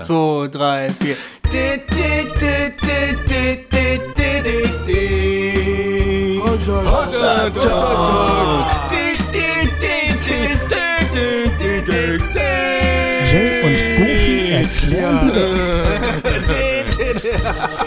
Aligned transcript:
Zwei, 0.00 0.48
drei, 0.48 0.88
vier. 0.90 1.16
Jay 13.30 13.62
und 13.62 13.78
Goofy 13.98 14.38
erklären 14.52 15.32
die 15.32 16.48
Welt. 16.48 16.92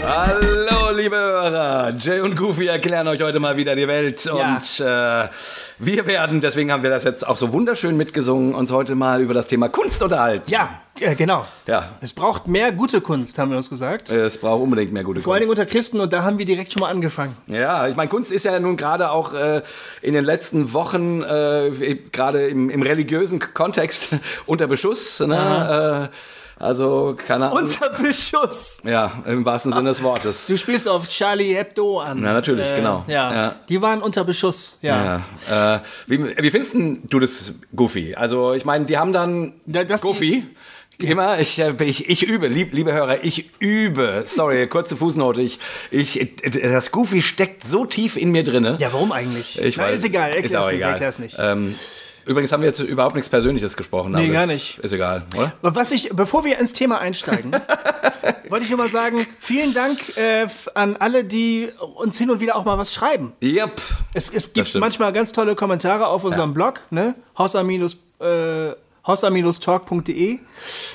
Hallo, 0.02 0.75
liebe 0.96 1.16
Hörer. 1.16 1.92
Jay 1.98 2.20
und 2.20 2.36
Goofy 2.36 2.66
erklären 2.66 3.06
euch 3.06 3.20
heute 3.20 3.38
mal 3.38 3.56
wieder 3.58 3.76
die 3.76 3.86
Welt. 3.86 4.24
Ja. 4.24 4.32
Und 4.32 4.80
äh, 4.80 5.28
wir 5.78 6.06
werden, 6.06 6.40
deswegen 6.40 6.72
haben 6.72 6.82
wir 6.82 6.90
das 6.90 7.04
jetzt 7.04 7.26
auch 7.26 7.36
so 7.36 7.52
wunderschön 7.52 7.96
mitgesungen, 7.96 8.54
uns 8.54 8.72
heute 8.72 8.94
mal 8.94 9.20
über 9.20 9.34
das 9.34 9.46
Thema 9.46 9.68
Kunst 9.68 10.02
unterhalten. 10.02 10.50
Ja, 10.50 10.80
äh, 10.98 11.14
genau. 11.14 11.44
Ja. 11.66 11.96
Es 12.00 12.14
braucht 12.14 12.48
mehr 12.48 12.72
gute 12.72 13.02
Kunst, 13.02 13.38
haben 13.38 13.50
wir 13.50 13.58
uns 13.58 13.68
gesagt. 13.68 14.10
Es 14.10 14.38
braucht 14.38 14.62
unbedingt 14.62 14.92
mehr 14.92 15.04
gute 15.04 15.20
Vor 15.20 15.34
allen 15.34 15.42
Dingen 15.42 15.50
Kunst. 15.50 15.60
unter 15.60 15.70
Christen 15.70 16.00
und 16.00 16.12
da 16.12 16.22
haben 16.22 16.38
wir 16.38 16.46
direkt 16.46 16.72
schon 16.72 16.80
mal 16.80 16.90
angefangen. 16.90 17.36
Ja, 17.46 17.88
ich 17.88 17.96
meine, 17.96 18.08
Kunst 18.08 18.32
ist 18.32 18.44
ja 18.44 18.58
nun 18.58 18.78
gerade 18.78 19.10
auch 19.10 19.34
äh, 19.34 19.62
in 20.00 20.14
den 20.14 20.24
letzten 20.24 20.72
Wochen, 20.72 21.22
äh, 21.22 21.98
gerade 22.10 22.48
im, 22.48 22.70
im 22.70 22.80
religiösen 22.80 23.38
Kontext, 23.38 24.08
unter 24.46 24.66
Beschuss. 24.66 25.20
Ne? 25.20 26.10
Äh, 26.58 26.62
also, 26.64 27.16
keine 27.16 27.46
Ahnung. 27.46 27.58
Unser 27.58 27.90
Beschuss. 27.90 28.82
Ja, 28.84 29.22
im 29.26 29.44
wahrsten 29.44 29.72
Sinne 29.72 29.88
des 29.90 30.02
Wortes. 30.02 30.46
Du 30.46 30.56
spielst 30.56 30.88
auf 30.88 31.08
Charlie 31.08 31.54
Hebdo 31.54 32.00
an. 32.00 32.20
Na, 32.20 32.32
natürlich, 32.32 32.74
genau. 32.74 33.04
Ja. 33.06 33.32
Ja. 33.32 33.54
Die 33.68 33.80
waren 33.82 34.02
unter 34.02 34.24
Beschuss. 34.24 34.78
Ja. 34.82 35.22
Ja. 35.48 35.76
Äh, 35.76 35.80
wie, 36.06 36.18
wie 36.42 36.50
findest 36.50 36.74
du 37.10 37.18
das 37.20 37.52
Goofy? 37.74 38.14
Also, 38.14 38.54
ich 38.54 38.64
meine, 38.64 38.84
die 38.86 38.96
haben 38.98 39.12
dann 39.12 39.54
Da- 39.66 39.84
das- 39.84 40.02
Goofy. 40.02 40.44
Immer, 40.98 41.38
ich, 41.40 41.58
äh, 41.58 41.74
ich, 41.84 42.08
ich 42.08 42.22
übe, 42.22 42.48
lieb, 42.48 42.72
liebe 42.72 42.90
Hörer, 42.90 43.22
ich 43.22 43.50
übe. 43.58 44.22
Sorry, 44.24 44.66
kurze 44.66 44.96
Fußnote. 44.96 45.42
Ich, 45.42 45.58
ich, 45.90 46.36
das 46.42 46.90
Goofy 46.90 47.20
steckt 47.20 47.62
so 47.62 47.84
tief 47.84 48.16
in 48.16 48.30
mir 48.30 48.42
drinne. 48.44 48.78
Ja, 48.80 48.90
warum 48.94 49.12
eigentlich? 49.12 49.60
Ich 49.60 49.76
Na, 49.76 49.82
weiß. 49.84 49.98
Ist 49.98 50.04
egal, 50.06 50.28
erklär's 50.30 50.46
ist 50.52 50.56
auch 50.56 50.66
nicht, 50.68 50.76
egal. 50.76 50.92
erklär's 50.92 51.18
nicht. 51.18 51.36
Ähm, 51.38 51.74
übrigens 52.26 52.52
haben 52.52 52.60
wir 52.60 52.68
jetzt 52.68 52.80
überhaupt 52.80 53.14
nichts 53.14 53.30
Persönliches 53.30 53.76
gesprochen. 53.76 54.12
Nee, 54.12 54.28
gar 54.28 54.46
nicht. 54.46 54.78
Ist 54.78 54.92
egal, 54.92 55.24
oder? 55.36 55.52
Was 55.62 55.92
ich, 55.92 56.10
bevor 56.10 56.44
wir 56.44 56.58
ins 56.58 56.72
Thema 56.72 56.98
einsteigen, 56.98 57.52
wollte 58.48 58.64
ich 58.64 58.70
nur 58.70 58.78
mal 58.78 58.88
sagen, 58.88 59.26
vielen 59.38 59.72
Dank 59.72 60.16
äh, 60.16 60.46
an 60.74 60.96
alle, 60.96 61.24
die 61.24 61.70
uns 61.94 62.18
hin 62.18 62.30
und 62.30 62.40
wieder 62.40 62.56
auch 62.56 62.64
mal 62.64 62.78
was 62.78 62.92
schreiben. 62.92 63.32
Yep. 63.42 63.80
Es, 64.12 64.30
es 64.30 64.52
gibt 64.52 64.74
manchmal 64.74 65.12
ganz 65.12 65.32
tolle 65.32 65.54
Kommentare 65.54 66.08
auf 66.08 66.24
unserem 66.24 66.52
Blog, 66.52 66.80
ne? 66.90 67.14
Hossa 67.38 67.62
äh, 67.62 68.74
hossa-talk.de. 69.06 70.38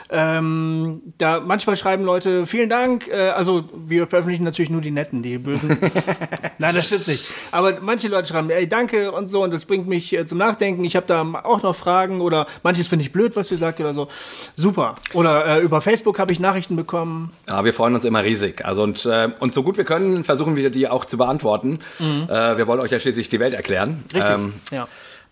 Ähm, 0.09 1.01
da 1.17 1.39
manchmal 1.39 1.75
schreiben 1.77 2.03
Leute, 2.03 2.45
vielen 2.45 2.69
Dank. 2.69 3.07
Äh, 3.07 3.29
also 3.29 3.65
wir 3.73 4.07
veröffentlichen 4.07 4.43
natürlich 4.43 4.69
nur 4.69 4.81
die 4.81 4.91
Netten, 4.91 5.23
die 5.23 5.37
Bösen. 5.37 5.77
Nein, 6.57 6.75
das 6.75 6.87
stimmt 6.87 7.07
nicht. 7.07 7.27
Aber 7.51 7.79
manche 7.81 8.07
Leute 8.07 8.27
schreiben, 8.27 8.49
ey, 8.49 8.67
danke 8.67 9.11
und 9.11 9.29
so 9.29 9.43
und 9.43 9.53
das 9.53 9.65
bringt 9.65 9.87
mich 9.87 10.13
äh, 10.13 10.25
zum 10.25 10.37
Nachdenken. 10.37 10.83
Ich 10.83 10.95
habe 10.95 11.05
da 11.07 11.21
auch 11.43 11.63
noch 11.63 11.75
Fragen 11.75 12.21
oder 12.21 12.47
manches 12.63 12.87
finde 12.87 13.05
ich 13.05 13.11
blöd, 13.11 13.35
was 13.35 13.51
ihr 13.51 13.57
sagt 13.57 13.79
oder 13.79 13.93
so. 13.93 14.09
Super. 14.55 14.95
Oder 15.13 15.45
äh, 15.45 15.59
über 15.61 15.81
Facebook 15.81 16.19
habe 16.19 16.33
ich 16.33 16.39
Nachrichten 16.39 16.75
bekommen. 16.75 17.31
Ja, 17.47 17.63
wir 17.63 17.73
freuen 17.73 17.95
uns 17.95 18.03
immer 18.03 18.23
riesig. 18.23 18.65
Also 18.65 18.83
und, 18.83 19.05
äh, 19.05 19.29
und 19.39 19.53
so 19.53 19.63
gut 19.63 19.77
wir 19.77 19.85
können, 19.85 20.23
versuchen 20.23 20.55
wir 20.55 20.69
die 20.69 20.87
auch 20.87 21.05
zu 21.05 21.17
beantworten. 21.17 21.79
Äh, 22.01 22.57
wir 22.57 22.67
wollen 22.67 22.79
euch 22.79 22.91
ja 22.91 22.99
schließlich 22.99 23.29
die 23.29 23.39
Welt 23.39 23.53
erklären. 23.53 24.03
Mhm. 24.11 24.17
Richtig. 24.17 24.33
Ähm, 24.33 24.53
ja. 24.71 24.87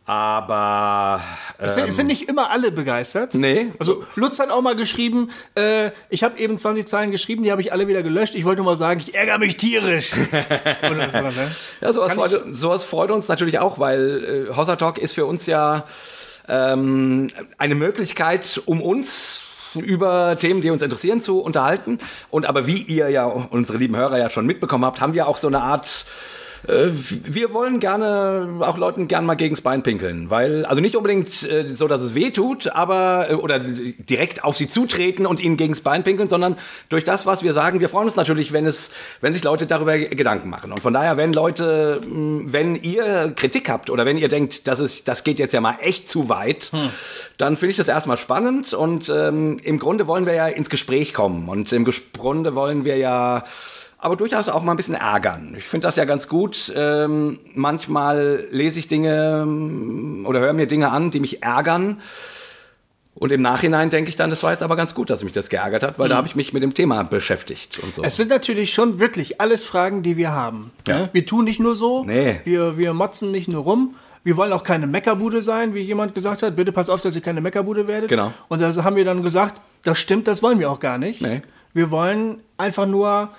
Aber 0.09 1.21
Es 1.59 1.75
sind, 1.75 1.87
es 1.87 1.95
sind 1.95 2.07
nicht 2.07 2.27
immer 2.27 2.49
alle 2.49 2.71
begeistert. 2.71 3.35
Nee. 3.35 3.71
Also 3.77 4.05
Lutz 4.15 4.39
hat 4.39 4.49
auch 4.49 4.63
mal 4.63 4.75
geschrieben, 4.75 5.29
äh, 5.53 5.91
ich 6.09 6.23
habe 6.23 6.39
eben 6.39 6.57
20 6.57 6.87
Zeilen 6.87 7.11
geschrieben, 7.11 7.43
die 7.43 7.51
habe 7.51 7.61
ich 7.61 7.71
alle 7.71 7.87
wieder 7.87 8.01
gelöscht. 8.01 8.33
Ich 8.33 8.43
wollte 8.43 8.63
nur 8.63 8.71
mal 8.71 8.77
sagen, 8.77 8.99
ich 9.01 9.13
ärgere 9.13 9.37
mich 9.37 9.57
tierisch. 9.57 10.13
Oder 10.91 11.11
so, 11.11 11.19
ne? 11.21 11.51
Ja, 11.81 11.93
sowas 11.93 12.15
freut, 12.15 12.43
sowas 12.49 12.83
freut 12.85 13.11
uns 13.11 13.27
natürlich 13.27 13.59
auch, 13.59 13.77
weil 13.77 14.47
äh, 14.49 14.55
Hossa 14.55 14.77
Talk 14.77 14.97
ist 14.97 15.13
für 15.13 15.27
uns 15.27 15.45
ja 15.45 15.83
ähm, 16.47 17.27
eine 17.59 17.75
Möglichkeit, 17.75 18.59
um 18.65 18.81
uns 18.81 19.43
über 19.75 20.35
Themen, 20.39 20.61
die 20.61 20.71
uns 20.71 20.81
interessieren, 20.81 21.21
zu 21.21 21.39
unterhalten. 21.39 21.99
Und 22.31 22.47
aber 22.47 22.65
wie 22.65 22.81
ihr 22.81 23.09
ja, 23.09 23.25
unsere 23.25 23.77
lieben 23.77 23.95
Hörer 23.95 24.17
ja 24.17 24.31
schon 24.31 24.47
mitbekommen 24.47 24.85
habt, 24.85 25.01
haben 25.01 25.13
wir 25.13 25.27
auch 25.27 25.37
so 25.37 25.45
eine 25.45 25.61
Art 25.61 26.07
wir 26.65 27.53
wollen 27.53 27.79
gerne 27.79 28.59
auch 28.61 28.77
Leuten 28.77 29.07
gern 29.07 29.25
mal 29.25 29.35
gegens 29.35 29.61
Bein 29.61 29.83
pinkeln, 29.83 30.29
weil 30.29 30.65
also 30.65 30.81
nicht 30.81 30.95
unbedingt 30.95 31.43
äh, 31.43 31.69
so, 31.69 31.87
dass 31.87 32.01
es 32.01 32.15
weh 32.15 32.31
tut, 32.31 32.67
aber 32.67 33.27
äh, 33.29 33.33
oder 33.35 33.59
direkt 33.59 34.43
auf 34.43 34.57
sie 34.57 34.67
zutreten 34.67 35.25
und 35.25 35.39
ihnen 35.39 35.57
gegens 35.57 35.81
Bein 35.81 36.03
pinkeln, 36.03 36.27
sondern 36.27 36.57
durch 36.89 37.03
das, 37.03 37.25
was 37.25 37.43
wir 37.43 37.53
sagen. 37.53 37.79
Wir 37.79 37.89
freuen 37.89 38.05
uns 38.05 38.15
natürlich, 38.15 38.51
wenn 38.51 38.65
es, 38.65 38.91
wenn 39.21 39.33
sich 39.33 39.43
Leute 39.43 39.67
darüber 39.67 39.97
Gedanken 39.97 40.49
machen. 40.49 40.71
Und 40.71 40.81
von 40.81 40.93
daher, 40.93 41.17
wenn 41.17 41.33
Leute, 41.33 42.01
mh, 42.05 42.51
wenn 42.51 42.75
ihr 42.75 43.33
Kritik 43.35 43.69
habt 43.69 43.89
oder 43.89 44.05
wenn 44.05 44.17
ihr 44.17 44.27
denkt, 44.27 44.67
das 44.67 44.79
ist, 44.79 45.07
das 45.07 45.23
geht 45.23 45.39
jetzt 45.39 45.53
ja 45.53 45.61
mal 45.61 45.77
echt 45.81 46.09
zu 46.09 46.29
weit, 46.29 46.71
dann 47.37 47.55
finde 47.55 47.71
ich 47.71 47.77
das 47.77 47.87
erstmal 47.87 48.17
spannend 48.17 48.73
und 48.73 49.09
ähm, 49.09 49.57
im 49.63 49.79
Grunde 49.79 50.07
wollen 50.07 50.25
wir 50.25 50.33
ja 50.33 50.47
ins 50.47 50.69
Gespräch 50.69 51.13
kommen 51.13 51.47
und 51.47 51.71
im 51.71 51.87
Grunde 52.13 52.55
wollen 52.55 52.85
wir 52.85 52.97
ja 52.97 53.43
aber 53.99 54.15
durchaus 54.15 54.47
auch 54.49 54.63
mal 54.63 54.71
ein 54.71 54.77
bisschen 54.77 54.95
ärgern. 54.95 55.53
Ich 55.57 55.65
finde 55.65 55.85
das 55.87 55.97
ja 55.97 56.05
ganz 56.05 56.27
gut. 56.27 56.71
Ähm, 56.75 57.39
manchmal 57.53 58.47
lese 58.49 58.79
ich 58.79 58.87
Dinge 58.87 59.41
ähm, 59.43 60.25
oder 60.27 60.39
höre 60.39 60.53
mir 60.53 60.67
Dinge 60.67 60.89
an, 60.91 61.11
die 61.11 61.19
mich 61.19 61.43
ärgern. 61.43 62.01
Und 63.15 63.33
im 63.33 63.41
Nachhinein 63.41 63.89
denke 63.89 64.09
ich 64.09 64.15
dann, 64.15 64.29
das 64.29 64.43
war 64.43 64.51
jetzt 64.53 64.63
aber 64.63 64.77
ganz 64.77 64.95
gut, 64.95 65.09
dass 65.09 65.23
mich 65.25 65.33
das 65.33 65.49
geärgert 65.49 65.83
hat, 65.83 65.99
weil 65.99 66.07
da 66.07 66.15
habe 66.15 66.27
ich 66.27 66.35
mich 66.37 66.53
mit 66.53 66.63
dem 66.63 66.73
Thema 66.73 67.03
beschäftigt 67.03 67.77
und 67.83 67.93
so. 67.93 68.01
Es 68.01 68.15
sind 68.15 68.29
natürlich 68.29 68.73
schon 68.73 69.01
wirklich 69.01 69.41
alles 69.41 69.65
Fragen, 69.65 70.03
die 70.03 70.15
wir 70.15 70.31
haben. 70.31 70.71
Ja. 70.87 70.99
Ne? 70.99 71.09
Wir 71.11 71.25
tun 71.25 71.43
nicht 71.43 71.59
nur 71.59 71.75
so, 71.75 72.05
Nee. 72.05 72.39
wir, 72.45 72.77
wir 72.77 72.93
motzen 72.93 73.31
nicht 73.31 73.49
nur 73.49 73.63
rum. 73.63 73.95
Wir 74.23 74.37
wollen 74.37 74.53
auch 74.53 74.63
keine 74.63 74.87
Meckerbude 74.87 75.41
sein, 75.41 75.73
wie 75.73 75.79
jemand 75.81 76.15
gesagt 76.15 76.43
hat. 76.43 76.55
Bitte 76.55 76.71
pass 76.71 76.89
auf, 76.89 77.01
dass 77.01 77.13
ihr 77.15 77.21
keine 77.21 77.41
Meckerbude 77.41 77.89
werdet. 77.89 78.07
Genau. 78.09 78.31
Und 78.47 78.61
da 78.61 78.73
haben 78.83 78.95
wir 78.95 79.03
dann 79.03 79.21
gesagt, 79.23 79.59
das 79.83 79.99
stimmt, 79.99 80.27
das 80.29 80.41
wollen 80.41 80.59
wir 80.59 80.69
auch 80.71 80.79
gar 80.79 80.97
nicht. 80.97 81.21
Nee. 81.21 81.41
Wir 81.73 81.91
wollen 81.91 82.39
einfach 82.57 82.85
nur 82.85 83.29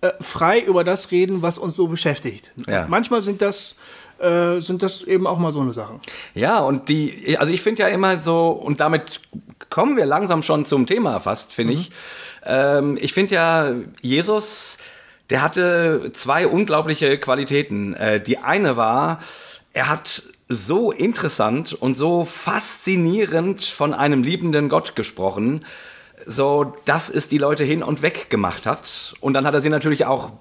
äh, 0.00 0.12
frei 0.20 0.60
über 0.60 0.84
das 0.84 1.10
reden, 1.10 1.42
was 1.42 1.58
uns 1.58 1.74
so 1.74 1.88
beschäftigt. 1.88 2.52
Ja. 2.66 2.86
Manchmal 2.88 3.22
sind 3.22 3.42
das, 3.42 3.76
äh, 4.18 4.60
sind 4.60 4.82
das 4.82 5.02
eben 5.02 5.26
auch 5.26 5.38
mal 5.38 5.52
so 5.52 5.60
eine 5.60 5.72
Sachen. 5.72 6.00
Ja, 6.34 6.60
und 6.60 6.88
die, 6.88 7.36
also 7.38 7.52
ich 7.52 7.62
finde 7.62 7.82
ja 7.82 7.88
immer 7.88 8.18
so, 8.18 8.50
und 8.50 8.80
damit 8.80 9.20
kommen 9.68 9.96
wir 9.96 10.06
langsam 10.06 10.42
schon 10.42 10.64
zum 10.64 10.86
Thema 10.86 11.20
fast, 11.20 11.52
finde 11.52 11.74
ich. 11.74 11.90
Ähm, 12.44 12.98
ich 13.00 13.12
finde 13.12 13.34
ja, 13.34 13.74
Jesus, 14.02 14.78
der 15.30 15.42
hatte 15.42 16.10
zwei 16.12 16.46
unglaubliche 16.46 17.18
Qualitäten. 17.18 17.94
Äh, 17.94 18.20
die 18.20 18.38
eine 18.38 18.76
war, 18.76 19.20
er 19.72 19.88
hat 19.88 20.22
so 20.48 20.90
interessant 20.90 21.72
und 21.72 21.94
so 21.94 22.24
faszinierend 22.24 23.64
von 23.64 23.94
einem 23.94 24.24
liebenden 24.24 24.68
Gott 24.68 24.96
gesprochen, 24.96 25.64
so 26.26 26.76
dass 26.84 27.10
es 27.10 27.28
die 27.28 27.38
Leute 27.38 27.64
hin 27.64 27.82
und 27.82 28.02
weg 28.02 28.30
gemacht 28.30 28.66
hat. 28.66 29.14
Und 29.20 29.34
dann 29.34 29.46
hat 29.46 29.54
er 29.54 29.60
sie 29.60 29.68
natürlich 29.68 30.06
auch 30.06 30.32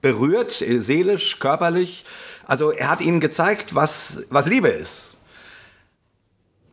berührt, 0.00 0.52
seelisch, 0.52 1.38
körperlich. 1.38 2.04
Also 2.46 2.70
er 2.70 2.90
hat 2.90 3.00
ihnen 3.00 3.20
gezeigt, 3.20 3.74
was, 3.74 4.22
was 4.30 4.46
Liebe 4.46 4.68
ist. 4.68 5.14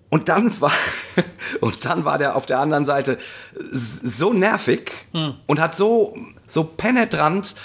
Und 0.09 0.27
dann 0.27 0.59
war, 0.59 0.73
und 1.61 1.85
dann 1.85 2.03
war 2.03 2.17
der 2.17 2.35
auf 2.35 2.45
der 2.45 2.59
anderen 2.59 2.85
Seite 2.85 3.19
so 3.53 4.33
nervig 4.33 4.91
und 5.45 5.59
hat 5.59 5.75
so, 5.75 6.17
so 6.47 6.63
penetrant 6.63 7.55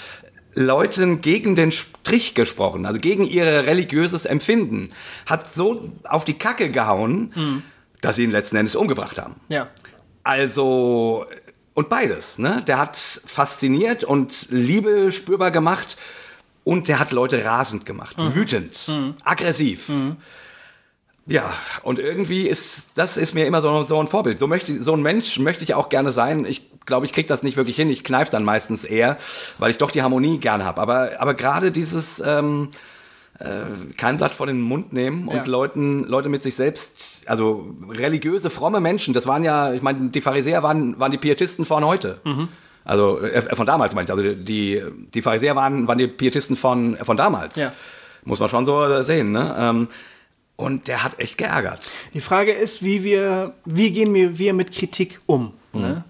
Leuten 0.53 1.21
gegen 1.21 1.55
den 1.55 1.71
Strich 1.71 2.33
gesprochen, 2.33 2.85
also 2.85 2.99
gegen 2.99 3.25
ihr 3.25 3.45
religiöses 3.45 4.25
Empfinden, 4.25 4.91
hat 5.25 5.47
so 5.47 5.91
auf 6.03 6.23
die 6.23 6.35
Kacke 6.35 6.69
gehauen, 6.69 7.63
dass 7.99 8.15
sie 8.15 8.23
ihn 8.23 8.31
letzten 8.31 8.55
Endes 8.55 8.75
umgebracht 8.75 9.17
haben. 9.17 9.35
Ja. 9.49 9.67
Also, 10.25 11.27
und 11.75 11.87
beides, 11.87 12.39
ne? 12.39 12.63
Der 12.65 12.79
hat 12.79 12.97
fasziniert 12.97 14.03
und 14.03 14.47
Liebe 14.49 15.11
spürbar 15.11 15.51
gemacht 15.51 15.97
und 16.63 16.87
der 16.87 16.99
hat 16.99 17.11
Leute 17.11 17.45
rasend 17.45 17.85
gemacht, 17.85 18.15
wütend, 18.17 18.91
aggressiv. 19.23 19.91
Ja, 21.27 21.53
und 21.83 21.99
irgendwie 21.99 22.47
ist, 22.47 22.91
das 22.95 23.17
ist 23.17 23.35
mir 23.35 23.45
immer 23.45 23.61
so, 23.61 23.83
so 23.83 23.99
ein 23.99 24.07
Vorbild. 24.07 24.39
So, 24.39 24.47
möchte, 24.47 24.83
so 24.83 24.93
ein 24.93 25.03
Mensch 25.03 25.37
möchte 25.37 25.63
ich 25.63 25.75
auch 25.75 25.89
gerne 25.89 26.11
sein. 26.11 26.43
Ich 26.45 26.69
glaube, 26.85 27.05
ich 27.05 27.13
kriege 27.13 27.27
das 27.27 27.43
nicht 27.43 27.55
wirklich 27.55 27.75
hin. 27.75 27.91
Ich 27.91 28.03
kneife 28.03 28.31
dann 28.31 28.43
meistens 28.43 28.83
eher, 28.83 29.17
weil 29.59 29.69
ich 29.69 29.77
doch 29.77 29.91
die 29.91 30.01
Harmonie 30.01 30.39
gerne 30.39 30.65
habe. 30.65 30.81
Aber, 30.81 31.11
aber 31.19 31.35
gerade 31.35 31.71
dieses 31.71 32.19
ähm, 32.19 32.69
äh, 32.71 32.77
kein 33.97 34.17
Blatt 34.17 34.33
vor 34.33 34.47
den 34.47 34.61
Mund 34.61 34.93
nehmen 34.93 35.27
und 35.27 35.35
Ja. 35.35 35.45
Leuten, 35.45 36.03
Leute 36.05 36.29
mit 36.29 36.41
sich 36.41 36.55
selbst, 36.55 37.21
also 37.25 37.75
religiöse, 37.89 38.49
fromme 38.49 38.79
Menschen, 38.79 39.13
das 39.13 39.27
waren 39.27 39.43
ja, 39.43 39.73
ich 39.73 39.81
meine, 39.81 40.09
die 40.09 40.21
Pharisäer 40.21 40.63
waren, 40.63 40.97
waren 40.99 41.11
die 41.11 41.17
Pietisten 41.17 41.65
von 41.65 41.83
heute. 41.85 42.19
Also 42.85 43.19
äh, 43.19 43.55
von 43.55 43.65
damals 43.65 43.93
meinte 43.95 44.13
ich. 44.13 44.17
Also 44.19 44.35
die, 44.41 44.81
die 45.13 45.21
Pharisäer 45.21 45.55
waren, 45.55 45.87
waren 45.87 45.97
die 45.97 46.07
Pietisten 46.07 46.55
von, 46.55 46.95
von 47.01 47.17
damals. 47.17 47.55
Ja. 47.57 47.73
Muss 48.23 48.39
man 48.39 48.47
schon 48.49 48.65
so 48.65 49.01
sehen, 49.03 49.31
ne? 49.31 49.55
Ähm, 49.59 49.87
und 50.55 50.87
der 50.87 51.03
hat 51.03 51.19
echt 51.19 51.37
geärgert. 51.37 51.91
Die 52.13 52.21
Frage 52.21 52.53
ist, 52.53 52.81
wie 52.83 53.03
wir, 53.03 53.53
wie 53.65 53.91
gehen 53.91 54.13
wir, 54.13 54.39
wir 54.39 54.53
mit 54.53 54.71
Kritik 54.71 55.19
um? 55.25 55.51
Ne? 55.73 56.05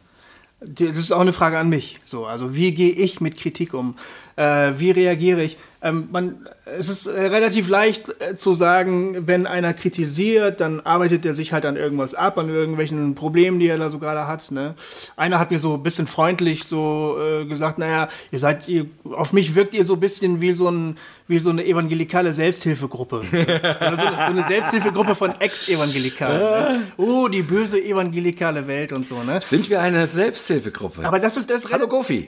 die- 0.62 0.88
das 0.88 0.98
ist 0.98 1.12
auch 1.12 1.22
eine 1.22 1.34
Frage 1.34 1.58
an 1.58 1.70
mich. 1.70 1.98
So, 2.06 2.26
also 2.28 2.56
wie 2.56 2.72
gehe 2.74 2.92
ich 2.92 3.20
mit 3.22 3.38
Kritik 3.38 3.74
um? 3.74 3.96
Äh, 4.36 4.74
wie 4.78 4.92
reagiere 4.92 5.42
ich? 5.44 5.58
Ähm, 5.86 6.08
man, 6.12 6.48
es 6.66 6.90
ist 6.90 7.06
äh, 7.06 7.28
relativ 7.28 7.70
leicht 7.70 8.10
äh, 8.20 8.34
zu 8.34 8.56
sagen, 8.56 9.28
wenn 9.28 9.46
einer 9.46 9.72
kritisiert, 9.76 10.60
dann 10.60 10.80
arbeitet 10.80 11.28
er 11.28 11.36
sich 11.36 11.54
halt 11.54 11.64
an 11.64 11.78
irgendwas 11.78 12.16
ab, 12.16 12.40
an 12.40 12.50
irgendwelchen 12.50 13.14
Problemen, 13.14 13.60
die 13.60 13.68
er 13.68 13.78
da 13.78 13.92
so 13.92 14.00
gerade 14.00 14.28
hat. 14.28 14.50
Ne? 14.50 14.74
Einer 15.16 15.38
hat 15.38 15.52
mir 15.52 15.60
so 15.60 15.76
ein 15.76 15.84
bisschen 15.84 16.08
freundlich 16.08 16.64
so 16.64 17.18
äh, 17.22 17.46
gesagt, 17.46 17.78
naja, 17.78 18.10
ihr 18.32 18.40
seid, 18.40 18.68
ihr, 18.68 18.88
auf 19.12 19.32
mich 19.32 19.54
wirkt 19.54 19.76
ihr 19.76 19.86
so 19.86 19.94
ein 19.94 20.00
bisschen 20.00 20.42
wie 20.42 20.56
so, 20.56 20.70
ein, 20.70 20.98
wie 21.28 21.38
so 21.38 21.52
eine 21.52 21.64
evangelikale 21.64 22.34
Selbsthilfegruppe. 22.34 23.18
Oder 23.80 23.96
so, 23.96 24.06
so 24.06 24.12
eine 24.12 24.44
Selbsthilfegruppe 24.44 25.14
von 25.14 25.40
Ex-Evangelikalen. 25.40 26.42
Ne? 26.42 26.84
Oh, 26.98 27.28
die 27.28 27.44
böse 27.44 27.80
evangelikale 27.80 28.66
Welt 28.66 28.92
und 28.92 29.06
so. 29.06 29.22
Ne? 29.22 29.40
Sind 29.40 29.70
wir 29.70 29.82
eine 29.82 30.08
Selbsthilfegruppe? 30.08 31.06
Aber 31.06 31.20
das 31.20 31.38
ist 31.38 31.48
das. 31.52 31.72
Hallo 31.72 31.88
Gofi, 31.88 32.26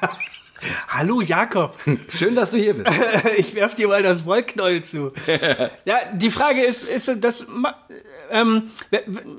Hallo 0.88 1.20
Jakob. 1.20 1.76
schön, 2.08 2.34
dass 2.34 2.52
du 2.52 2.58
hier 2.58 2.74
bist. 2.74 2.96
ich 3.36 3.54
werf 3.54 3.74
dir 3.74 3.88
mal 3.88 4.02
das 4.02 4.24
Wollknäuel 4.24 4.84
zu. 4.84 5.12
ja, 5.84 5.96
die 6.12 6.30
Frage 6.30 6.62
ist, 6.62 6.84
ist 6.84 7.10
das, 7.20 7.46
ähm, 8.30 8.70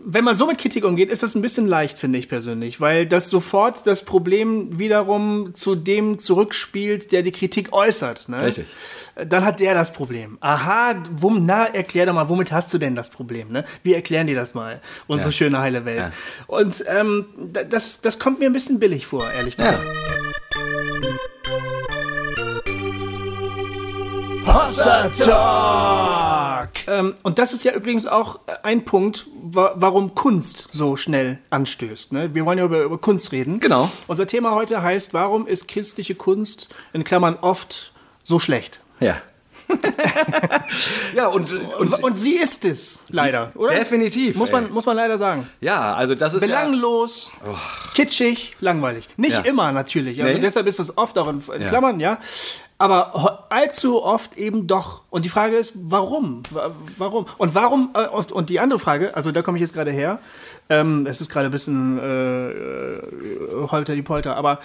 wenn 0.05 0.23
man 0.23 0.35
so 0.35 0.47
mit 0.47 0.57
Kritik 0.57 0.85
umgeht, 0.85 1.09
ist 1.09 1.23
das 1.23 1.35
ein 1.35 1.41
bisschen 1.41 1.67
leicht, 1.67 1.97
finde 1.99 2.19
ich 2.19 2.29
persönlich, 2.29 2.79
weil 2.81 3.05
das 3.05 3.29
sofort 3.29 3.85
das 3.87 4.03
Problem 4.03 4.77
wiederum 4.79 5.53
zu 5.53 5.75
dem 5.75 6.19
zurückspielt, 6.19 7.11
der 7.11 7.21
die 7.21 7.31
Kritik 7.31 7.73
äußert. 7.73 8.29
Ne? 8.29 8.41
Richtig. 8.41 8.65
Dann 9.15 9.45
hat 9.45 9.59
der 9.61 9.73
das 9.73 9.93
Problem. 9.93 10.37
Aha, 10.41 10.95
wom, 11.17 11.45
na, 11.45 11.65
erklär 11.67 12.05
doch 12.05 12.13
mal, 12.13 12.27
womit 12.27 12.51
hast 12.51 12.73
du 12.73 12.77
denn 12.77 12.95
das 12.95 13.09
Problem? 13.09 13.49
Ne? 13.51 13.63
Wir 13.83 13.95
erklären 13.95 14.27
dir 14.27 14.35
das 14.35 14.53
mal, 14.53 14.81
unsere 15.07 15.31
Ja. 15.31 15.37
schöne 15.37 15.59
heile 15.59 15.85
Welt. 15.85 15.99
Ja. 15.99 16.11
Und 16.47 16.83
ähm, 16.87 17.25
da- 17.53 17.63
das, 17.63 18.01
das 18.01 18.19
kommt 18.19 18.39
mir 18.39 18.47
ein 18.49 18.53
bisschen 18.53 18.79
billig 18.79 19.05
vor, 19.07 19.29
ehrlich 19.31 19.55
Ja. 19.57 19.79
Hossa 24.45 25.09
Talk! 25.09 26.69
Ähm, 26.87 27.15
und 27.23 27.39
das 27.39 27.53
ist 27.53 27.63
ja 27.63 27.73
übrigens 27.73 28.07
auch 28.07 28.39
ein 28.63 28.85
Punkt, 28.85 29.25
wa 29.41 29.73
warum 29.75 30.15
Kunst 30.15 30.67
so 30.71 30.95
schnell 30.95 31.39
anstößt. 31.49 32.11
Ne? 32.13 32.33
Wir 32.35 32.45
wollen 32.45 32.57
ja 32.57 32.65
über, 32.65 32.81
über 32.83 32.97
Kunst 32.97 33.31
reden. 33.31 33.59
Genau. 33.59 33.89
Unser 34.07 34.27
Thema 34.27 34.51
heute 34.51 34.81
heißt, 34.81 35.13
warum 35.13 35.47
ist 35.47 35.67
christliche 35.67 36.15
Kunst 36.15 36.69
in 36.93 37.03
Klammern 37.03 37.37
oft 37.41 37.91
so 38.23 38.39
schlecht? 38.39 38.81
Ja. 38.99 39.15
ja, 41.15 41.25
und, 41.27 41.51
und, 41.51 41.93
Und, 41.93 42.03
und 42.03 42.17
sie 42.19 42.35
ist 42.35 42.65
es, 42.65 42.99
leider, 43.09 43.51
oder? 43.55 43.73
definitiv. 43.73 44.35
Muss 44.35 44.51
man, 44.51 44.65
ey. 44.65 44.71
muss 44.71 44.85
man 44.85 44.95
leider 44.95 45.17
sagen. 45.17 45.49
Ja, 45.59 45.95
also 45.95 46.13
das 46.13 46.35
ist 46.35 46.41
ja, 46.41 46.47
Belanglos, 46.47 47.31
kitschig, 47.95 48.53
langweilig. 48.59 49.09
Nicht 49.17 49.33
Ja. 49.33 49.39
immer 49.41 49.71
natürlich. 49.71 50.21
Also 50.21 50.35
Nee. 50.35 50.39
deshalb 50.41 50.67
ist 50.67 50.77
das 50.77 50.95
oft 50.99 51.17
auch 51.17 51.27
in, 51.29 51.41
in 51.55 51.61
Ja. 51.63 51.67
Klammern, 51.67 51.99
ja. 51.99 52.19
Aber 52.77 53.45
allzu 53.49 54.03
oft 54.03 54.37
eben 54.37 54.67
doch. 54.67 55.03
Und 55.09 55.23
die 55.23 55.29
Frage 55.29 55.55
ist, 55.55 55.75
warum? 55.81 56.43
Wa- 56.51 56.71
Warum? 56.97 57.25
Und 57.37 57.55
warum, 57.55 57.91
äh, 57.93 58.07
und 58.07 58.31
und 58.33 58.49
die 58.49 58.59
andere 58.59 58.79
Frage, 58.79 59.15
also 59.15 59.31
da 59.31 59.41
komme 59.41 59.57
ich 59.57 59.61
jetzt 59.61 59.73
gerade 59.73 59.91
her, 59.91 60.19
ähm, 60.69 61.05
es 61.07 61.21
ist 61.21 61.29
gerade 61.29 61.45
ein 61.47 61.51
bisschen 61.51 61.97
äh, 61.99 62.49
äh, 62.51 63.67
holter 63.71 63.95
die 63.95 64.01
Polter, 64.01 64.35
aber 64.35 64.59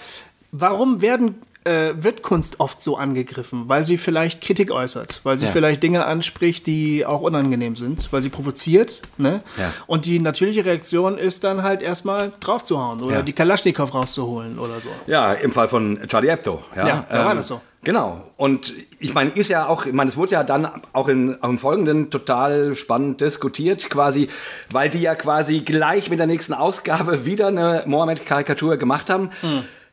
warum 0.51 0.99
werden, 1.01 1.41
äh, 1.63 1.93
wird 1.95 2.21
Kunst 2.21 2.59
oft 2.59 2.81
so 2.81 2.97
angegriffen? 2.97 3.69
Weil 3.69 3.85
sie 3.85 3.97
vielleicht 3.97 4.41
Kritik 4.41 4.71
äußert, 4.71 5.21
weil 5.23 5.37
sie 5.37 5.45
Ja. 5.45 5.51
vielleicht 5.53 5.81
Dinge 5.81 6.05
anspricht, 6.05 6.67
die 6.67 7.05
auch 7.05 7.21
unangenehm 7.21 7.77
sind, 7.77 8.11
weil 8.11 8.21
sie 8.21 8.29
provoziert, 8.29 9.03
ne? 9.17 9.41
Ja. 9.57 9.71
Und 9.87 10.03
die 10.05 10.19
natürliche 10.19 10.65
Reaktion 10.65 11.17
ist 11.17 11.45
dann 11.45 11.63
halt 11.63 11.81
erstmal 11.81 12.33
draufzuhauen 12.41 13.01
oder 13.01 13.17
Ja. 13.17 13.21
die 13.21 13.31
Kalaschnikow 13.33 13.93
rauszuholen 13.93 14.57
oder 14.59 14.81
so. 14.81 14.89
Ja, 15.07 15.31
im 15.33 15.53
Fall 15.53 15.69
von 15.69 15.97
Charlie 16.07 16.29
Hebdo. 16.29 16.61
Ja, 16.75 16.87
Ja, 16.87 17.05
da 17.09 17.25
war 17.25 17.35
das 17.35 17.47
so. 17.47 17.61
Genau. 17.83 18.31
Und 18.37 18.73
ich 18.99 19.13
meine, 19.13 19.31
ist 19.31 19.49
ja 19.49 19.67
auch, 19.67 19.85
ich 19.85 19.93
meine, 19.93 20.09
es 20.09 20.17
wurde 20.17 20.33
ja 20.33 20.43
dann 20.43 20.69
auch, 20.93 21.07
in, 21.07 21.41
auch 21.41 21.49
im 21.49 21.57
Folgenden 21.57 22.11
total 22.11 22.75
spannend 22.75 23.21
diskutiert, 23.21 23.89
quasi, 23.89 24.27
weil 24.69 24.89
die 24.89 25.01
ja 25.01 25.15
quasi 25.15 25.61
gleich 25.61 26.09
mit 26.09 26.19
der 26.19 26.27
nächsten 26.27 26.53
Ausgabe 26.53 27.25
wieder 27.25 27.47
eine 27.47 27.83
Mohammed-Karikatur 27.87 28.77
gemacht 28.77 29.09
haben. 29.09 29.31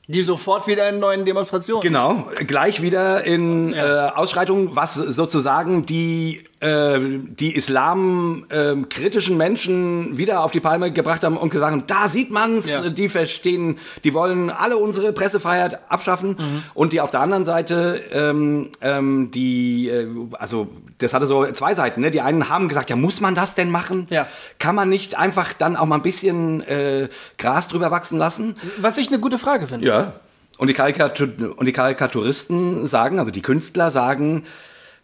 Die 0.06 0.22
sofort 0.22 0.66
wieder 0.66 0.88
in 0.88 1.00
neuen 1.00 1.26
Demonstrationen. 1.26 1.82
Genau, 1.82 2.28
gleich 2.46 2.80
wieder 2.80 3.24
in 3.24 3.74
äh, 3.74 3.80
Ausschreitungen, 3.80 4.74
was 4.74 4.94
sozusagen 4.94 5.84
die, 5.84 6.44
äh, 6.60 6.98
die 7.00 7.54
islamkritischen 7.54 9.36
Menschen 9.36 10.18
wieder 10.18 10.42
auf 10.42 10.52
die 10.52 10.60
Palme 10.60 10.92
gebracht 10.92 11.22
haben 11.24 11.36
und 11.36 11.50
gesagt 11.50 11.72
haben, 11.72 11.84
da 11.86 12.08
sieht 12.08 12.30
man's, 12.30 12.70
Ja. 12.70 12.88
die 12.88 13.08
verstehen, 13.08 13.78
die 14.04 14.12
wollen 14.14 14.50
alle 14.50 14.76
unsere 14.76 15.12
Pressefreiheit 15.12 15.78
abschaffen 15.90 16.36
und 16.74 16.92
die 16.92 17.00
auf 17.00 17.10
der 17.10 17.20
anderen 17.20 17.44
Seite, 17.44 18.02
ähm, 18.12 18.70
ähm, 18.80 19.30
die, 19.30 19.88
äh, 19.88 20.08
also 20.32 20.68
das 20.98 21.14
hatte 21.14 21.26
so 21.26 21.46
zwei 21.52 21.74
Seiten, 21.74 22.00
ne? 22.00 22.10
die 22.10 22.20
einen 22.20 22.48
haben 22.48 22.68
gesagt, 22.68 22.90
ja 22.90 22.96
muss 22.96 23.20
man 23.20 23.34
das 23.34 23.54
denn 23.54 23.70
machen? 23.70 24.06
Ja. 24.10 24.26
Kann 24.58 24.74
man 24.74 24.88
nicht 24.88 25.16
einfach 25.16 25.52
dann 25.52 25.76
auch 25.76 25.86
mal 25.86 25.96
ein 25.96 26.02
bisschen 26.02 26.62
äh, 26.62 27.08
Gras 27.38 27.68
drüber 27.68 27.90
wachsen 27.90 28.18
lassen? 28.18 28.56
Was 28.80 28.98
ich 28.98 29.08
eine 29.08 29.20
gute 29.20 29.38
Frage 29.38 29.66
finde. 29.68 29.86
Ja. 29.86 30.14
Und 30.56 30.66
die, 30.66 30.74
Karikatur 30.74 31.28
und 31.56 31.66
die 31.66 31.72
Karikaturisten 31.72 32.88
sagen, 32.88 33.20
also 33.20 33.30
die 33.30 33.42
Künstler 33.42 33.92
sagen, 33.92 34.44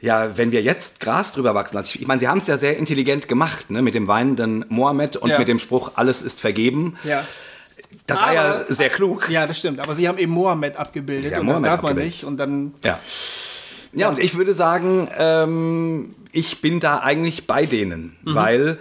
ja, 0.01 0.37
wenn 0.37 0.53
wir 0.53 0.63
jetzt 0.63 1.01
Gras 1.01 1.33
drüber 1.33 1.55
wachsen 1.55 1.77
lassen, 1.77 1.99
ich 2.01 2.07
meine, 2.07 2.21
sie 2.21 2.29
haben 2.29 2.39
es 2.39 2.47
ja 2.47 2.57
sehr 2.57 2.77
intelligent 2.77 3.29
gemacht, 3.29 3.71
ne, 3.71 3.81
mit 3.83 3.95
dem 3.95 4.07
weinenden 4.09 4.65
Mohammed 4.69 5.17
und 5.17 5.31
Ja. 5.31 5.39
mit 5.39 5.49
dem 5.49 5.59
Spruch, 5.59 5.93
alles 5.95 6.21
ist 6.23 6.41
vergeben. 6.41 6.97
Ja. 7.05 7.25
Das 8.07 8.19
war 8.21 8.35
ja 8.35 8.55
Aber- 8.63 8.75
sehr 8.75 8.91
klug. 8.91 9.31
Ja, 9.31 9.47
das 9.47 9.59
stimmt. 9.59 9.81
Aber 9.81 9.95
sie 9.95 10.09
haben 10.09 10.19
eben 10.19 10.33
Mohammed 10.33 10.77
abgebildet 10.77 11.31
Ja, 11.33 11.41
und 11.41 11.47
Mohammed 11.47 11.65
das 11.67 11.73
darf 11.73 11.83
man 11.83 11.91
abgebildet. 11.93 12.15
nicht. 12.17 12.25
Und 12.25 12.37
dann 12.39 12.75
Ja. 12.83 12.99
Ja, 13.93 14.09
und 14.09 14.19
ich 14.19 14.35
würde 14.37 14.53
sagen, 14.53 15.09
ähm, 15.17 16.15
ich 16.33 16.61
bin 16.61 16.81
da 16.81 16.99
eigentlich 16.99 17.47
bei 17.47 17.65
denen, 17.65 18.17
Mhm. 18.25 18.35
weil 18.35 18.79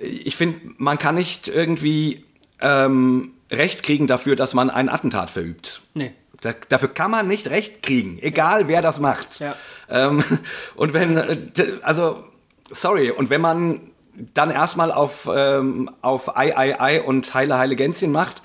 ich 0.00 0.34
finde, 0.36 0.58
man 0.78 0.98
kann 0.98 1.14
nicht 1.14 1.48
irgendwie 1.48 2.24
ähm, 2.60 3.32
Recht 3.50 3.82
kriegen 3.82 4.06
dafür, 4.06 4.34
dass 4.34 4.54
man 4.54 4.70
ein 4.70 4.88
Attentat 4.88 5.30
verübt. 5.30 5.82
Nee. 5.92 6.12
Da, 6.40 6.52
dafür 6.68 6.88
kann 6.90 7.10
man 7.10 7.28
nicht 7.28 7.48
Recht 7.48 7.82
kriegen, 7.82 8.18
egal 8.20 8.68
wer 8.68 8.82
das 8.82 9.00
macht. 9.00 9.40
Ja. 9.40 9.54
Ähm, 9.88 10.22
und 10.76 10.92
wenn, 10.92 11.52
also, 11.82 12.24
sorry, 12.70 13.10
und 13.10 13.30
wenn 13.30 13.40
man 13.40 13.90
dann 14.34 14.50
erstmal 14.50 14.92
auf, 14.92 15.28
ähm, 15.34 15.90
auf 16.02 16.36
Ei, 16.36 16.56
Ei, 16.56 16.80
Ei 16.80 17.02
und 17.02 17.34
Heile, 17.34 17.58
Heile 17.58 17.76
Gänschen 17.76 18.12
macht, 18.12 18.42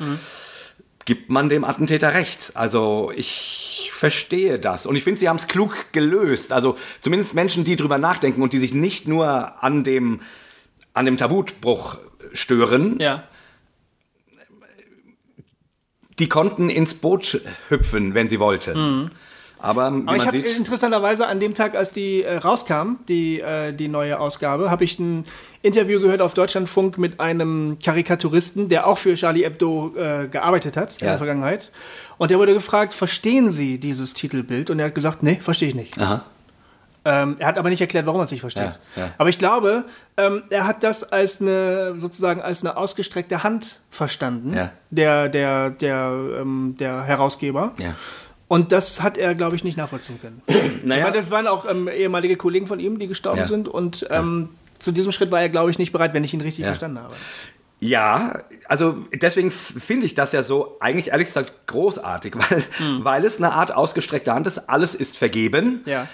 gibt 1.05 1.29
man 1.29 1.49
dem 1.49 1.63
Attentäter 1.63 2.13
recht. 2.13 2.51
Also 2.55 3.11
ich 3.15 3.89
verstehe 3.91 4.59
das. 4.59 4.85
Und 4.85 4.95
ich 4.95 5.03
finde, 5.03 5.19
sie 5.19 5.29
haben 5.29 5.37
es 5.37 5.47
klug 5.47 5.91
gelöst. 5.91 6.51
Also 6.51 6.75
zumindest 6.99 7.35
Menschen, 7.35 7.63
die 7.63 7.75
drüber 7.75 7.97
nachdenken 7.97 8.41
und 8.41 8.53
die 8.53 8.57
sich 8.57 8.73
nicht 8.73 9.07
nur 9.07 9.63
an 9.63 9.83
dem, 9.83 10.21
an 10.93 11.05
dem 11.05 11.17
Tabutbruch 11.17 11.97
stören, 12.33 12.99
Ja. 12.99 13.23
Die 16.21 16.29
konnten 16.29 16.69
ins 16.69 16.93
Boot 16.93 17.41
hüpfen, 17.69 18.13
wenn 18.13 18.27
sie 18.29 18.39
wollten. 18.39 19.09
Aber 19.63 19.91
Mhm. 19.91 20.07
Aber 20.07 20.17
ich 20.17 20.23
man 20.23 20.27
habe 20.27 20.37
interessanterweise 20.37 21.27
an 21.27 21.39
dem 21.39 21.53
Tag, 21.53 21.75
als 21.75 21.93
die 21.93 22.23
äh, 22.23 22.37
rauskam, 22.37 22.95
die, 23.07 23.39
äh, 23.39 23.73
die 23.73 23.89
neue 23.89 24.19
Ausgabe, 24.19 24.71
habe 24.71 24.83
ich 24.83 24.97
ein 24.97 25.25
Interview 25.61 25.99
gehört 25.99 26.21
auf 26.21 26.33
Deutschlandfunk 26.33 26.97
mit 26.97 27.19
einem 27.19 27.77
Karikaturisten, 27.83 28.69
der 28.69 28.87
auch 28.87 28.97
für 28.97 29.13
Charlie 29.13 29.43
Hebdo 29.43 29.93
äh, 29.95 30.27
gearbeitet 30.27 30.77
hat 30.77 30.93
in 30.99 31.05
Ja. 31.05 31.11
der 31.11 31.17
Vergangenheit. 31.19 31.71
Und 32.17 32.31
der 32.31 32.39
wurde 32.39 32.53
gefragt, 32.55 32.91
verstehen 32.93 33.51
Sie 33.51 33.77
dieses 33.77 34.15
Titelbild? 34.15 34.71
Und 34.71 34.79
er 34.79 34.85
hat 34.87 34.95
gesagt, 34.95 35.21
nee, 35.21 35.37
verstehe 35.39 35.69
ich 35.69 35.75
nicht. 35.75 35.99
Aha. 35.99 36.23
Ähm, 37.03 37.37
er 37.39 37.47
hat 37.47 37.57
aber 37.57 37.69
nicht 37.69 37.81
erklärt, 37.81 38.05
warum 38.05 38.21
er 38.21 38.25
es 38.25 38.31
nicht 38.31 38.41
versteht. 38.41 38.79
Ja, 38.95 39.03
ja. 39.03 39.11
Aber 39.17 39.27
ich 39.29 39.39
glaube, 39.39 39.85
ähm, 40.17 40.43
er 40.51 40.67
hat 40.67 40.83
das 40.83 41.03
als 41.11 41.41
eine 41.41 41.93
sozusagen 41.97 42.41
als 42.41 42.63
eine 42.63 42.77
ausgestreckte 42.77 43.41
Hand 43.43 43.81
verstanden, 43.89 44.53
Ja. 44.53 44.71
der 44.91 45.27
der 45.29 45.71
der 45.71 46.11
ähm, 46.41 46.75
der 46.79 47.01
Herausgeber. 47.03 47.73
Und 48.47 48.71
das 48.71 49.01
hat 49.01 49.17
er, 49.17 49.33
glaube 49.33 49.55
ich, 49.55 49.63
nicht 49.63 49.77
nachvollziehen 49.77 50.19
können. 50.21 50.41
Naja. 50.83 51.05
Weil 51.05 51.11
das 51.13 51.31
waren 51.31 51.47
auch 51.47 51.65
ähm, 51.69 51.87
ehemalige 51.87 52.35
Kollegen 52.35 52.67
von 52.67 52.79
ihm, 52.79 52.99
die 52.99 53.07
gestorben 53.07 53.45
sind. 53.45 53.67
Und 53.67 54.05
ähm, 54.11 54.49
zu 54.77 54.91
diesem 54.91 55.11
Schritt 55.11 55.31
war 55.31 55.39
er, 55.41 55.49
glaube 55.49 55.71
ich, 55.71 55.77
nicht 55.79 55.91
bereit, 55.93 56.13
wenn 56.13 56.23
ich 56.23 56.33
ihn 56.33 56.41
richtig 56.41 56.65
verstanden 56.65 56.99
habe. 56.99 57.13
Ja, 57.79 58.43
also 58.67 58.97
deswegen 59.13 59.49
finde 59.49 60.05
ich 60.05 60.13
das 60.13 60.33
ja 60.33 60.43
so 60.43 60.77
eigentlich 60.79 61.07
ehrlich 61.09 61.27
gesagt 61.27 61.51
großartig, 61.67 62.35
weil, 62.49 62.63
Hm. 62.77 63.03
weil 63.03 63.25
es 63.25 63.37
eine 63.37 63.53
Art 63.53 63.73
ausgestreckte 63.73 64.33
Hand 64.33 64.45
ist, 64.47 64.69
alles 64.69 64.93
ist 64.93 65.17
vergeben, 65.17 65.81
Ja. 65.85 66.07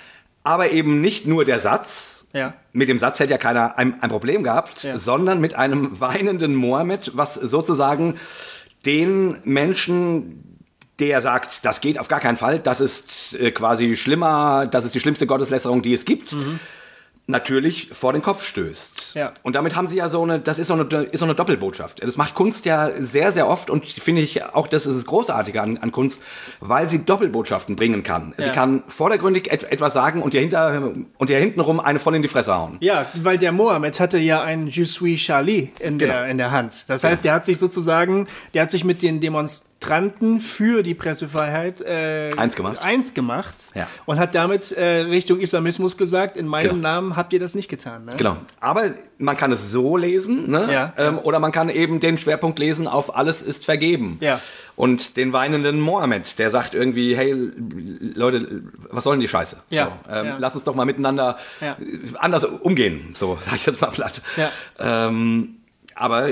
Aber 0.48 0.72
eben 0.72 1.01
nicht 1.01 1.27
nur 1.27 1.44
der 1.46 1.60
Satz, 1.60 2.25
Ja. 2.34 2.54
mit 2.74 2.88
dem 2.89 3.00
Satz 3.00 3.20
hätte 3.20 3.32
ja 3.32 3.38
keiner 3.38 3.77
ein, 3.77 4.01
ein 4.01 4.10
Problem 4.10 4.44
gehabt, 4.44 4.84
Ja. 4.84 4.98
sondern 4.98 5.42
mit 5.42 5.54
einem 5.56 6.00
weinenden 6.00 6.56
Mohammed, 6.56 7.12
was 7.16 7.34
sozusagen 7.36 8.16
den 8.86 9.38
Menschen, 9.44 10.44
der 11.00 11.22
sagt, 11.22 11.66
das 11.66 11.82
geht 11.82 12.00
auf 12.00 12.08
gar 12.08 12.20
keinen 12.20 12.38
Fall, 12.38 12.60
das 12.60 12.80
ist 12.82 13.36
äh, 13.39 13.51
quasi 13.51 13.96
schlimmer, 13.96 14.66
das 14.68 14.86
ist 14.86 14.96
die 14.96 15.00
schlimmste 15.00 15.27
Gotteslästerung, 15.27 15.82
die 15.82 15.94
es 15.94 16.06
gibt, 16.06 16.36
natürlich 17.29 17.89
vor 17.91 18.13
den 18.13 18.22
Kopf 18.22 18.43
stößt. 18.46 19.15
Ja. 19.15 19.34
Und 19.43 19.55
damit 19.55 19.75
haben 19.75 19.86
sie 19.88 19.98
ja 19.98 20.07
so 20.07 20.24
eine, 20.24 20.39
das 20.39 20.60
ist 20.60 20.67
so 20.67 20.74
eine, 20.74 20.84
ist 21.03 21.19
so 21.19 21.25
eine 21.25 21.36
Doppelbotschaft. 21.36 22.01
Das 22.01 22.15
macht 22.15 22.36
Kunst 22.36 22.65
ja 22.65 22.89
sehr, 22.98 23.34
sehr 23.34 23.48
oft 23.50 23.69
und 23.69 23.86
finde 23.86 24.22
ich 24.22 24.43
auch, 24.43 24.67
das 24.67 24.86
ist 24.86 24.96
das 24.96 25.05
Großartige 25.05 25.62
an, 25.62 25.77
an 25.77 25.91
Kunst, 25.91 26.22
weil 26.62 26.88
sie 26.88 27.03
Doppelbotschaften 27.03 27.75
bringen 27.75 28.03
kann. 28.03 28.34
Sie 28.38 28.46
Ja. 28.46 28.51
kann 28.53 28.84
vordergründig 28.88 29.51
et, 29.51 29.63
etwas 29.63 29.91
sagen 29.93 30.22
und 30.24 30.34
dir, 30.34 30.39
hinter, 30.39 30.91
und 31.17 31.29
dir 31.29 31.38
hintenrum 31.38 31.81
eine 31.81 32.00
voll 32.00 32.15
in 32.15 32.22
die 32.22 32.27
Fresse 32.29 32.55
hauen. 32.55 32.77
Ja, 32.79 33.05
weil 33.22 33.38
der 33.38 33.51
Mohammed 33.51 34.00
hatte 34.00 34.17
ja 34.19 34.41
ein 34.41 34.67
Je 34.67 34.86
suis 34.86 35.19
Charlie 35.22 35.69
in, 35.79 35.98
Genau. 35.98 36.13
der, 36.13 36.27
in 36.27 36.38
der 36.38 36.51
Hand. 36.51 36.89
Das 36.89 37.03
heißt, 37.03 37.25
der 37.25 37.34
hat 37.34 37.43
sich 37.46 37.57
sozusagen, 37.60 38.27
der 38.53 38.62
hat 38.63 38.72
sich 38.72 38.86
mit 38.86 39.01
den 39.01 39.19
Demonstranten 39.19 39.76
für 40.39 40.81
die 40.84 40.93
Pressefreiheit 40.96 41.81
äh, 41.81 42.31
Eins 42.36 42.55
gemacht. 42.55 42.79
eins 42.81 43.13
gemacht 43.13 43.53
Ja. 43.75 43.88
und 44.05 44.19
hat 44.19 44.34
damit 44.36 44.72
äh, 44.72 45.01
Richtung 45.01 45.39
Islamismus 45.39 45.98
gesagt, 45.98 46.36
in 46.36 46.48
meinem 46.48 46.69
Genau. 46.69 46.81
Namen 46.81 47.15
habt 47.15 47.31
ihr 47.34 47.39
das 47.39 47.53
nicht 47.55 47.69
getan. 47.69 48.05
Ne? 48.05 48.13
Genau. 48.17 48.38
Aber 48.60 48.91
man 49.19 49.38
kann 49.38 49.51
es 49.51 49.72
so 49.72 49.96
lesen, 49.96 50.50
ne? 50.50 50.67
Ja. 50.72 50.93
Ähm, 50.98 51.19
oder 51.19 51.39
man 51.39 51.51
kann 51.51 51.69
eben 51.69 52.00
den 52.00 52.17
Schwerpunkt 52.17 52.60
lesen 52.60 52.88
auf 52.88 53.15
alles 53.15 53.41
ist 53.41 53.65
vergeben. 53.65 54.17
Ja. 54.19 54.39
Und 54.75 55.15
den 55.17 55.31
weinenden 55.34 55.79
Mohammed, 55.79 56.38
der 56.39 56.50
sagt 56.51 56.74
irgendwie, 56.75 57.15
hey 57.15 57.34
Leute, 58.15 58.63
was 58.89 59.03
soll 59.03 59.13
denn 59.15 59.22
die 59.22 59.27
Scheiße? 59.27 59.57
Ja. 59.69 59.86
So, 60.07 60.12
ähm, 60.12 60.25
Ja. 60.25 60.36
Lass 60.39 60.55
uns 60.55 60.63
doch 60.63 60.75
mal 60.75 60.86
miteinander 60.86 61.38
Ja. 61.62 61.77
äh, 61.79 62.00
anders 62.17 62.43
umgehen, 62.46 63.12
so 63.13 63.38
sage 63.41 63.57
ich 63.57 63.65
jetzt 63.65 63.79
mal 63.81 63.91
platt. 63.91 64.22
Ja. 64.38 64.50
Ähm, 65.07 65.56
aber 65.98 66.30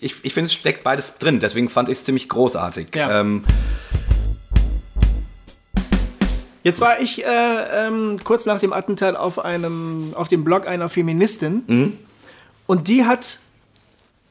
ich, 0.00 0.16
ich 0.24 0.32
finde, 0.34 0.46
es 0.46 0.54
steckt 0.54 0.84
beides 0.84 1.18
drin, 1.18 1.40
deswegen 1.40 1.68
fand 1.68 1.88
ich 1.88 1.98
es 1.98 2.04
ziemlich 2.04 2.28
großartig. 2.28 2.88
Ja. 2.94 3.20
Ähm, 3.20 3.44
Jetzt 6.64 6.80
war 6.80 7.00
ich 7.00 7.24
äh, 7.24 7.86
ähm, 7.86 8.18
kurz 8.24 8.44
nach 8.44 8.58
dem 8.60 8.72
Attentat 8.72 9.16
auf 9.16 9.38
einem, 9.38 10.12
auf 10.14 10.28
dem 10.28 10.44
Blog 10.44 10.66
einer 10.66 10.88
Feministin 10.88 11.62
Mhm. 11.66 11.98
und 12.66 12.88
die 12.88 13.04
hat, 13.06 13.38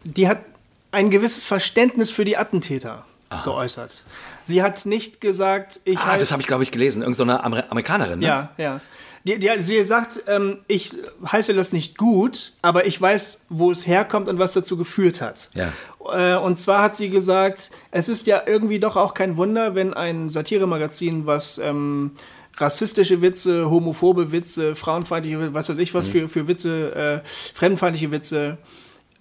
die 0.03 0.27
hat 0.27 0.43
ein 0.91 1.09
gewisses 1.09 1.45
Verständnis 1.45 2.11
für 2.11 2.25
die 2.25 2.37
Attentäter 2.37 3.05
geäußert. 3.43 4.03
Sie 4.43 4.61
hat 4.61 4.85
nicht 4.85 5.19
gesagt, 5.19 5.79
ich 5.83 5.97
ah, 5.97 6.13
heiß- 6.13 6.19
das 6.19 6.31
habe 6.31 6.41
ich, 6.41 6.47
glaube 6.47 6.63
ich, 6.63 6.71
gelesen. 6.71 7.01
Irgend 7.01 7.17
so 7.17 7.23
eine 7.23 7.43
Amer 7.43 7.65
Amerikanerin, 7.69 8.19
ne? 8.19 8.25
Ja, 8.25 8.49
ja. 8.57 8.81
Die, 9.23 9.39
die, 9.39 9.49
sie 9.59 9.83
sagt, 9.83 10.23
ähm, 10.27 10.59
ich 10.67 10.91
heiße 11.31 11.53
das 11.53 11.73
nicht 11.73 11.97
gut, 11.97 12.53
aber 12.61 12.85
ich 12.85 13.01
weiß, 13.01 13.47
wo 13.49 13.71
es 13.71 13.85
herkommt 13.87 14.29
und 14.29 14.39
was 14.39 14.53
dazu 14.53 14.77
geführt 14.77 15.21
hat. 15.21 15.49
Ja. 15.53 15.71
Äh, 16.13 16.37
und 16.37 16.57
zwar 16.57 16.83
hat 16.83 16.95
sie 16.95 17.09
gesagt, 17.09 17.71
es 17.91 18.09
ist 18.09 18.27
ja 18.27 18.41
irgendwie 18.45 18.79
doch 18.79 18.95
auch 18.95 19.13
kein 19.13 19.37
Wunder, 19.37 19.75
wenn 19.75 19.93
ein 19.93 20.29
Satiremagazin, 20.29 21.25
was 21.25 21.57
ähm, 21.57 22.11
rassistische 22.57 23.21
Witze, 23.21 23.69
homophobe 23.69 24.31
Witze, 24.31 24.75
frauenfeindliche 24.75 25.39
Witze, 25.39 25.53
was 25.53 25.69
weiß 25.69 25.77
ich 25.77 25.93
was 25.93 26.07
für, 26.07 26.27
für 26.27 26.47
Witze, 26.47 27.23
äh, 27.23 27.27
fremdenfeindliche 27.53 28.11
Witze 28.11 28.57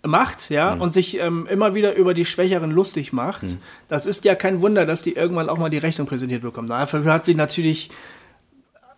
macht, 0.02 0.50
ja, 0.50 0.74
und 0.74 0.92
sich 0.92 1.18
ähm, 1.18 1.46
immer 1.50 1.74
wieder 1.74 1.94
über 1.94 2.14
die 2.14 2.24
Schwächeren 2.24 2.70
lustig 2.70 3.12
macht. 3.12 3.42
Das 3.88 4.06
ist 4.06 4.24
ja 4.24 4.34
kein 4.34 4.60
Wunder, 4.60 4.86
dass 4.86 5.02
die 5.02 5.14
irgendwann 5.14 5.48
auch 5.48 5.58
mal 5.58 5.68
die 5.68 5.78
Rechnung 5.78 6.06
präsentiert 6.06 6.42
bekommen. 6.42 6.68
Dafür 6.68 7.04
hat 7.12 7.24
sie 7.24 7.34
natürlich 7.34 7.90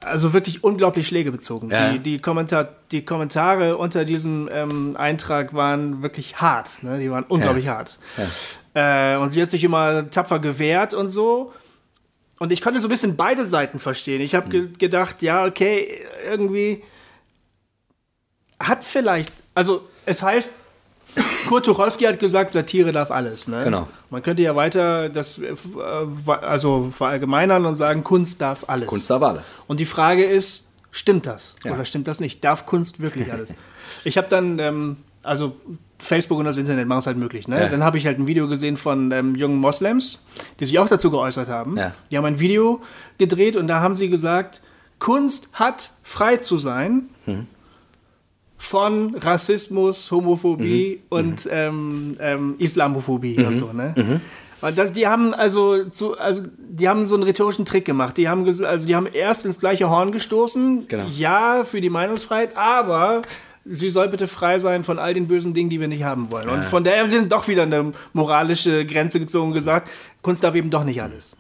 also 0.01 0.33
wirklich 0.33 0.63
unglaublich 0.63 1.07
Schläge 1.07 1.33
bezogen. 1.33 1.71
Ja. 1.71 1.91
Die, 1.91 1.99
die, 1.99 2.19
Kommentar 2.19 2.69
die 2.93 3.05
Kommentare 3.05 3.77
unter 3.77 4.05
diesem 4.05 4.49
ähm, 4.53 4.97
Eintrag 4.97 5.55
waren 5.55 6.03
wirklich 6.03 6.41
hart. 6.41 6.83
Ne? 6.83 6.99
Die 6.99 7.11
waren 7.11 7.25
unglaublich 7.25 7.69
hart. 7.69 7.99
Äh, 8.75 9.17
und 9.17 9.31
sie 9.31 9.43
hat 9.43 9.51
sich 9.51 9.65
immer 9.65 10.11
tapfer 10.11 10.39
gewehrt 10.39 10.95
und 10.95 11.09
so. 11.09 11.53
Und 12.39 12.53
ich 12.53 12.63
konnte 12.63 12.81
so 12.81 12.87
ein 12.87 12.91
bisschen 12.91 13.17
beide 13.17 13.45
Seiten 13.47 13.79
verstehen. 13.81 14.21
Ich 14.21 14.35
habe 14.35 14.49
ge 14.49 14.69
gedacht, 14.79 15.23
ja, 15.23 15.45
okay, 15.45 16.05
irgendwie 16.25 16.85
hat 18.61 18.85
vielleicht, 18.85 19.33
also 19.55 19.89
es 20.07 20.23
heißt, 20.23 20.55
Kurt 21.49 21.67
Tucholsky 21.67 22.05
hat 22.05 22.19
gesagt, 22.19 22.51
Satire 22.51 22.93
darf 22.93 23.11
alles. 23.11 23.49
Ne? 23.49 23.65
Genau. 23.65 23.89
Man 24.11 24.23
könnte 24.23 24.43
ja 24.43 24.55
weiter 24.57 25.09
das 25.09 25.39
äh, 25.39 25.55
also 26.43 26.91
verallgemeinern 26.93 27.65
und 27.67 27.75
sagen, 27.75 28.05
Kunst 28.05 28.41
darf 28.41 28.65
alles. 28.69 28.89
Kunst 28.89 29.11
da 29.11 29.21
war 29.21 29.35
das. 29.35 29.63
Und 29.67 29.81
die 29.81 29.87
Frage 29.87 30.25
ist, 30.25 30.69
stimmt 30.91 31.27
das 31.27 31.57
Ja. 31.65 31.73
oder 31.73 31.85
stimmt 31.85 32.09
das 32.09 32.21
nicht? 32.21 32.45
Darf 32.45 32.67
Kunst 32.67 33.01
wirklich 33.01 33.33
alles? 33.33 33.55
ich 34.05 34.17
habe 34.19 34.29
dann, 34.29 34.59
ähm, 34.59 34.97
also 35.23 35.57
Facebook 35.99 36.39
und 36.39 36.45
das 36.45 36.57
Internet 36.57 36.87
machen 36.87 37.01
es 37.01 37.07
halt 37.07 37.17
möglich. 37.17 37.49
Ne? 37.49 37.61
Ja. 37.61 37.69
Dann 37.69 37.83
habe 37.83 37.99
ich 37.99 38.07
halt 38.07 38.19
ein 38.19 38.27
Video 38.27 38.47
gesehen 38.49 38.77
von 38.77 39.11
ähm, 39.11 39.35
jungen 39.35 39.59
Moslems, 39.59 40.23
die 40.61 40.67
sich 40.67 40.79
auch 40.79 40.89
dazu 40.89 41.11
geäußert 41.11 41.49
haben. 41.49 41.77
Ja. 41.77 41.93
Die 42.11 42.17
haben 42.17 42.25
ein 42.25 42.39
Video 42.41 42.81
gedreht 43.19 43.57
und 43.57 43.67
da 43.67 43.81
haben 43.81 43.95
sie 43.95 44.09
gesagt, 44.09 44.63
Kunst 45.01 45.49
hat 45.55 45.91
frei 46.03 46.37
zu 46.37 46.59
sein 46.59 47.09
Mhm. 47.27 47.47
Von 48.59 49.15
Rassismus, 49.15 50.11
Homophobie 50.11 50.97
Mhm. 51.01 51.07
und 51.09 51.49
ähm, 51.51 52.17
ähm, 52.21 52.55
Islamophobie 52.59 53.39
und 53.45 53.57
so. 53.57 53.73
Ne? 53.73 54.21
Und 54.61 54.77
das, 54.77 54.93
die 54.93 55.07
haben 55.07 55.33
also, 55.35 55.85
zu, 55.85 56.19
also 56.19 56.43
die 56.59 56.89
haben 56.89 57.07
so 57.07 57.15
einen 57.15 57.23
rhetorischen 57.23 57.65
Trick 57.65 57.85
gemacht. 57.85 58.17
Die 58.17 58.29
haben, 58.29 58.45
also 58.65 58.87
die 58.89 58.97
haben 58.97 59.07
erst 59.07 59.47
ins 59.47 59.61
gleiche 59.61 59.89
Horn 59.89 60.11
gestoßen. 60.11 60.89
Genau. 60.89 61.07
Ja, 61.17 61.63
für 61.65 61.81
die 61.81 61.91
Meinungsfreiheit, 61.91 62.57
aber 62.57 63.23
sie 63.71 63.91
soll 63.91 64.09
bitte 64.09 64.27
frei 64.29 64.59
sein 64.59 64.85
von 64.85 64.99
all 64.99 65.15
den 65.15 65.29
bösen 65.29 65.55
Dingen, 65.55 65.71
die 65.71 65.81
wir 65.81 65.89
nicht 65.89 66.05
haben 66.05 66.31
wollen. 66.31 66.49
Und 66.49 66.65
von 66.65 66.85
daher 66.85 67.07
sind 67.07 67.31
doch 67.33 67.49
wieder 67.49 67.63
eine 67.65 67.93
moralische 68.13 68.85
Grenze 68.87 69.21
gezogen 69.21 69.49
und 69.49 69.55
gesagt, 69.55 69.89
Kunst 70.23 70.43
darf 70.45 70.55
eben 70.55 70.71
doch 70.71 70.85
nicht 70.85 71.01
alles. 71.03 71.37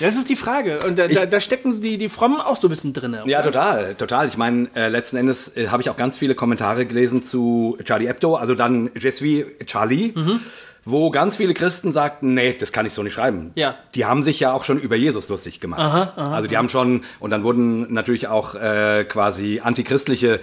Das 0.00 0.16
ist 0.16 0.28
die 0.28 0.36
Frage. 0.36 0.80
Und 0.86 0.98
da, 0.98 1.06
da, 1.08 1.26
da 1.26 1.40
stecken 1.40 1.80
die, 1.80 1.98
die 1.98 2.08
Frommen 2.08 2.40
auch 2.40 2.56
so 2.56 2.66
ein 2.66 2.70
bisschen 2.70 2.92
drin. 2.92 3.16
Ja, 3.26 3.42
total, 3.42 3.94
total. 3.94 4.28
Ich 4.28 4.36
meine, 4.36 4.68
äh, 4.74 4.88
letzten 4.88 5.16
Endes 5.16 5.56
äh, 5.56 5.68
habe 5.68 5.82
ich 5.82 5.90
auch 5.90 5.96
ganz 5.96 6.16
viele 6.18 6.34
Kommentare 6.34 6.84
gelesen 6.86 7.22
zu 7.22 7.78
Charlie 7.84 8.08
Hebdo, 8.08 8.34
also 8.34 8.54
dann 8.54 8.90
Je 8.98 9.10
suis 9.10 9.44
Charlie, 9.66 10.12
Mhm. 10.16 10.40
wo 10.84 11.10
ganz 11.10 11.36
viele 11.36 11.54
Christen 11.54 11.92
sagten, 11.92 12.34
nee, 12.34 12.54
das 12.54 12.72
kann 12.72 12.86
ich 12.86 12.92
so 12.92 13.02
nicht 13.02 13.12
schreiben. 13.12 13.52
Ja. 13.54 13.76
Die 13.94 14.04
haben 14.06 14.22
sich 14.22 14.40
ja 14.40 14.52
auch 14.52 14.64
schon 14.64 14.78
über 14.78 14.96
Jesus 14.96 15.28
lustig 15.28 15.60
gemacht. 15.60 16.12
also 16.16 16.48
die 16.48 16.56
haben 16.56 16.68
schon, 16.70 17.02
und 17.20 17.30
dann 17.30 17.42
wurden 17.44 17.92
natürlich 17.92 18.26
auch 18.26 18.54
äh, 18.54 19.04
quasi 19.04 19.60
antichristliche 19.62 20.40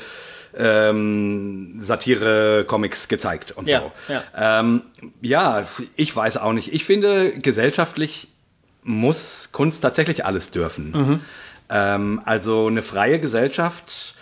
ähm, 0.58 1.76
Satire-Comics 1.80 3.08
gezeigt 3.08 3.52
und 3.52 3.68
Ja, 3.68 3.82
so. 4.08 4.14
ja. 4.14 4.60
Ähm, 4.60 4.82
ja, 5.22 5.66
ich 5.96 6.16
weiß 6.16 6.38
auch 6.38 6.54
nicht. 6.54 6.74
Ich 6.74 6.86
finde, 6.86 7.38
gesellschaftlich 7.40 8.28
muss 8.84 9.50
Kunst 9.52 9.82
tatsächlich 9.82 10.26
alles 10.26 10.52
dürfen. 10.52 10.92
Mhm. 10.92 11.20
Ähm, 11.70 12.22
also 12.26 12.68
eine 12.68 12.82
freie 12.84 13.20
Gesellschaft 13.20 14.16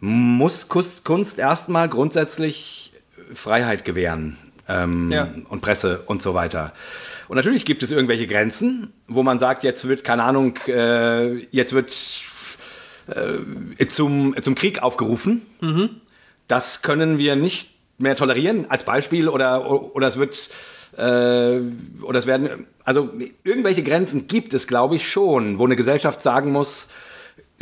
muss 0.00 0.68
Kunst, 0.68 1.04
Kunst 1.04 1.38
erstmal 1.38 1.88
grundsätzlich 1.88 2.92
Freiheit 3.34 3.84
gewähren. 3.84 4.36
Ähm, 4.68 5.10
Ja. 5.10 5.28
Und 5.48 5.60
Presse 5.60 6.02
und 6.06 6.22
so 6.22 6.34
weiter. 6.34 6.72
Und 7.28 7.36
natürlich 7.36 7.64
gibt 7.64 7.82
es 7.82 7.90
irgendwelche 7.90 8.26
Grenzen, 8.26 8.92
wo 9.08 9.22
man 9.22 9.38
sagt, 9.38 9.64
jetzt 9.64 9.88
wird, 9.88 10.04
keine 10.04 10.22
Ahnung, 10.22 10.56
äh, 10.68 11.38
jetzt 11.50 11.72
wird 11.72 11.90
äh, 13.06 13.86
zum, 13.86 14.34
zum 14.40 14.54
Krieg 14.54 14.82
aufgerufen. 14.82 15.42
Das 16.48 16.82
können 16.82 17.18
wir 17.18 17.36
nicht 17.36 17.70
mehr 17.98 18.16
tolerieren 18.16 18.66
als 18.68 18.84
Beispiel 18.84 19.28
oder, 19.28 19.94
oder 19.94 20.08
es 20.08 20.18
wird 20.18 20.50
äh, 20.96 21.60
oder 22.02 22.18
es 22.18 22.26
werden 22.26 22.66
also 22.84 23.10
irgendwelche 23.44 23.82
Grenzen 23.82 24.26
gibt 24.26 24.52
es 24.52 24.66
glaube 24.66 24.96
ich 24.96 25.08
schon, 25.08 25.58
wo 25.58 25.64
eine 25.64 25.76
Gesellschaft 25.76 26.20
sagen 26.20 26.52
muss 26.52 26.88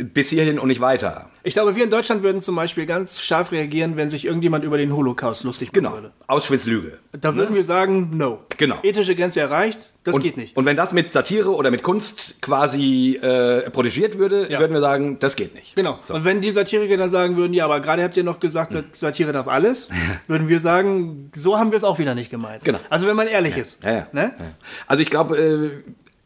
bis 0.03 0.29
hierhin 0.29 0.59
und 0.59 0.67
nicht 0.67 0.81
weiter. 0.81 1.29
Ich 1.43 1.53
glaube, 1.53 1.75
wir 1.75 1.83
in 1.83 1.89
Deutschland 1.89 2.21
würden 2.21 2.39
zum 2.41 2.55
Beispiel 2.55 2.85
ganz 2.85 3.19
scharf 3.21 3.51
reagieren, 3.51 3.97
wenn 3.97 4.09
sich 4.09 4.25
irgendjemand 4.25 4.63
über 4.63 4.77
den 4.77 4.95
Holocaust 4.95 5.43
lustig 5.43 5.69
machen 5.69 5.83
Genau. 5.83 5.93
würde. 5.95 6.11
Auschwitz 6.27 6.65
Lüge. 6.67 6.99
Da 7.19 7.35
würden 7.35 7.55
wir 7.55 7.63
sagen, 7.63 8.11
no. 8.13 8.39
Genau. 8.57 8.77
Ethische 8.83 9.15
Grenze 9.15 9.39
erreicht, 9.39 9.93
das 10.03 10.15
Und, 10.15 10.21
geht 10.21 10.37
nicht. 10.37 10.55
und 10.55 10.65
wenn 10.65 10.77
das 10.77 10.93
mit 10.93 11.11
Satire 11.11 11.53
oder 11.55 11.71
mit 11.71 11.81
Kunst 11.83 12.41
quasi 12.41 13.15
äh, 13.21 13.69
protegiert 13.71 14.17
würde, 14.19 14.51
Ja. 14.51 14.59
würden 14.59 14.73
wir 14.73 14.81
sagen, 14.81 15.17
das 15.19 15.35
geht 15.35 15.55
nicht. 15.55 15.75
Genau. 15.75 15.97
So. 16.01 16.13
Und 16.13 16.25
wenn 16.25 16.41
die 16.41 16.51
Satiriker 16.51 16.97
dann 16.97 17.09
sagen 17.09 17.37
würden, 17.37 17.53
ja, 17.53 17.65
aber 17.65 17.79
gerade 17.79 18.03
habt 18.03 18.15
ihr 18.17 18.23
noch 18.23 18.39
gesagt, 18.39 18.71
Sat- 18.71 18.95
Satire 18.95 19.31
darf 19.31 19.47
alles, 19.47 19.89
würden 20.27 20.47
wir 20.47 20.59
sagen, 20.59 21.31
so 21.35 21.57
haben 21.57 21.71
wir 21.71 21.77
es 21.77 21.83
auch 21.83 21.97
wieder 21.97 22.13
nicht 22.15 22.29
gemeint. 22.29 22.63
Genau. 22.63 22.79
Also 22.89 23.07
wenn 23.07 23.15
man 23.15 23.27
ehrlich 23.27 23.57
ist. 23.57 23.83
Ja, 23.83 23.91
ja. 23.93 24.07
Ne? 24.11 24.35
Ja. 24.37 24.45
Also 24.87 25.01
ich 25.01 25.09
glaube, 25.09 25.37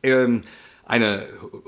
äh, 0.04 0.10
ähm, 0.10 0.42
eine 0.86 1.26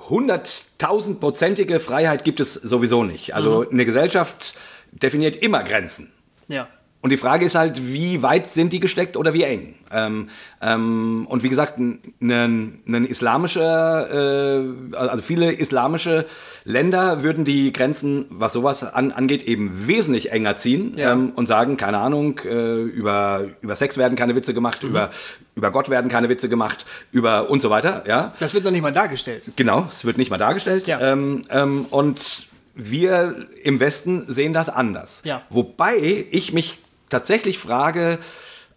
hunderttausendprozentige 0.10 1.80
Freiheit 1.80 2.24
gibt 2.24 2.40
es 2.40 2.54
sowieso 2.54 3.04
nicht. 3.04 3.34
Also 3.36 3.62
Mhm. 3.64 3.70
eine 3.72 3.86
Gesellschaft 3.86 4.54
definiert 4.92 5.36
immer 5.38 5.64
Grenzen. 5.64 6.12
Ja. 6.48 6.68
Und 7.00 7.12
die 7.12 7.18
Frage 7.18 7.46
ist 7.46 7.54
halt, 7.56 7.94
wie 7.94 8.24
weit 8.24 8.48
sind 8.48 8.74
die 8.74 8.80
gesteckt 8.80 9.18
oder 9.18 9.34
wie 9.34 9.44
eng? 9.44 9.76
Ähm, 9.92 10.30
ähm, 10.62 11.28
und 11.30 11.44
wie 11.44 11.50
gesagt, 11.50 11.78
ein, 11.78 12.82
islamischer, 13.08 14.62
äh, 14.62 14.96
also 14.96 15.22
viele 15.22 15.52
islamische 15.52 16.26
Länder 16.66 17.22
würden 17.24 17.46
die 17.46 17.72
Grenzen, 17.72 18.26
was 18.30 18.54
sowas 18.54 18.84
an, 18.84 19.12
angeht, 19.12 19.44
eben 19.44 19.88
wesentlich 19.88 20.32
enger 20.32 20.56
ziehen 20.58 20.94
Ja. 20.98 21.14
ähm, 21.14 21.32
und 21.36 21.46
sagen, 21.46 21.78
keine 21.78 22.00
Ahnung, 22.00 22.40
äh, 22.44 22.82
über, 22.82 23.46
über 23.62 23.76
Sex 23.76 23.98
werden 23.98 24.16
keine 24.18 24.36
Witze 24.36 24.54
gemacht, 24.56 24.84
über, 24.84 25.12
über 25.56 25.72
Gott 25.72 25.90
werden 25.90 26.10
keine 26.10 26.30
Witze 26.30 26.50
gemacht, 26.50 26.86
über 27.12 27.50
und 27.50 27.62
so 27.62 27.70
weiter, 27.70 28.04
ja. 28.08 28.34
Das 28.40 28.54
wird 28.56 28.64
noch 28.64 28.72
nicht 28.72 28.82
mal 28.82 28.92
dargestellt. 28.92 29.52
Genau, 29.56 29.88
es 29.90 30.04
wird 30.04 30.18
nicht 30.18 30.32
mal 30.32 30.38
dargestellt. 30.38 30.88
Ja. 30.88 31.00
Ähm, 31.00 31.44
ähm, 31.52 31.86
und 31.92 32.48
wir 32.74 33.48
im 33.64 33.80
Westen 33.80 34.26
sehen 34.28 34.52
das 34.54 34.68
anders. 34.70 35.22
Ja. 35.24 35.42
Wobei 35.50 36.26
ich 36.32 36.54
mich 36.54 36.80
tatsächlich 37.10 37.58
frage, 37.60 38.20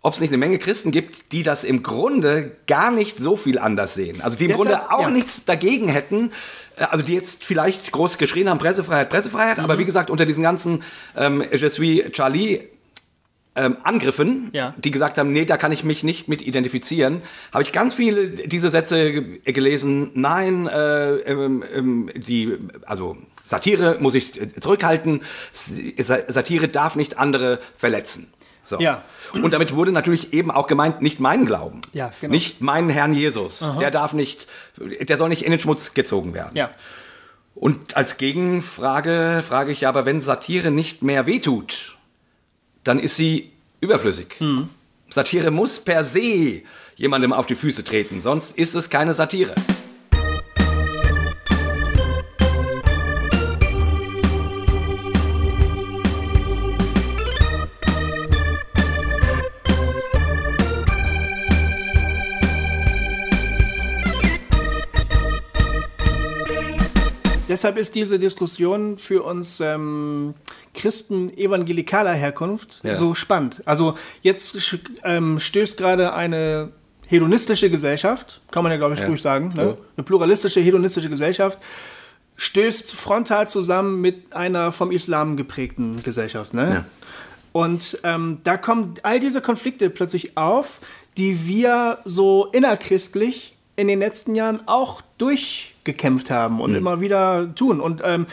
ob 0.02 0.14
es 0.14 0.20
nicht 0.20 0.30
eine 0.30 0.38
Menge 0.38 0.58
Christen 0.58 0.92
gibt, 0.92 1.32
die 1.32 1.42
das 1.42 1.62
im 1.62 1.82
Grunde 1.82 2.52
gar 2.66 2.90
nicht 2.90 3.18
so 3.18 3.37
viel 3.37 3.58
anders 3.58 3.92
sehen. 3.94 4.22
Also 4.22 4.38
die 4.38 4.44
im 4.44 4.52
Deshalb- 4.52 4.68
Grunde 4.70 4.92
auch 4.92 5.02
ja. 5.02 5.10
nichts 5.10 5.44
dagegen 5.44 5.88
hätten. 5.88 6.32
äh, 6.76 6.84
Also 6.84 7.02
die 7.04 7.12
jetzt 7.14 7.44
vielleicht 7.44 7.92
groß 7.92 8.16
geschrien 8.16 8.49
haben, 8.49 8.56
Pressefreiheit, 8.58 9.10
Pressefreiheit, 9.10 9.58
Mhm. 9.58 9.64
aber 9.64 9.78
wie 9.78 9.84
gesagt, 9.84 10.08
unter 10.08 10.25
diesen 10.25 10.42
ganzen 10.42 10.82
ähm, 11.16 11.44
Je 11.52 11.68
suis 11.68 12.10
Charlie 12.12 12.60
ähm, 13.56 13.76
Angriffen, 13.82 14.49
Ja. 14.52 14.75
die 14.78 14.92
gesagt 14.92 15.18
haben, 15.18 15.32
nee, 15.32 15.44
da 15.44 15.56
kann 15.56 15.72
ich 15.72 15.82
mich 15.82 16.04
nicht 16.04 16.28
mit 16.28 16.40
identifizieren, 16.40 17.20
habe 17.52 17.64
ich 17.64 17.72
ganz 17.72 17.92
viele 17.94 18.30
diese 18.30 18.70
Sätze 18.70 19.12
ge- 19.12 19.52
gelesen. 19.52 20.12
Nein, 20.14 20.66
äh, 20.68 21.16
ähm, 21.16 21.64
ähm, 21.75 22.10
die, 22.14 22.56
also 22.87 23.16
Satire 23.50 23.97
muss 23.99 24.14
ich 24.14 24.40
äh, 24.40 24.47
zurückhalten. 24.61 25.23
Sa- 25.52 26.21
Satire 26.28 26.69
darf 26.69 26.95
nicht 26.95 27.19
andere 27.19 27.59
verletzen. 27.76 28.33
So. 28.62 28.78
Ja. 28.78 29.02
Und 29.33 29.52
damit 29.52 29.75
wurde 29.75 29.90
natürlich 29.90 30.33
eben 30.33 30.52
auch 30.52 30.69
gemeint, 30.69 31.02
nicht 31.02 31.19
meinen 31.19 31.47
Glauben. 31.47 31.80
Ja, 31.92 32.12
genau. 32.21 32.30
Nicht 32.30 32.61
meinen 32.61 32.90
Herrn 32.90 33.12
Jesus. 33.12 33.64
Der 33.80 33.90
darf 33.90 34.12
nicht, 34.12 34.47
der 34.78 35.16
soll 35.16 35.30
nicht 35.30 35.42
in 35.42 35.50
den 35.50 35.59
Schmutz 35.59 35.95
gezogen 35.95 36.33
werden. 36.33 36.52
Ja. 36.54 36.71
Und 37.57 37.97
als 37.97 38.19
Gegenfrage 38.19 39.42
frage 39.47 39.73
ich 39.73 39.80
ja, 39.80 39.88
aber 39.88 40.07
wenn 40.07 40.21
Satire 40.21 40.71
nicht 40.71 41.02
mehr 41.02 41.26
wehtut, 41.26 41.97
dann 42.85 43.00
ist 43.00 43.16
sie 43.16 43.50
überflüssig. 43.80 44.37
Hm. 44.38 44.69
Satire 45.09 45.50
muss 45.50 45.80
per 45.80 46.04
se 46.04 46.62
jemandem 46.95 47.33
auf 47.33 47.47
die 47.47 47.57
Füße 47.57 47.83
treten, 47.83 48.21
sonst 48.21 48.57
ist 48.57 48.76
es 48.76 48.90
keine 48.90 49.12
Satire. 49.14 49.54
Deshalb 67.50 67.76
ist 67.76 67.95
diese 67.97 68.19
Diskussion 68.19 68.97
für 68.97 69.23
uns 69.25 69.61
ähm, 69.61 70.35
Christen 70.73 71.37
evangelikaler 71.37 72.14
Herkunft 72.14 72.80
Ja. 72.83 72.95
so 72.95 73.14
spannend. 73.14 73.61
Also 73.66 73.99
jetzt 74.23 74.57
ähm, 75.02 75.38
stößt 75.40 75.76
gerade 75.76 76.12
eine 76.14 76.71
hedonistische 77.09 77.69
Gesellschaft, 77.69 78.40
kann 78.52 78.62
man 78.62 78.71
ja 78.73 78.78
glaube 78.78 78.95
ich 78.95 79.00
Ja. 79.00 79.07
ruhig 79.07 79.21
sagen, 79.21 79.52
ne? 79.57 79.76
Eine 79.97 80.04
pluralistische 80.04 80.61
hedonistische 80.61 81.11
Gesellschaft, 81.11 81.59
stößt 82.37 82.95
frontal 82.95 83.49
zusammen 83.49 84.00
mit 84.00 84.33
einer 84.35 84.71
vom 84.73 84.92
Islam 84.92 85.37
geprägten 85.37 86.02
Gesellschaft. 86.04 86.54
Ne? 86.54 86.71
Ja. 86.73 86.85
Und 87.52 87.99
ähm, 88.04 88.38
da 88.45 88.57
kommen 88.57 88.95
all 89.02 89.19
diese 89.19 89.40
Konflikte 89.42 89.90
plötzlich 89.90 90.37
auf, 90.37 90.78
die 91.16 91.47
wir 91.49 91.99
so 92.04 92.47
innerchristlich 92.52 93.57
in 93.75 93.88
den 93.88 93.99
letzten 93.99 94.37
Jahren 94.37 94.62
auch 94.69 95.02
durchgekämpft 95.90 96.30
haben 96.30 96.61
und 96.61 96.75
immer 96.75 97.00
wieder 97.00 97.54
tun. 97.54 97.80
Und 97.80 98.00
ähm, 98.04 98.26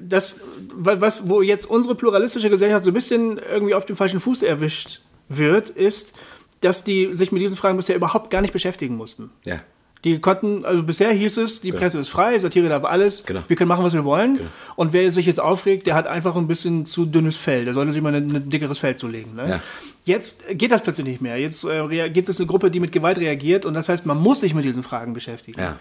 das, 0.00 0.40
wa- 0.74 0.96
was, 1.00 1.28
wo 1.28 1.42
jetzt 1.42 1.64
unsere 1.66 1.94
pluralistische 1.94 2.50
Gesellschaft 2.50 2.84
so 2.84 2.90
ein 2.90 2.94
bisschen 2.94 3.38
irgendwie 3.52 3.74
auf 3.74 3.86
dem 3.86 3.96
falschen 3.96 4.20
Fuß 4.20 4.42
erwischt 4.42 5.00
wird, 5.28 5.68
ist, 5.70 6.12
dass 6.60 6.84
die 6.84 7.14
sich 7.14 7.32
mit 7.32 7.42
diesen 7.42 7.56
Fragen 7.56 7.76
bisher 7.76 7.96
überhaupt 7.96 8.30
gar 8.30 8.40
nicht 8.40 8.52
beschäftigen 8.52 8.96
mussten. 8.96 9.30
Ja. 9.44 9.60
Die 10.04 10.18
konnten, 10.20 10.64
also 10.64 10.82
bisher 10.82 11.12
hieß 11.12 11.36
es, 11.36 11.60
die 11.60 11.70
Presse 11.70 12.00
ist 12.00 12.08
frei, 12.08 12.36
Satire 12.36 12.68
darf 12.68 12.82
alles, 12.82 13.24
Genau. 13.24 13.42
wir 13.46 13.54
können 13.56 13.68
machen, 13.68 13.84
was 13.84 13.92
wir 13.94 14.04
wollen. 14.04 14.40
Und 14.74 14.92
wer 14.92 15.08
sich 15.12 15.26
jetzt 15.26 15.38
aufregt, 15.38 15.86
der 15.86 15.94
hat 15.94 16.08
einfach 16.08 16.34
ein 16.34 16.48
bisschen 16.48 16.86
zu 16.86 17.06
dünnes 17.06 17.36
Fell. 17.36 17.64
Der 17.64 17.72
sollte 17.72 17.92
sich 17.92 18.02
mal 18.02 18.12
ein, 18.12 18.34
ein 18.34 18.50
dickeres 18.50 18.80
Fell 18.80 18.96
zulegen. 18.96 19.36
Ne? 19.36 19.48
Ja. 19.48 19.62
Jetzt 20.04 20.42
geht 20.58 20.72
das 20.72 20.82
plötzlich 20.82 21.06
nicht 21.06 21.20
mehr. 21.20 21.38
Jetzt 21.38 21.64
äh, 21.64 22.10
gibt 22.10 22.28
es 22.28 22.40
eine 22.40 22.48
Gruppe, 22.48 22.72
die 22.72 22.80
mit 22.80 22.90
Gewalt 22.90 23.18
reagiert 23.18 23.64
und 23.64 23.74
das 23.74 23.88
heißt, 23.88 24.04
man 24.04 24.18
muss 24.20 24.40
sich 24.40 24.54
mit 24.54 24.64
diesen 24.64 24.82
Fragen 24.82 25.12
beschäftigen. 25.14 25.60
Ja. 25.60 25.76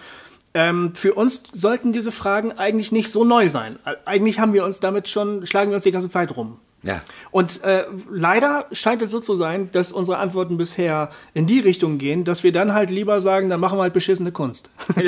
Ähm, 0.53 0.93
für 0.95 1.13
uns 1.13 1.43
sollten 1.53 1.93
diese 1.93 2.11
Fragen 2.11 2.51
eigentlich 2.53 2.91
nicht 2.91 3.09
so 3.09 3.23
neu 3.23 3.49
sein. 3.49 3.79
Äh, 3.85 3.95
Eigentlich 4.05 4.39
haben 4.39 4.53
wir 4.53 4.65
uns 4.65 4.79
damit 4.79 5.07
schon, 5.07 5.45
schlagen 5.45 5.71
wir 5.71 5.75
uns 5.75 5.83
die 5.83 5.91
ganze 5.91 6.09
Zeit 6.09 6.35
rum. 6.35 6.59
Ja. 6.83 7.01
Und 7.29 7.63
äh, 7.63 7.85
leider 8.09 8.65
scheint 8.71 9.03
es 9.03 9.11
so 9.11 9.19
zu 9.19 9.35
sein, 9.35 9.69
dass 9.71 9.91
unsere 9.91 10.17
Antworten 10.17 10.57
bisher 10.57 11.11
in 11.33 11.45
die 11.45 11.59
Richtung 11.59 11.99
gehen, 11.99 12.23
dass 12.23 12.43
wir 12.43 12.51
dann 12.51 12.73
halt 12.73 12.89
lieber 12.89 13.21
sagen, 13.21 13.49
dann 13.49 13.59
machen 13.59 13.77
wir 13.77 13.83
halt 13.83 13.93
beschissene 13.93 14.31
Kunst. 14.31 14.71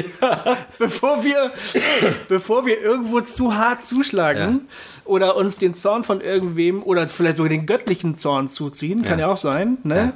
bevor, 0.80 1.24
wir, 1.24 1.52
bevor 2.28 2.66
wir 2.66 2.80
irgendwo 2.80 3.22
zu 3.22 3.56
hart 3.58 3.84
zuschlagen 3.84 4.68
oder 5.04 5.36
uns 5.36 5.58
den 5.58 5.74
Zorn 5.74 6.04
von 6.04 6.22
irgendwem 6.22 6.84
oder 6.84 7.10
vielleicht 7.10 7.38
sogar 7.38 7.50
den 7.50 7.66
göttlichen 7.66 8.18
Zorn 8.18 8.48
zuziehen, 8.48 9.04
kann 9.04 9.20
ja, 9.20 9.28
auch 9.28 9.38
sein, 9.38 9.80
ne? 9.84 10.14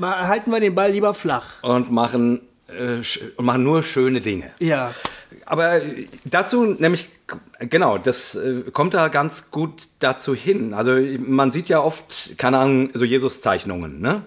Halten 0.00 0.50
wir 0.50 0.60
den 0.60 0.74
Ball 0.74 0.92
lieber 0.92 1.14
flach. 1.14 1.62
Und 1.62 1.90
machen, 1.90 2.40
und 2.68 3.44
machen 3.44 3.62
nur 3.62 3.82
schöne 3.82 4.20
Dinge. 4.20 4.50
Ja. 4.58 4.92
Aber 5.46 5.80
dazu 6.24 6.64
nämlich, 6.64 7.08
genau, 7.58 7.98
das 7.98 8.34
äh, 8.34 8.62
kommt 8.72 8.94
da 8.94 9.08
ganz 9.08 9.50
gut 9.50 9.88
dazu 10.00 10.34
hin. 10.34 10.72
Also 10.74 10.96
man 11.18 11.52
sieht 11.52 11.68
ja 11.68 11.80
oft, 11.80 12.38
keine 12.38 12.58
Ahnung, 12.58 12.90
so 12.94 13.04
Jesus-Zeichnungen, 13.04 14.00
ne? 14.00 14.22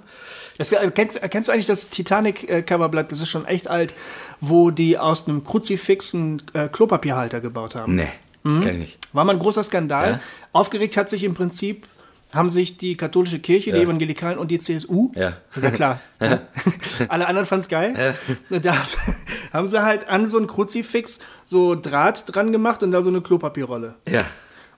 Das, 0.58 0.71
äh, 0.71 0.91
kennst, 0.93 1.19
kennst 1.30 1.47
du 1.47 1.54
eigentlich 1.54 1.67
das 1.67 1.89
Titanic-Coverblatt? 1.89 3.12
Das 3.12 3.19
ist 3.21 3.30
schon 3.30 3.45
echt 3.45 3.67
alt, 3.67 3.93
wo 4.39 4.71
die 4.71 4.97
aus 4.97 5.28
einem 5.28 5.43
Kruzifix 5.43 6.13
einen 6.13 6.41
äh, 6.54 6.67
Klopapierhalter 6.67 7.39
gebaut 7.41 7.76
haben. 7.76 7.95
Nee, 7.95 8.10
Mhm. 8.43 8.62
kenn 8.62 8.73
ich 8.73 8.80
nicht. 8.80 8.97
War 9.13 9.26
mal 9.26 9.34
ein 9.34 9.39
großer 9.39 9.63
Skandal. 9.63 10.10
Ja. 10.12 10.19
Aufgeregt 10.54 10.97
hat 10.97 11.10
sich 11.10 11.23
im 11.23 11.34
Prinzip, 11.36 11.88
haben 12.34 12.50
sich 12.50 12.78
die 12.78 12.96
katholische 12.98 13.40
Kirche, 13.40 13.72
die 13.72 13.78
Ja. 13.78 13.84
Evangelikalen 13.84 14.38
und 14.38 14.50
die 14.52 14.60
CSU. 14.60 15.12
Ja. 15.16 15.38
Ist 15.56 15.63
ja 15.63 15.72
klar. 15.72 16.00
Alle 17.08 17.28
anderen 17.28 17.46
fanden 17.46 17.63
es 17.63 17.70
geil. 17.70 18.16
Da 18.50 18.76
haben 19.54 19.68
sie 19.68 19.82
halt 19.84 20.08
an 20.10 20.28
so 20.28 20.38
ein 20.38 20.48
Kruzifix 20.48 21.20
so 21.46 21.76
Draht 21.76 22.24
dran 22.36 22.52
gemacht 22.52 22.84
und 22.84 22.92
da 22.92 23.02
so 23.02 23.10
eine 23.10 23.22
Klopapierrolle. 23.22 23.96
Ja. 24.08 24.22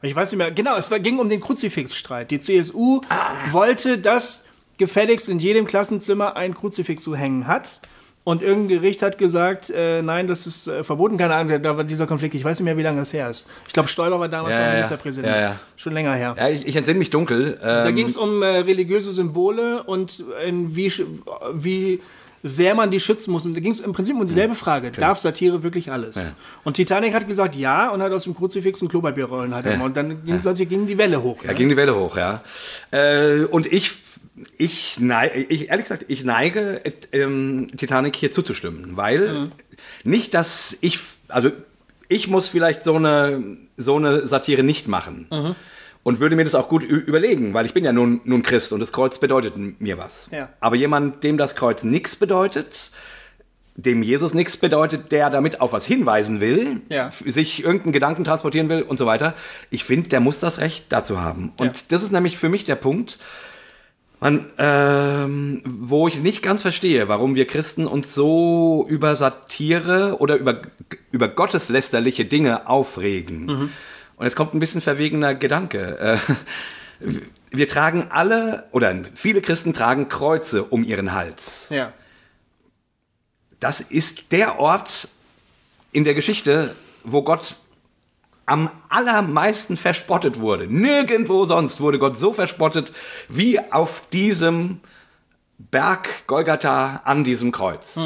Ich 0.01 0.15
weiß 0.15 0.31
nicht 0.31 0.37
mehr, 0.37 0.51
genau, 0.51 0.77
es 0.77 0.89
war, 0.91 0.99
ging 0.99 1.19
um 1.19 1.27
den 1.29 1.41
Kruzifixstreit. 1.41 2.31
Die 2.31 2.39
CSU 2.39 3.01
Ah. 3.09 3.31
wollte, 3.51 3.97
dass 3.97 4.45
gefälligst 4.77 5.27
in 5.27 5.39
jedem 5.39 5.65
Klassenzimmer 5.65 6.37
ein 6.37 6.53
Kruzifix 6.55 7.03
zu 7.03 7.15
hängen 7.15 7.47
hat. 7.47 7.81
Und 8.29 8.43
irgendein 8.43 8.67
Gericht 8.67 9.01
hat 9.01 9.17
gesagt, 9.17 9.71
äh, 9.71 10.03
nein, 10.03 10.27
das 10.27 10.45
ist 10.45 10.67
äh, 10.67 10.83
verboten. 10.83 11.17
Keine 11.17 11.33
Ahnung, 11.33 11.59
da 11.63 11.75
war 11.75 11.83
dieser 11.83 12.05
Konflikt. 12.05 12.35
Ich 12.35 12.43
weiß 12.43 12.59
nicht 12.59 12.65
mehr, 12.65 12.77
wie 12.77 12.83
lange 12.83 12.99
das 12.99 13.11
her 13.11 13.27
ist. 13.27 13.47
Ich 13.65 13.73
glaube, 13.73 13.89
Stoiber 13.89 14.19
war 14.19 14.29
damals 14.29 14.53
Ja, 14.53 14.59
schon 14.59 14.67
ja. 14.67 14.73
Ministerpräsident. 14.73 15.33
Ja, 15.33 15.41
ja. 15.41 15.59
Schon 15.75 15.93
länger 15.93 16.13
her. 16.13 16.35
Ja, 16.37 16.47
ich, 16.47 16.67
ich 16.67 16.75
entsinne 16.75 16.99
mich 16.99 17.09
dunkel. 17.09 17.57
Da 17.59 17.87
Ähm, 17.87 17.95
ging 17.95 18.05
es 18.05 18.17
um 18.17 18.43
äh, 18.43 18.45
religiöse 18.45 19.13
Symbole 19.13 19.81
und 19.81 20.23
in 20.45 20.75
wie, 20.75 20.93
wie 21.55 22.01
sehr 22.43 22.75
man 22.75 22.91
die 22.91 22.99
schützen 22.99 23.31
muss. 23.31 23.47
Und 23.47 23.55
da 23.55 23.61
ging 23.61 23.71
es 23.71 23.79
im 23.79 23.93
Prinzip 23.93 24.15
um 24.15 24.27
dieselbe 24.27 24.53
Frage. 24.53 24.91
Darf 24.91 25.19
Satire 25.19 25.63
wirklich 25.63 25.91
alles? 25.91 26.19
Und 26.63 26.75
Titanic 26.75 27.15
hat 27.15 27.27
gesagt 27.27 27.55
ja 27.55 27.89
und 27.89 28.03
hat 28.03 28.11
aus 28.11 28.25
dem 28.25 28.35
Kruzifix 28.35 28.81
einen 28.81 28.89
Klopapierrollen 28.89 29.55
halt 29.55 29.65
immer. 29.65 29.85
Und 29.85 29.97
dann 29.97 30.23
ging, 30.23 30.39
ja. 30.39 30.53
ging 30.53 30.85
die 30.85 30.97
Welle 30.97 31.23
hoch. 31.23 31.39
Da 31.43 31.53
ging 31.53 31.67
die 31.69 31.77
Welle 31.77 31.95
hoch, 31.95 32.15
ja. 32.15 32.41
Äh, 32.91 33.45
und 33.45 33.65
ich, 33.65 33.97
ich, 34.57 34.99
neige, 34.99 35.39
ich, 35.49 35.69
ehrlich 35.69 35.85
gesagt, 35.85 36.05
ich 36.07 36.23
neige, 36.23 36.83
äh, 36.85 36.91
ähm, 37.11 37.67
Titanic 37.75 38.15
hier 38.15 38.31
zuzustimmen, 38.31 38.95
weil 38.97 39.49
nicht, 40.03 40.33
dass 40.33 40.77
ich, 40.81 40.99
also 41.27 41.51
ich 42.07 42.27
muss 42.27 42.49
vielleicht 42.49 42.83
so 42.83 42.95
eine, 42.95 43.57
so 43.77 43.95
eine 43.97 44.25
Satire 44.27 44.63
nicht 44.63 44.87
machen. 44.87 45.55
Und 46.01 46.19
würde 46.21 46.35
mir 46.35 46.43
das 46.45 46.55
auch 46.55 46.69
gut 46.69 46.81
überlegen, 46.83 47.53
weil 47.53 47.65
ich 47.65 47.73
bin 47.73 47.83
ja 47.83 47.91
nun, 47.91 48.21
nun 48.23 48.41
Christ 48.41 48.71
und 48.73 48.79
das 48.79 48.91
Kreuz 48.93 49.19
bedeutet 49.19 49.55
mir 49.81 49.97
was. 49.97 50.29
Ja. 50.31 50.49
Aber 50.59 50.75
jemand, 50.75 51.23
dem 51.23 51.37
das 51.37 51.55
Kreuz 51.55 51.83
nichts 51.83 52.15
bedeutet, 52.15 52.91
dem 53.75 54.01
Jesus 54.01 54.33
nichts 54.33 54.57
bedeutet, 54.57 55.11
der 55.11 55.29
damit 55.29 55.61
auf 55.61 55.71
was 55.71 55.85
hinweisen 55.85 56.41
will, 56.41 56.81
Ja. 56.89 57.11
sich 57.11 57.63
irgendeinen 57.63 57.93
Gedanken 57.93 58.23
transportieren 58.23 58.69
will 58.69 58.81
und 58.81 58.97
so 58.97 59.05
weiter. 59.05 59.35
Ich 59.69 59.83
finde, 59.83 60.09
der 60.09 60.19
muss 60.19 60.39
das 60.39 60.59
Recht 60.59 60.85
dazu 60.89 61.21
haben. 61.21 61.51
Und 61.59 61.67
Ja. 61.77 61.83
das 61.89 62.01
ist 62.03 62.11
nämlich 62.11 62.37
für 62.37 62.49
mich 62.49 62.63
der 62.63 62.75
Punkt, 62.75 63.19
man, 64.19 64.45
ähm, 64.57 65.61
wo 65.65 66.07
ich 66.07 66.19
nicht 66.19 66.41
ganz 66.41 66.61
verstehe, 66.61 67.07
warum 67.07 67.35
wir 67.35 67.47
Christen 67.47 67.85
uns 67.85 68.13
so 68.13 68.85
über 68.89 69.15
Satire 69.15 70.17
oder 70.19 70.35
über, 70.35 70.61
über 71.11 71.27
gotteslästerliche 71.29 72.25
Dinge 72.25 72.67
aufregen. 72.67 73.49
Und 73.49 74.25
jetzt 74.25 74.35
kommt 74.35 74.53
ein 74.53 74.59
bisschen 74.59 74.81
verwegener 74.81 75.35
Gedanke. 75.35 76.19
Äh, 76.99 77.07
wir 77.51 77.67
tragen 77.69 78.07
alle, 78.09 78.67
oder 78.71 78.93
viele 79.15 79.41
Christen 79.41 79.73
tragen 79.73 80.09
Kreuze 80.09 80.63
um 80.65 80.83
ihren 80.83 81.13
Hals 81.13 81.69
Ja. 81.71 81.93
das 83.59 83.79
ist 83.79 84.31
der 84.33 84.59
Ort 84.59 85.07
in 85.91 86.03
der 86.03 86.13
Geschichte, 86.13 86.75
wo 87.03 87.23
Gott 87.23 87.55
am 88.49 88.71
allermeisten 88.89 89.77
verspottet 89.77 90.39
wurde. 90.39 90.65
Nirgendwo 90.67 91.45
sonst 91.45 91.81
wurde 91.81 91.99
Gott 91.99 92.17
so 92.17 92.33
verspottet 92.33 92.91
wie 93.27 93.59
auf 93.71 94.09
diesem 94.11 94.79
Berg 95.59 96.25
Golgatha 96.25 97.01
an 97.05 97.23
diesem 97.23 97.51
Kreuz. 97.51 97.99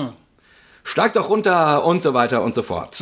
Steig 0.84 1.13
doch 1.13 1.29
runter 1.29 1.86
und 1.86 2.01
so 2.01 2.13
weiter 2.13 2.43
und 2.43 2.53
so 2.53 2.62
fort. 2.62 3.01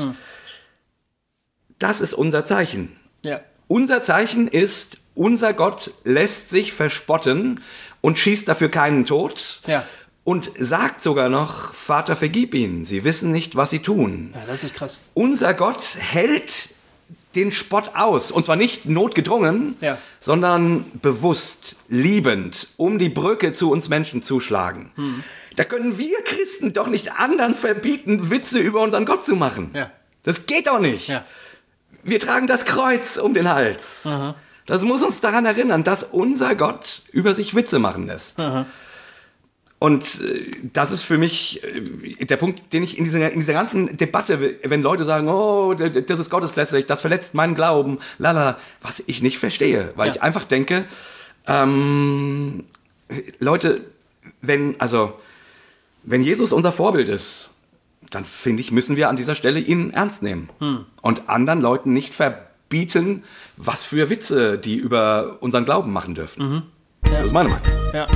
das 1.79 1.99
ist 1.99 2.13
unser 2.13 2.45
Zeichen. 2.45 2.95
Ja. 3.23 3.41
Unser 3.67 4.03
Zeichen 4.03 4.47
ist, 4.47 4.97
unser 5.15 5.53
Gott 5.53 5.91
lässt 6.03 6.49
sich 6.51 6.73
verspotten 6.73 7.61
und 8.01 8.19
schießt 8.19 8.47
dafür 8.47 8.69
keinen 8.69 9.07
Tod. 9.07 9.61
Ja. 9.65 9.83
Und 10.23 10.51
sagt 10.59 11.01
sogar 11.01 11.29
noch, 11.29 11.73
Vater, 11.73 12.15
vergib 12.15 12.53
ihnen, 12.53 12.85
sie 12.85 13.03
wissen 13.03 13.31
nicht, 13.31 13.55
was 13.55 13.71
sie 13.71 13.79
tun. 13.79 14.31
Ja, 14.35 14.45
das 14.45 14.63
ist 14.63 14.75
krass. 14.75 14.99
Unser 15.15 15.55
Gott 15.55 15.97
hält 15.97 16.69
den 17.35 17.51
Spott 17.51 17.91
aus. 17.95 18.31
Und 18.31 18.45
zwar 18.45 18.55
nicht 18.55 18.85
notgedrungen, 18.85 19.75
Ja. 19.81 19.97
sondern 20.19 20.85
bewusst, 21.01 21.75
liebend, 21.87 22.67
um 22.77 22.99
die 22.99 23.09
Brücke 23.09 23.53
zu 23.53 23.71
uns 23.71 23.89
Menschen 23.89 24.21
zu 24.21 24.39
schlagen. 24.39 24.91
Hm. 24.95 25.23
Da 25.55 25.63
können 25.63 25.97
wir 25.97 26.21
Christen 26.23 26.73
doch 26.73 26.87
nicht 26.87 27.11
anderen 27.13 27.55
verbieten, 27.55 28.29
Witze 28.29 28.59
über 28.59 28.81
unseren 28.81 29.05
Gott 29.05 29.23
zu 29.23 29.35
machen. 29.35 29.71
Ja. 29.73 29.91
Das 30.23 30.45
geht 30.45 30.67
doch 30.67 30.79
nicht. 30.79 31.07
Ja. 31.09 31.25
Wir 32.03 32.19
tragen 32.19 32.47
das 32.47 32.65
Kreuz 32.65 33.17
um 33.17 33.33
den 33.33 33.49
Hals. 33.49 34.07
Das 34.65 34.83
muss 34.83 35.01
uns 35.03 35.19
daran 35.19 35.45
erinnern, 35.45 35.83
dass 35.83 36.03
unser 36.03 36.55
Gott 36.55 37.01
über 37.11 37.35
sich 37.35 37.53
Witze 37.55 37.79
machen 37.79 38.07
lässt. 38.07 38.37
Und 39.81 40.21
äh, 40.21 40.51
das 40.73 40.91
ist 40.91 41.01
für 41.01 41.17
mich 41.17 41.59
äh, 41.63 42.25
der 42.25 42.37
Punkt, 42.37 42.71
den 42.71 42.83
ich 42.83 42.99
in 42.99 43.03
dieser, 43.03 43.31
in 43.31 43.39
dieser 43.39 43.53
ganzen 43.53 43.97
Debatte, 43.97 44.57
wenn 44.63 44.83
Leute 44.83 45.05
sagen, 45.05 45.27
oh, 45.27 45.73
das 45.73 46.19
ist 46.19 46.29
gotteslästerlich, 46.29 46.85
das 46.85 47.01
verletzt 47.01 47.33
meinen 47.33 47.55
Glauben, 47.55 47.97
lala, 48.19 48.59
was 48.83 49.01
ich 49.07 49.23
nicht 49.23 49.39
verstehe, 49.39 49.91
weil 49.95 50.09
Ja. 50.09 50.13
ich 50.13 50.21
einfach 50.21 50.45
denke, 50.45 50.85
ähm, 51.47 52.65
Leute, 53.39 53.81
wenn, 54.43 54.79
also, 54.79 55.13
wenn 56.03 56.21
Jesus 56.21 56.53
unser 56.53 56.71
Vorbild 56.71 57.09
ist, 57.09 57.49
dann 58.11 58.23
finde 58.23 58.61
ich, 58.61 58.71
müssen 58.71 58.95
wir 58.97 59.09
an 59.09 59.15
dieser 59.17 59.33
Stelle 59.33 59.59
ihn 59.59 59.89
ernst 59.93 60.21
nehmen 60.21 60.49
und 61.01 61.27
anderen 61.27 61.59
Leuten 61.59 61.91
nicht 61.91 62.13
verbieten, 62.13 63.23
was 63.57 63.83
für 63.83 64.11
Witze 64.11 64.59
die 64.59 64.75
über 64.75 65.37
unseren 65.39 65.65
Glauben 65.65 65.91
machen 65.91 66.13
dürfen. 66.13 66.63
Das 67.01 67.25
ist 67.25 67.31
meine 67.33 67.49
Meinung. 67.49 67.67
Ja. 67.95 68.07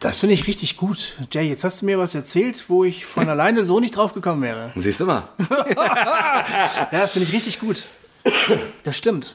Das 0.00 0.20
finde 0.20 0.34
ich 0.34 0.46
richtig 0.46 0.76
gut. 0.78 1.12
Jay, 1.30 1.46
jetzt 1.48 1.62
hast 1.62 1.82
du 1.82 1.86
mir 1.86 1.98
was 1.98 2.14
erzählt, 2.14 2.64
wo 2.68 2.84
ich 2.84 3.04
von 3.06 3.28
alleine 3.28 3.64
so 3.64 3.80
nicht 3.80 3.96
drauf 3.96 4.14
gekommen 4.14 4.42
wäre. 4.42 4.70
Siehst 4.76 5.00
du 5.00 5.06
mal. 5.06 5.28
Ja, 5.76 7.00
das 7.02 7.12
finde 7.12 7.28
ich 7.28 7.34
richtig 7.34 7.60
gut. 7.60 7.84
Das 8.84 8.96
stimmt. 8.96 9.34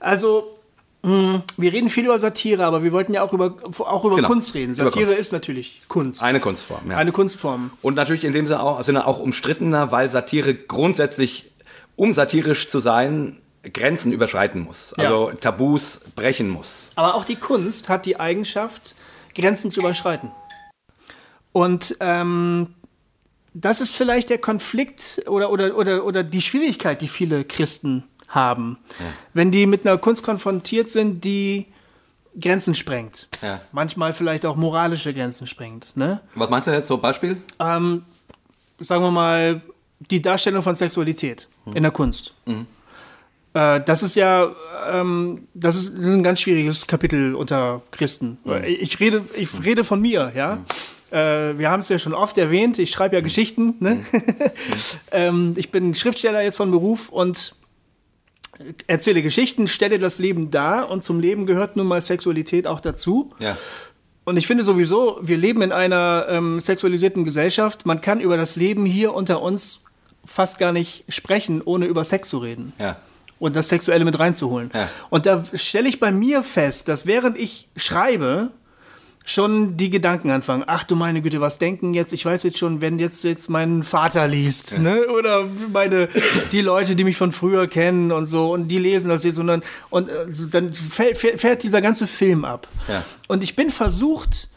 Also, 0.00 0.56
mh, 1.02 1.42
wir 1.56 1.72
reden 1.72 1.88
viel 1.90 2.04
über 2.04 2.18
Satire, 2.18 2.64
aber 2.64 2.82
wir 2.82 2.92
wollten 2.92 3.14
ja 3.14 3.22
auch 3.22 3.32
über, 3.32 3.56
auch 3.78 4.04
über 4.04 4.16
Genau. 4.16 4.28
Kunst 4.28 4.54
reden. 4.54 4.74
Satire 4.74 5.06
Kunst. 5.06 5.18
ist 5.18 5.32
natürlich 5.32 5.80
Kunst. 5.88 6.22
Eine 6.22 6.40
Kunstform, 6.40 6.90
ja. 6.90 6.96
Eine 6.98 7.12
Kunstform. 7.12 7.70
Und 7.82 7.94
natürlich 7.94 8.24
in 8.24 8.32
dem 8.32 8.46
Sinne 8.46 8.62
auch, 8.62 8.82
Sinne 8.84 9.06
auch 9.06 9.18
umstrittener, 9.18 9.90
weil 9.90 10.10
Satire 10.10 10.54
grundsätzlich, 10.54 11.50
um 11.96 12.12
satirisch 12.14 12.68
zu 12.68 12.80
sein, 12.80 13.38
Grenzen 13.72 14.12
überschreiten 14.12 14.60
muss. 14.60 14.92
Also 14.98 15.32
Tabus 15.40 16.02
brechen 16.14 16.50
muss. 16.50 16.90
Aber 16.96 17.14
auch 17.14 17.24
die 17.24 17.36
Kunst 17.36 17.88
hat 17.88 18.04
die 18.04 18.20
Eigenschaft, 18.20 18.94
Grenzen 19.34 19.70
zu 19.70 19.80
überschreiten. 19.80 20.30
Und 21.52 21.96
ähm, 22.00 22.74
das 23.54 23.80
ist 23.80 23.94
vielleicht 23.94 24.30
der 24.30 24.38
Konflikt 24.38 25.22
oder, 25.26 25.50
oder, 25.50 25.76
oder, 25.76 26.04
oder 26.04 26.24
die 26.24 26.40
Schwierigkeit, 26.40 27.00
die 27.00 27.08
viele 27.08 27.44
Christen 27.44 28.04
haben, 28.28 28.78
wenn 29.32 29.52
die 29.52 29.66
mit 29.66 29.86
einer 29.86 29.96
Kunst 29.96 30.24
konfrontiert 30.24 30.90
sind, 30.90 31.24
die 31.24 31.66
Grenzen 32.40 32.74
sprengt. 32.74 33.28
Ja. 33.42 33.60
Manchmal 33.70 34.12
vielleicht 34.12 34.44
auch 34.44 34.56
moralische 34.56 35.14
Grenzen 35.14 35.46
sprengt. 35.46 35.96
Ne? 35.96 36.20
Was 36.34 36.50
meinst 36.50 36.66
du 36.66 36.72
jetzt 36.72 36.88
so 36.88 36.98
Beispiel? 36.98 37.40
Ähm, 37.60 38.04
sagen 38.80 39.04
wir 39.04 39.12
mal, 39.12 39.62
die 40.10 40.20
Darstellung 40.20 40.62
von 40.62 40.74
Sexualität 40.74 41.46
in 41.74 41.82
der 41.84 41.92
Kunst. 41.92 42.34
Äh, 43.54 43.80
das 43.80 44.02
ist 44.02 44.16
ja, 44.16 44.52
ähm, 44.90 45.48
das 45.54 45.76
ist 45.76 45.96
ein 45.96 46.22
ganz 46.22 46.40
schwieriges 46.40 46.86
Kapitel 46.86 47.34
unter 47.34 47.82
Christen. 47.92 48.38
Ich 48.66 49.00
rede, 49.00 49.24
ich 49.34 49.48
rede 49.64 49.84
von 49.84 50.00
mir, 50.00 50.32
ja. 50.34 50.58
Äh, 51.10 51.56
wir 51.58 51.70
haben 51.70 51.80
es 51.80 51.88
ja 51.88 51.98
schon 51.98 52.12
oft 52.12 52.36
erwähnt. 52.36 52.78
Ich 52.78 52.90
schreibe 52.90 53.14
ja 53.14 53.22
Geschichten. 53.22 53.76
Ne? 53.78 54.04
ähm, 55.12 55.54
ich 55.56 55.70
bin 55.70 55.94
Schriftsteller 55.94 56.42
jetzt 56.42 56.56
von 56.56 56.70
Beruf 56.72 57.08
und 57.08 57.54
erzähle 58.86 59.22
Geschichten, 59.22 59.68
stelle 59.68 59.98
das 59.98 60.18
Leben 60.18 60.50
dar 60.50 60.90
und 60.90 61.02
zum 61.02 61.20
Leben 61.20 61.46
gehört 61.46 61.76
nun 61.76 61.86
mal 61.86 62.00
Sexualität 62.00 62.66
auch 62.66 62.80
dazu. 62.80 63.32
Ja. 63.38 63.56
Und 64.24 64.36
ich 64.36 64.46
finde 64.46 64.64
sowieso, 64.64 65.18
wir 65.22 65.36
leben 65.36 65.62
in 65.62 65.70
einer 65.70 66.26
ähm, 66.28 66.58
sexualisierten 66.58 67.24
Gesellschaft. 67.24 67.86
Man 67.86 68.00
kann 68.00 68.20
über 68.20 68.36
das 68.36 68.56
Leben 68.56 68.86
hier 68.86 69.12
unter 69.12 69.42
uns 69.42 69.84
fast 70.24 70.58
gar 70.58 70.72
nicht 70.72 71.04
sprechen, 71.08 71.62
ohne 71.62 71.86
über 71.86 72.02
Sex 72.02 72.30
zu 72.30 72.38
reden 72.38 72.72
Ja. 72.78 72.96
Und 73.38 73.56
das 73.56 73.68
Sexuelle 73.68 74.04
mit 74.04 74.18
reinzuholen. 74.18 74.70
Ja. 74.74 74.88
Und 75.10 75.26
da 75.26 75.44
stelle 75.54 75.88
ich 75.88 76.00
bei 76.00 76.12
mir 76.12 76.42
fest, 76.42 76.88
dass 76.88 77.06
während 77.06 77.36
ich 77.36 77.68
schreibe, 77.76 78.50
schon 79.24 79.76
die 79.76 79.88
Gedanken 79.88 80.30
anfangen. 80.30 80.64
Ach 80.66 80.84
du 80.84 80.96
meine 80.96 81.22
Güte, 81.22 81.40
was 81.40 81.58
denken 81.58 81.94
jetzt? 81.94 82.12
Ich 82.12 82.24
weiß 82.24 82.42
jetzt 82.42 82.58
schon, 82.58 82.80
wenn 82.82 82.98
jetzt 82.98 83.24
jetzt 83.24 83.48
mein 83.48 83.82
Vater 83.82 84.28
liest, 84.28 84.78
ne? 84.78 85.06
Oder 85.08 85.46
meine 85.72 86.08
die 86.52 86.60
Leute, 86.60 86.94
die 86.94 87.04
mich 87.04 87.16
von 87.16 87.32
früher 87.32 87.66
kennen 87.66 88.12
und 88.12 88.26
so 88.26 88.52
und 88.52 88.68
die 88.68 88.78
lesen 88.78 89.08
das 89.08 89.24
jetzt 89.24 89.38
und 89.38 89.46
dann 89.46 89.62
und 89.88 90.08
äh, 90.08 90.26
dann 90.50 90.74
fährt, 90.74 91.16
fährt 91.18 91.62
dieser 91.62 91.80
ganze 91.80 92.06
Film 92.06 92.44
ab. 92.44 92.68
Ja. 92.86 93.02
Und 93.26 93.42
ich 93.42 93.56
bin 93.56 93.70
versucht 93.70 94.48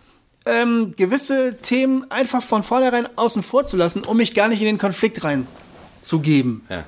ähm, 0.46 0.92
gewisse 0.98 1.58
Themen 1.62 2.10
einfach 2.12 2.42
von 2.42 2.62
vornherein 2.62 3.08
außen 3.18 3.44
vor 3.44 3.64
zu 3.64 3.78
lassen, 3.78 4.04
um 4.04 4.18
mich 4.18 4.34
gar 4.34 4.50
nicht 4.50 4.60
in 4.60 4.66
den 4.66 4.78
Konflikt 4.78 5.24
reinzugeben. 5.24 6.66
Ja. 6.70 6.86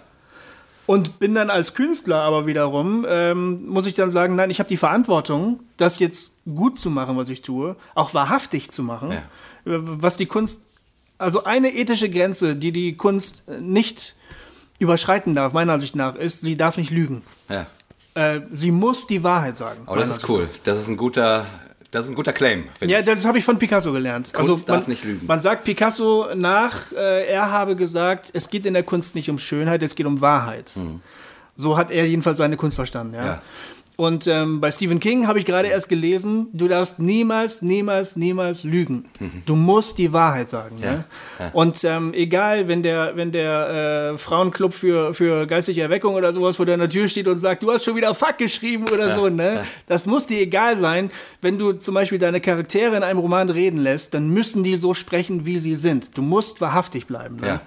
Und 0.89 1.19
bin 1.19 1.35
dann 1.35 1.51
als 1.51 1.75
Künstler 1.75 2.15
aber 2.15 2.47
wiederum, 2.47 3.05
ähm, 3.07 3.67
muss 3.67 3.85
ich 3.85 3.93
dann 3.93 4.09
sagen, 4.09 4.35
nein, 4.35 4.49
ich 4.49 4.57
habe 4.57 4.69
die 4.69 4.75
Verantwortung, 4.75 5.59
das 5.77 5.99
jetzt 5.99 6.39
gut 6.45 6.79
zu 6.79 6.89
machen, 6.89 7.15
was 7.15 7.29
ich 7.29 7.43
tue, 7.43 7.75
auch 7.93 8.15
wahrhaftig 8.15 8.71
zu 8.71 8.81
machen, 8.81 9.11
Ja. 9.11 9.17
Äh, 9.71 9.77
was 9.83 10.17
die 10.17 10.25
Kunst, 10.25 10.65
also 11.19 11.43
eine 11.43 11.75
ethische 11.75 12.09
Grenze, 12.09 12.55
die 12.55 12.71
die 12.71 12.97
Kunst 12.97 13.43
nicht 13.61 14.15
überschreiten 14.79 15.35
darf, 15.35 15.53
meiner 15.53 15.73
Ansicht 15.73 15.95
nach, 15.95 16.15
ist, 16.15 16.41
sie 16.41 16.57
darf 16.57 16.75
nicht 16.75 16.89
lügen. 16.89 17.21
ja. 17.49 17.67
Äh, 18.15 18.41
sie 18.51 18.71
muss 18.71 19.05
die 19.05 19.23
Wahrheit 19.23 19.57
sagen. 19.57 19.81
Aber 19.85 19.97
das 19.97 20.07
ist 20.07 20.13
Ansicht 20.15 20.29
cool. 20.29 20.49
Das 20.63 20.79
ist 20.79 20.87
ein 20.87 20.97
guter, 20.97 21.45
das 21.91 22.05
ist 22.05 22.11
ein 22.11 22.15
guter 22.15 22.33
Claim. 22.33 22.65
Ja, 22.81 23.01
das 23.01 23.25
habe 23.25 23.39
ich 23.39 23.43
von 23.43 23.57
Picasso 23.57 23.91
gelernt. 23.91 24.31
Also 24.35 24.53
Kunst 24.53 24.69
darf 24.69 24.81
man, 24.81 24.89
nicht 24.89 25.03
lügen. 25.03 25.25
Man 25.25 25.39
sagt 25.39 25.63
Picasso 25.63 26.27
nach, 26.35 26.91
äh, 26.91 27.27
er 27.27 27.51
habe 27.51 27.75
gesagt, 27.75 28.29
es 28.33 28.49
geht 28.49 28.65
in 28.65 28.73
der 28.73 28.83
Kunst 28.83 29.15
nicht 29.15 29.29
um 29.29 29.39
Schönheit, 29.39 29.81
es 29.81 29.95
geht 29.95 30.05
um 30.05 30.21
Wahrheit. 30.21 30.71
So 31.55 31.77
hat 31.77 31.91
er 31.91 32.05
jedenfalls 32.05 32.37
seine 32.37 32.57
Kunst 32.57 32.75
verstanden. 32.75 33.15
Ja. 33.15 33.25
Ja. 33.25 33.41
Und 33.99 34.27
ähm, 34.27 34.61
bei 34.61 34.71
Stephen 34.71 35.01
King 35.01 35.27
habe 35.27 35.39
ich 35.39 35.45
gerade 35.45 35.67
erst 35.67 35.89
gelesen, 35.89 36.47
du 36.53 36.69
darfst 36.69 36.99
niemals, 36.99 37.61
niemals, 37.61 38.15
niemals 38.15 38.63
lügen. 38.63 39.09
Du 39.45 39.57
musst 39.57 39.97
die 39.97 40.13
Wahrheit 40.13 40.49
sagen. 40.49 40.77
Ja. 40.81 40.91
Mhm. 40.93 41.03
Ja. 41.37 41.49
Und 41.51 41.83
ähm, 41.83 42.13
egal, 42.13 42.69
wenn 42.69 42.81
der, 42.81 43.17
wenn 43.17 43.33
der 43.33 44.13
äh, 44.13 44.17
Frauenclub 44.17 44.73
für, 44.73 45.13
für 45.13 45.45
geistige 45.47 45.81
Erweckung 45.81 46.15
oder 46.15 46.31
sowas 46.31 46.55
vor 46.55 46.65
deiner 46.65 46.87
Tür 46.87 47.09
steht 47.09 47.27
und 47.27 47.39
sagt, 47.39 47.61
du 47.61 47.73
hast 47.73 47.83
schon 47.83 47.97
wieder 47.97 48.13
Fuck 48.13 48.37
geschrieben 48.37 48.85
oder 48.87 49.09
so, 49.09 49.27
ne? 49.27 49.65
Das 49.87 50.05
muss 50.05 50.27
dir 50.27 50.39
egal 50.39 50.77
sein. 50.77 51.11
Wenn 51.41 51.59
du 51.59 51.73
zum 51.73 51.93
Beispiel 51.93 52.19
deine 52.19 52.39
Charaktere 52.39 52.95
in 52.95 53.03
einem 53.03 53.19
Roman 53.19 53.49
reden 53.49 53.79
lässt, 53.79 54.13
dann 54.13 54.29
müssen 54.29 54.63
die 54.63 54.77
so 54.77 54.93
sprechen, 54.93 55.45
wie 55.45 55.59
sie 55.59 55.75
sind. 55.75 56.17
Du 56.17 56.21
musst 56.21 56.61
wahrhaftig 56.61 57.05
bleiben. 57.05 57.35
Ne? 57.35 57.59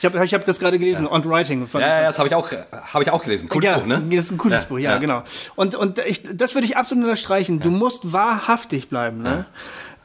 Ich 0.00 0.04
habe 0.06 0.24
ich 0.24 0.32
hab 0.32 0.46
das 0.46 0.58
gerade 0.58 0.78
gelesen, 0.78 1.06
On 1.06 1.22
Writing. 1.26 1.66
Von, 1.66 1.82
Ja, 1.82 2.00
ja, 2.00 2.06
das 2.06 2.18
habe 2.18 2.26
ich 2.26 2.34
auch, 2.34 2.50
habe 2.50 3.04
ich 3.04 3.10
auch 3.10 3.22
gelesen. 3.22 3.50
Cooles 3.50 3.66
ja, 3.66 3.76
Buch, 3.76 3.86
ne? 3.86 4.02
Das 4.08 4.24
ist 4.24 4.30
ein 4.30 4.38
cooles 4.38 4.62
Ja, 4.62 4.68
Buch, 4.68 4.78
ja, 4.78 4.96
genau. 4.96 5.24
Und, 5.56 5.74
und 5.74 5.98
ich, 5.98 6.22
das 6.32 6.54
würde 6.54 6.64
ich 6.64 6.78
absolut 6.78 7.04
unterstreichen. 7.04 7.60
Du 7.60 7.70
musst 7.70 8.10
wahrhaftig 8.10 8.88
bleiben. 8.88 9.20
Ne? 9.20 9.44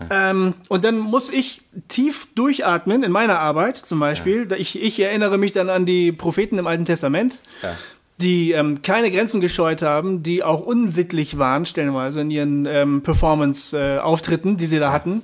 Ähm, 0.09 0.53
und 0.67 0.83
dann 0.83 0.97
muss 0.97 1.31
ich 1.31 1.61
tief 1.87 2.27
durchatmen 2.35 3.03
in 3.03 3.11
meiner 3.13 3.39
Arbeit 3.39 3.77
zum 3.77 4.01
Beispiel. 4.01 4.51
Ich, 4.57 4.81
ich 4.81 4.99
erinnere 4.99 5.37
mich 5.37 5.53
dann 5.53 5.69
an 5.69 5.85
die 5.85 6.11
Propheten 6.11 6.57
im 6.57 6.67
Alten 6.67 6.83
Testament. 6.83 7.39
Ja. 7.63 7.73
Die 8.17 8.51
ähm, 8.51 8.81
keine 8.81 9.11
Grenzen 9.11 9.39
gescheut 9.39 9.81
haben, 9.81 10.23
die 10.23 10.43
auch 10.43 10.59
unsittlich 10.59 11.37
waren, 11.37 11.65
stellenweise 11.65 12.19
in 12.19 12.31
ihren 12.31 12.65
ähm, 12.65 13.01
Performance-Auftritten, 13.01 14.57
die 14.57 14.67
sie 14.67 14.79
da 14.79 14.91
hatten, 14.91 15.23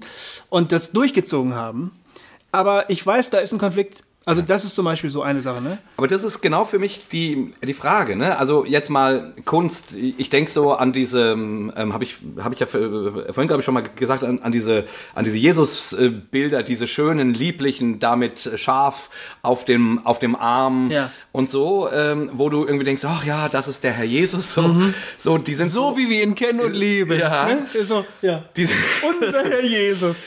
und 0.50 0.72
das 0.72 0.94
durchgezogen 0.94 1.56
haben. 1.56 1.92
Aber 2.54 2.90
ich 2.90 3.06
weiß, 3.06 3.32
da 3.32 3.40
ist 3.40 3.52
ein 3.52 3.60
Konflikt. 3.60 4.04
Also, 4.24 4.44
das 4.44 4.66
ist 4.66 4.76
zum 4.76 4.86
Beispiel 4.86 5.10
so 5.10 5.24
eine 5.24 5.42
Sache, 5.42 5.62
ne? 5.64 5.80
Aber 5.98 6.08
das 6.08 6.24
ist 6.24 6.42
genau 6.42 6.64
für 6.64 6.78
mich 6.78 7.02
die, 7.12 7.56
die 7.64 7.74
Frage. 7.74 8.16
Ne? 8.16 8.38
Also 8.38 8.66
jetzt 8.66 8.92
mal 8.92 9.34
Kunst. 9.46 9.96
Ich 9.96 10.30
denke 10.30 10.52
so 10.52 10.74
an 10.74 10.94
diese, 10.94 11.32
ähm, 11.32 11.72
habe 11.76 12.04
ich, 12.04 12.18
hab 12.40 12.54
ich 12.54 12.60
ja 12.60 12.68
v- 12.68 13.12
vorhin 13.34 13.48
glaube 13.48 13.62
ich 13.62 13.66
schon 13.66 13.74
mal 13.74 13.82
gesagt, 13.96 14.24
an, 14.24 14.40
an 14.44 14.52
diese, 14.52 14.86
an 15.16 15.26
diese 15.26 15.38
Jesus-Bilder, 15.40 16.62
diese 16.64 16.88
schönen, 16.88 17.34
lieblichen, 17.34 18.00
damit 18.00 18.52
scharf 18.56 19.10
auf 19.42 19.66
dem, 19.66 20.06
auf 20.06 20.20
dem 20.20 20.36
Arm 20.36 20.92
Ja. 20.92 21.12
und 21.32 21.50
so, 21.50 21.90
ähm, 21.92 22.30
wo 22.34 22.50
du 22.50 22.66
irgendwie 22.66 22.86
denkst, 22.86 23.04
ach 23.06 23.26
ja, 23.26 23.50
das 23.50 23.68
ist 23.68 23.84
der 23.84 23.92
Herr 23.94 24.06
Jesus. 24.06 24.54
So, 24.54 24.76
so 25.18 25.38
die 25.40 25.54
sind 25.56 25.70
So 25.70 25.98
wie 25.98 26.10
wir 26.10 26.22
ihn 26.24 26.36
kennen 26.36 26.60
und 26.60 26.74
lieben. 26.74 27.18
Ja. 27.18 27.46
Ne? 27.48 27.66
So, 27.84 28.06
ja. 28.22 28.44
die, 28.56 28.68
Unser 29.20 29.44
Herr 29.46 29.64
Jesus. 29.64 30.18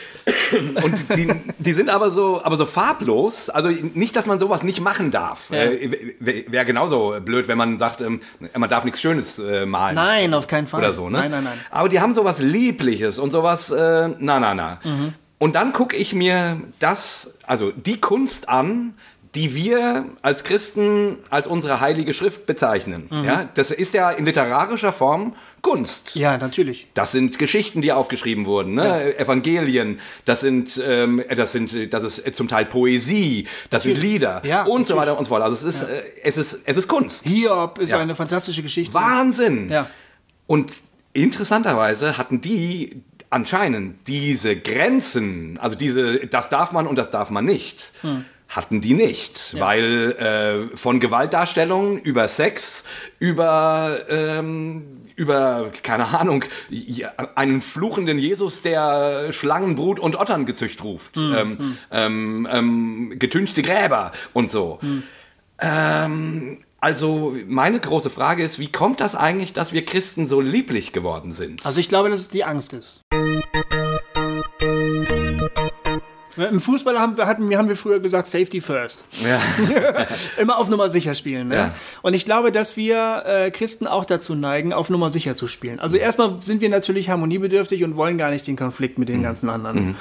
Und 0.82 1.16
die, 1.16 1.28
die 1.58 1.72
sind 1.72 1.90
aber 1.90 2.10
so, 2.10 2.42
aber 2.42 2.56
so 2.56 2.66
farblos. 2.66 3.50
Also 3.50 3.68
nicht, 3.68 4.16
dass 4.16 4.26
man 4.26 4.38
sowas 4.38 4.62
nicht 4.62 4.80
machen 4.80 5.10
darf. 5.10 5.50
Ja. 5.50 5.64
Äh, 5.64 6.14
Wäre 6.20 6.64
genauso 6.64 7.16
blöd, 7.24 7.48
wenn 7.48 7.58
man 7.58 7.78
sagt, 7.78 8.00
ähm, 8.00 8.20
man 8.56 8.70
darf 8.70 8.84
nichts 8.84 9.00
Schönes 9.00 9.38
äh, 9.38 9.66
malen. 9.66 9.96
Nein, 9.96 10.34
auf 10.34 10.46
keinen 10.46 10.66
Fall. 10.66 10.80
Oder 10.80 10.94
so, 10.94 11.08
ne? 11.08 11.18
Nein, 11.18 11.30
nein, 11.30 11.44
nein. 11.44 11.58
Aber 11.70 11.88
die 11.88 12.00
haben 12.00 12.12
sowas 12.12 12.40
Liebliches 12.40 13.18
und 13.18 13.30
sowas, 13.30 13.70
äh, 13.70 14.08
na, 14.18 14.40
na, 14.40 14.54
na. 14.54 14.80
Mhm. 14.82 15.14
Und 15.38 15.54
dann 15.54 15.72
gucke 15.72 15.96
ich 15.96 16.14
mir 16.14 16.60
das, 16.78 17.34
also 17.46 17.70
die 17.70 18.00
Kunst 18.00 18.48
an, 18.48 18.94
die 19.34 19.54
wir 19.54 20.04
als 20.22 20.44
Christen 20.44 21.18
als 21.28 21.46
unsere 21.46 21.80
heilige 21.80 22.14
Schrift 22.14 22.46
bezeichnen. 22.46 23.08
Mhm. 23.10 23.24
Ja, 23.24 23.48
das 23.54 23.70
ist 23.70 23.94
ja 23.94 24.10
in 24.10 24.24
literarischer 24.24 24.92
Form 24.92 25.34
Kunst. 25.64 26.14
Ja, 26.14 26.36
natürlich. 26.38 26.86
Das 26.94 27.10
sind 27.10 27.38
Geschichten, 27.38 27.82
die 27.82 27.90
aufgeschrieben 27.90 28.46
wurden, 28.46 28.74
ne? 28.74 29.18
Evangelien, 29.18 29.98
das 30.24 30.40
sind, 30.40 30.80
ähm, 30.86 31.20
das 31.34 31.50
sind, 31.52 31.92
das 31.92 32.04
ist 32.04 32.36
zum 32.36 32.46
Teil 32.46 32.66
Poesie, 32.66 33.48
das 33.70 33.82
sind 33.82 33.96
Lieder 34.00 34.42
Ja, 34.44 34.62
und 34.62 34.86
so 34.86 34.94
natürlich. 34.94 34.96
weiter 35.00 35.18
und 35.18 35.24
so 35.24 35.28
fort. 35.30 35.42
Also 35.42 35.56
es 35.56 35.64
ist, 35.76 35.82
äh, 35.88 36.02
es 36.22 36.36
ist, 36.36 36.60
es 36.66 36.76
ist 36.76 36.86
Kunst. 36.86 37.24
Hiob 37.24 37.78
ist 37.78 37.90
Ja. 37.90 37.98
eine 37.98 38.14
fantastische 38.14 38.62
Geschichte. 38.62 38.94
Wahnsinn! 38.94 39.70
Ja. 39.70 39.88
Und 40.46 40.70
interessanterweise 41.14 42.18
hatten 42.18 42.40
die 42.40 43.02
anscheinend 43.30 44.06
diese 44.06 44.54
Grenzen, 44.56 45.58
also 45.60 45.74
diese, 45.76 46.26
das 46.26 46.50
darf 46.50 46.70
man 46.72 46.86
und 46.86 46.96
das 46.96 47.10
darf 47.10 47.30
man 47.30 47.44
nicht, 47.44 47.92
Hm. 48.02 48.24
hatten 48.48 48.80
die 48.80 48.94
nicht. 48.94 49.56
Weil 49.58 50.12
äh, 50.72 50.76
von 50.76 51.00
Gewaltdarstellungen 51.00 51.98
über 51.98 52.28
Sex, 52.28 52.84
über, 53.18 53.98
ähm, 54.08 54.84
über, 55.16 55.70
keine 55.82 56.06
Ahnung, 56.18 56.44
einen 57.34 57.62
fluchenden 57.62 58.18
Jesus, 58.18 58.62
der 58.62 59.32
Schlangenbrut 59.32 60.00
und 60.00 60.16
Otterngezücht 60.16 60.82
ruft, 60.82 61.16
Hm, 61.16 61.34
ähm, 61.34 61.78
ähm, 61.90 62.48
ähm, 62.50 63.18
getünchte 63.18 63.62
Gräber 63.62 64.12
und 64.32 64.50
so. 64.50 64.78
Hm. 64.80 65.02
Ähm, 65.60 66.58
also 66.80 67.34
meine 67.46 67.80
große 67.80 68.10
Frage 68.10 68.42
ist, 68.42 68.58
wie 68.58 68.70
kommt 68.70 69.00
das 69.00 69.14
eigentlich, 69.14 69.52
dass 69.52 69.72
wir 69.72 69.84
Christen 69.84 70.26
so 70.26 70.40
lieblich 70.40 70.92
geworden 70.92 71.30
sind? 71.30 71.64
Also 71.64 71.80
ich 71.80 71.88
glaube, 71.88 72.10
dass 72.10 72.20
es 72.20 72.28
die 72.28 72.44
Angst 72.44 72.74
ist. 72.74 73.00
Im 76.36 76.60
Fußball 76.60 76.98
haben 76.98 77.16
wir, 77.16 77.26
hatten, 77.26 77.56
haben 77.56 77.68
wir 77.68 77.76
früher 77.76 78.00
gesagt, 78.00 78.28
Safety 78.28 78.60
first. 78.60 79.04
Ja. 79.24 79.40
Immer 80.36 80.58
auf 80.58 80.68
Nummer 80.68 80.88
sicher 80.88 81.14
spielen. 81.14 81.48
Ne? 81.48 81.54
Ja. 81.54 81.74
Und 82.02 82.14
ich 82.14 82.24
glaube, 82.24 82.50
dass 82.52 82.76
wir 82.76 83.22
äh, 83.26 83.50
Christen 83.50 83.86
auch 83.86 84.04
dazu 84.04 84.34
neigen, 84.34 84.72
auf 84.72 84.90
Nummer 84.90 85.10
sicher 85.10 85.34
zu 85.34 85.46
spielen. 85.46 85.80
Also 85.80 85.96
erstmal 85.96 86.40
sind 86.40 86.60
wir 86.60 86.68
natürlich 86.68 87.08
harmoniebedürftig 87.08 87.84
und 87.84 87.96
wollen 87.96 88.18
gar 88.18 88.30
nicht 88.30 88.46
den 88.46 88.56
Konflikt 88.56 88.98
mit 88.98 89.08
den 89.08 89.22
ganzen 89.22 89.48
anderen. 89.48 89.96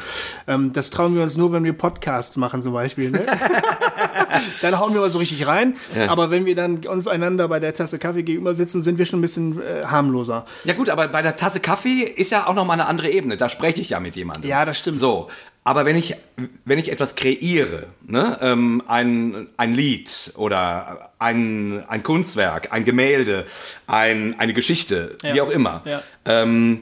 Ähm, 0.48 0.74
das 0.74 0.90
trauen 0.90 1.16
wir 1.16 1.24
uns 1.24 1.38
nur, 1.38 1.52
wenn 1.52 1.64
wir 1.64 1.74
Podcasts 1.74 2.38
machen 2.38 2.62
zum 2.62 2.74
Beispiel. 2.74 3.12
Ne? 3.12 3.26
dann 4.62 4.80
hauen 4.80 4.94
wir 4.94 5.02
mal 5.02 5.10
so 5.10 5.20
richtig 5.20 5.46
rein. 5.46 5.76
Aber 6.08 6.32
wenn 6.32 6.46
wir 6.46 6.56
dann 6.56 6.86
uns 6.86 7.08
einander 7.08 7.48
bei 7.48 7.60
der 7.60 7.74
Tasse 7.74 8.00
Kaffee 8.00 8.24
gegenüber 8.24 8.56
sitzen, 8.56 8.82
sind 8.82 8.98
wir 8.98 9.06
schon 9.06 9.20
ein 9.20 9.22
bisschen 9.22 9.62
äh, 9.62 9.84
harmloser. 9.86 10.46
Ja 10.64 10.74
gut, 10.74 10.90
aber 10.90 11.08
bei 11.08 11.22
der 11.22 11.38
Tasse 11.38 11.60
Kaffee 11.60 12.02
ist 12.02 12.32
ja 12.32 12.48
auch 12.48 12.54
noch 12.54 12.66
mal 12.66 12.74
eine 12.74 12.88
andere 12.88 13.10
Ebene. 13.10 13.38
Da 13.38 13.50
spreche 13.50 13.82
ich 13.82 13.90
ja 13.90 14.00
mit 14.00 14.16
jemandem. 14.16 14.50
Ja, 14.50 14.66
das 14.66 14.80
stimmt. 14.80 14.98
So, 14.98 15.30
aber 15.66 15.86
wenn 15.86 15.96
ich, 15.96 16.16
wenn 16.66 16.78
ich 16.78 16.92
etwas 16.92 17.16
kreiere, 17.16 17.88
ne, 18.06 18.38
ähm, 18.42 18.84
ein, 18.88 19.48
ein 19.58 19.74
Lied 19.74 20.34
oder 20.36 21.12
ein, 21.20 21.84
ein 21.88 22.04
Kunstwerk, 22.04 22.72
ein 22.74 22.84
Gemälde, 22.84 23.46
ein, 23.88 24.38
eine 24.40 24.54
Geschichte, 24.54 25.18
Ja. 25.24 25.34
wie 25.34 25.42
auch 25.42 25.50
immer, 25.50 25.82
Ja. 25.86 26.04
ähm, 26.26 26.82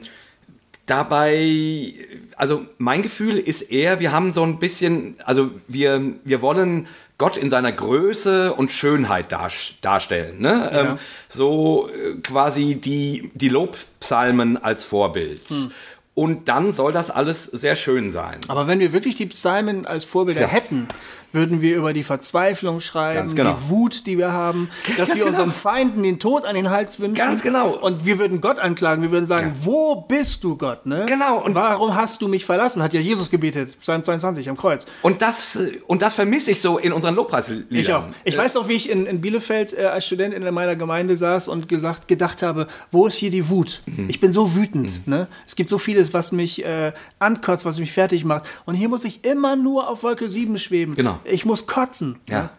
dabei, 0.86 1.94
also 2.36 2.66
mein 2.78 3.02
Gefühl 3.02 3.38
ist 3.38 3.62
eher, 3.62 4.00
wir 4.00 4.12
haben 4.12 4.32
so 4.32 4.42
ein 4.42 4.58
bisschen, 4.58 5.14
also 5.24 5.50
wir, 5.68 6.02
wir 6.24 6.42
wollen 6.42 6.88
Gott 7.18 7.36
in 7.36 7.50
seiner 7.50 7.70
Größe 7.70 8.52
und 8.52 8.72
Schönheit 8.72 9.30
dar, 9.30 9.50
darstellen. 9.80 10.40
Ne? 10.40 10.70
Ähm, 10.72 10.98
so 11.28 11.88
äh, 11.88 12.14
quasi 12.20 12.74
die, 12.74 13.30
die 13.34 13.48
Lobpsalmen 13.48 14.56
als 14.62 14.82
Vorbild. 14.84 15.48
Hm. 15.48 15.70
Und 16.14 16.48
dann 16.48 16.72
soll 16.72 16.92
das 16.92 17.10
alles 17.10 17.44
sehr 17.44 17.74
schön 17.74 18.10
sein. 18.10 18.38
Aber 18.48 18.66
wenn 18.66 18.80
wir 18.80 18.92
wirklich 18.92 19.14
die 19.14 19.26
Psalmen 19.26 19.86
als 19.86 20.04
Vorbilder 20.04 20.42
Ja. 20.42 20.46
hätten, 20.48 20.86
würden 21.32 21.60
wir 21.62 21.76
über 21.76 21.92
die 21.92 22.02
Verzweiflung 22.02 22.80
schreiben, 22.80 23.34
genau. 23.34 23.52
die 23.52 23.68
Wut, 23.70 24.06
die 24.06 24.18
wir 24.18 24.32
haben, 24.32 24.70
dass 24.86 24.96
Ganz 24.96 25.08
wir 25.10 25.16
genau. 25.16 25.30
unseren 25.30 25.52
Feinden 25.52 26.02
den 26.02 26.18
Tod 26.18 26.44
an 26.44 26.54
den 26.54 26.70
Hals 26.70 27.00
wünschen. 27.00 27.14
Ganz 27.14 27.42
genau. 27.42 27.70
Und 27.70 28.06
wir 28.06 28.18
würden 28.18 28.40
Gott 28.40 28.58
anklagen. 28.58 29.02
Wir 29.02 29.10
würden 29.10 29.26
sagen, 29.26 29.52
wo 29.60 29.96
bist 29.96 30.44
du, 30.44 30.56
Gott? 30.56 30.86
Ne? 30.86 31.06
Genau. 31.06 31.42
Und 31.42 31.54
warum 31.54 31.94
hast 31.94 32.22
du 32.22 32.28
mich 32.28 32.44
verlassen? 32.44 32.82
Hat 32.82 32.92
ja 32.92 33.00
Jesus 33.00 33.30
gebetet, 33.30 33.78
Psalm 33.80 34.02
22 34.02 34.48
am 34.48 34.56
Kreuz. 34.56 34.86
Und 35.02 35.22
das, 35.22 35.56
äh, 35.56 35.80
und 35.86 36.02
das 36.02 36.14
vermisse 36.14 36.50
ich 36.50 36.60
so 36.60 36.78
in 36.78 36.92
unseren 36.92 37.14
Lobpreisliedern. 37.14 37.66
Ich 37.70 37.92
auch. 37.92 38.04
Ich 38.24 38.36
weiß 38.36 38.54
noch, 38.54 38.68
wie 38.68 38.74
ich 38.74 38.90
in, 38.90 39.06
in 39.06 39.20
Bielefeld 39.20 39.76
äh, 39.76 39.86
als 39.86 40.06
Student 40.06 40.34
in 40.34 40.42
meiner 40.52 40.76
Gemeinde 40.76 41.16
saß 41.16 41.48
und 41.48 41.68
gesagt, 41.68 42.08
gedacht 42.08 42.42
habe, 42.42 42.66
wo 42.90 43.06
ist 43.06 43.16
hier 43.16 43.30
die 43.30 43.48
Wut? 43.48 43.82
Mhm. 43.86 44.08
Ich 44.08 44.20
bin 44.20 44.32
so 44.32 44.54
wütend. 44.54 45.06
Ne? 45.06 45.28
Es 45.46 45.56
gibt 45.56 45.68
so 45.68 45.78
vieles, 45.78 46.12
was 46.14 46.32
mich 46.32 46.64
äh, 46.64 46.92
ankotzt, 47.18 47.64
was 47.64 47.78
mich 47.78 47.92
fertig 47.92 48.24
macht. 48.24 48.44
Und 48.66 48.74
hier 48.74 48.88
muss 48.88 49.04
ich 49.04 49.24
immer 49.24 49.56
nur 49.56 49.88
auf 49.88 50.02
Wolke 50.02 50.28
7 50.28 50.58
schweben. 50.58 50.94
Genau. 50.94 51.18
Ich 51.24 51.44
muss 51.44 51.66
kotzen. 51.66 52.18
Ja. 52.28 52.50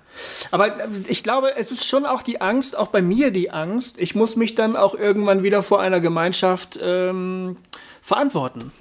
Aber 0.52 0.68
äh, 0.68 0.88
ich 1.08 1.24
glaube, 1.24 1.56
es 1.56 1.72
ist 1.72 1.86
schon 1.86 2.06
auch 2.06 2.22
die 2.22 2.42
Angst, 2.42 2.78
auch 2.78 2.88
bei 2.88 3.02
mir 3.02 3.32
die 3.32 3.52
Angst, 3.52 3.98
ich 4.00 4.16
muss 4.16 4.36
mich 4.36 4.56
dann 4.56 4.76
auch 4.76 4.96
irgendwann 4.96 5.44
wieder 5.44 5.64
vor 5.64 5.82
einer 5.82 6.00
Gemeinschaft 6.00 6.80
ähm, 6.82 7.58
verantworten. 8.02 8.72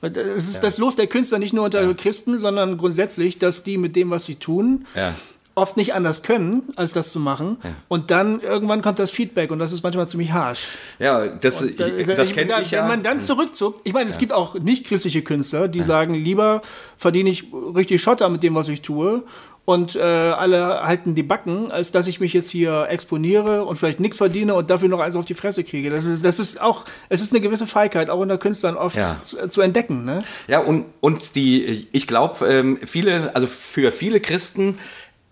Es 0.00 0.48
ist 0.48 0.62
das 0.62 0.78
Los 0.78 0.94
der 0.94 1.08
Künstler 1.08 1.40
nicht 1.40 1.52
nur 1.52 1.64
unter 1.64 1.92
Christen, 1.94 2.38
sondern 2.38 2.78
grundsätzlich, 2.78 3.40
dass 3.40 3.64
die 3.64 3.78
mit 3.78 3.96
dem, 3.96 4.10
was 4.10 4.26
sie 4.26 4.36
tun, 4.36 4.86
Ja. 4.94 5.12
Oft 5.58 5.76
nicht 5.76 5.94
anders 5.94 6.22
können, 6.22 6.62
als 6.76 6.92
das 6.92 7.12
zu 7.12 7.20
machen. 7.20 7.58
Und 7.88 8.10
dann 8.10 8.40
irgendwann 8.40 8.80
kommt 8.82 8.98
das 8.98 9.10
Feedback 9.10 9.50
und 9.50 9.58
das 9.58 9.72
ist 9.72 9.82
manchmal 9.82 10.08
ziemlich 10.08 10.32
harsch. 10.32 10.66
Ja, 10.98 11.26
das, 11.26 11.58
Da- 11.76 11.88
das 12.14 12.28
ich- 12.28 12.34
kenne 12.34 12.50
da- 12.50 12.60
ich 12.60 12.70
ja. 12.70 12.80
Wenn 12.82 12.88
man 12.88 13.02
dann 13.02 13.20
zurückzuckt, 13.20 13.80
ich 13.84 13.92
meine, 13.92 14.08
es 14.08 14.18
gibt 14.18 14.32
auch 14.32 14.54
nicht 14.54 14.86
christliche 14.86 15.22
Künstler, 15.22 15.68
die 15.68 15.82
sagen, 15.82 16.14
lieber 16.14 16.62
verdiene 16.96 17.30
ich 17.30 17.44
richtig 17.74 18.02
Schotter 18.02 18.28
mit 18.28 18.42
dem, 18.42 18.54
was 18.54 18.68
ich 18.68 18.82
tue. 18.82 19.22
Und 19.64 19.96
äh, 19.96 20.00
alle 20.00 20.82
halten 20.82 21.14
die 21.14 21.22
Backen, 21.22 21.70
als 21.70 21.92
dass 21.92 22.06
ich 22.06 22.20
mich 22.20 22.32
jetzt 22.32 22.48
hier 22.48 22.86
exponiere 22.88 23.66
und 23.66 23.76
vielleicht 23.76 24.00
nichts 24.00 24.16
verdiene 24.16 24.54
und 24.54 24.70
dafür 24.70 24.88
noch 24.88 24.98
eins 25.00 25.14
auf 25.14 25.26
die 25.26 25.34
Fresse 25.34 25.62
kriege. 25.62 25.90
Das 25.90 26.06
ist, 26.06 26.24
das 26.24 26.38
ist 26.38 26.62
auch, 26.62 26.86
es 27.10 27.20
ist 27.20 27.34
eine 27.34 27.42
gewisse 27.42 27.66
Feigheit, 27.66 28.08
auch 28.08 28.18
unter 28.18 28.38
Künstlern 28.38 28.76
oft 28.78 28.96
Ja. 28.96 29.18
zu, 29.20 29.46
zu 29.50 29.60
entdecken. 29.60 30.06
Ne? 30.06 30.24
Ja, 30.46 30.60
und, 30.60 30.86
und 31.00 31.34
die, 31.34 31.86
ich 31.92 32.06
glaube, 32.06 32.46
ähm, 32.48 32.78
viele, 32.82 33.34
also 33.36 33.46
für 33.46 33.92
viele 33.92 34.20
Christen 34.20 34.78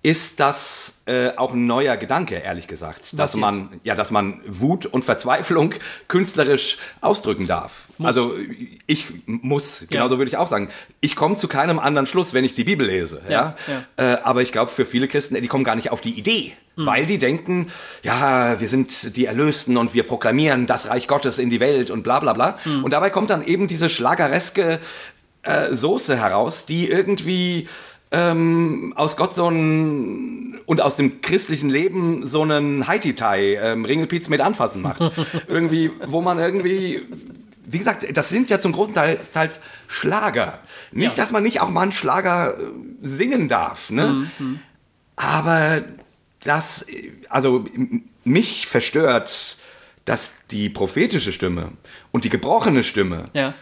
ist 0.06 0.38
das 0.38 1.02
äh, 1.06 1.30
auch 1.36 1.52
ein 1.52 1.66
neuer 1.66 1.96
Gedanke, 1.96 2.36
ehrlich 2.36 2.68
gesagt. 2.68 3.18
Dass 3.18 3.32
jetzt? 3.32 3.40
man, 3.40 3.80
ja, 3.82 3.96
dass 3.96 4.12
man 4.12 4.40
Wut 4.46 4.86
und 4.86 5.04
Verzweiflung 5.04 5.74
künstlerisch 6.06 6.78
ausdrücken 7.00 7.48
darf. 7.48 7.86
Also 8.00 8.34
ich 8.86 9.06
muss, 9.26 9.86
genauso 9.90 10.18
würde 10.18 10.28
ich 10.28 10.36
auch 10.36 10.46
sagen, 10.46 10.68
ich 11.00 11.16
komme 11.16 11.34
zu 11.34 11.48
keinem 11.48 11.80
anderen 11.80 12.06
Schluss, 12.06 12.34
wenn 12.34 12.44
ich 12.44 12.54
die 12.54 12.62
Bibel 12.62 12.86
lese. 12.86 13.20
Ja, 13.28 13.56
Äh, 13.96 14.18
aber 14.22 14.42
ich 14.42 14.52
glaube, 14.52 14.70
für 14.70 14.86
viele 14.86 15.08
Christen, 15.08 15.34
die 15.34 15.48
kommen 15.48 15.64
gar 15.64 15.74
nicht 15.74 15.90
auf 15.90 16.00
die 16.00 16.16
Idee. 16.16 16.52
Weil 16.76 17.06
die 17.06 17.18
denken, 17.18 17.66
ja, 18.04 18.60
wir 18.60 18.68
sind 18.68 19.16
die 19.16 19.24
Erlösten 19.24 19.76
und 19.76 19.92
wir 19.92 20.04
proklamieren 20.04 20.66
das 20.66 20.88
Reich 20.88 21.08
Gottes 21.08 21.38
in 21.38 21.50
die 21.50 21.58
Welt 21.58 21.90
und 21.90 22.04
bla 22.04 22.20
bla 22.20 22.32
bla. 22.32 22.58
Und 22.82 22.92
dabei 22.92 23.10
kommt 23.10 23.30
dann 23.30 23.44
eben 23.44 23.66
diese 23.66 23.88
schlagereske 23.88 24.78
äh, 25.42 25.72
Soße 25.72 26.16
heraus, 26.16 26.66
die 26.66 26.88
irgendwie 26.88 27.66
ähm, 28.16 28.92
aus 28.96 29.16
Gott 29.16 29.34
so 29.34 29.48
ein 29.48 30.58
und 30.64 30.80
aus 30.80 30.96
dem 30.96 31.20
christlichen 31.20 31.70
Leben 31.70 32.26
so 32.26 32.42
einen 32.42 32.88
Haiti-Tai, 32.88 33.58
ähm, 33.62 33.84
Ringelpiez 33.84 34.28
mit 34.28 34.40
Anfassen 34.40 34.82
macht. 34.82 35.00
irgendwie, 35.46 35.90
wo 36.06 36.22
man 36.22 36.38
irgendwie, 36.38 37.02
wie 37.66 37.78
gesagt, 37.78 38.06
das 38.16 38.28
sind 38.30 38.50
ja 38.50 38.58
zum 38.58 38.72
großen 38.72 38.94
Teil 38.94 39.20
Teils 39.32 39.60
Schlager. 39.86 40.60
Nicht, 40.92 41.18
dass 41.18 41.30
man 41.30 41.42
nicht 41.42 41.60
auch 41.60 41.70
mal 41.70 41.82
einen 41.82 41.92
Schlager 41.92 42.58
äh, 42.58 42.62
singen 43.02 43.48
darf, 43.48 43.90
ne? 43.90 44.28
Aber 45.14 45.82
das, 46.40 46.86
also 47.28 47.64
mich 48.24 48.66
verstört, 48.66 49.56
dass 50.04 50.32
die 50.50 50.68
prophetische 50.68 51.32
Stimme 51.32 51.72
und 52.12 52.24
die 52.24 52.28
gebrochene 52.28 52.82
Stimme 52.82 53.26
Ja. 53.32 53.54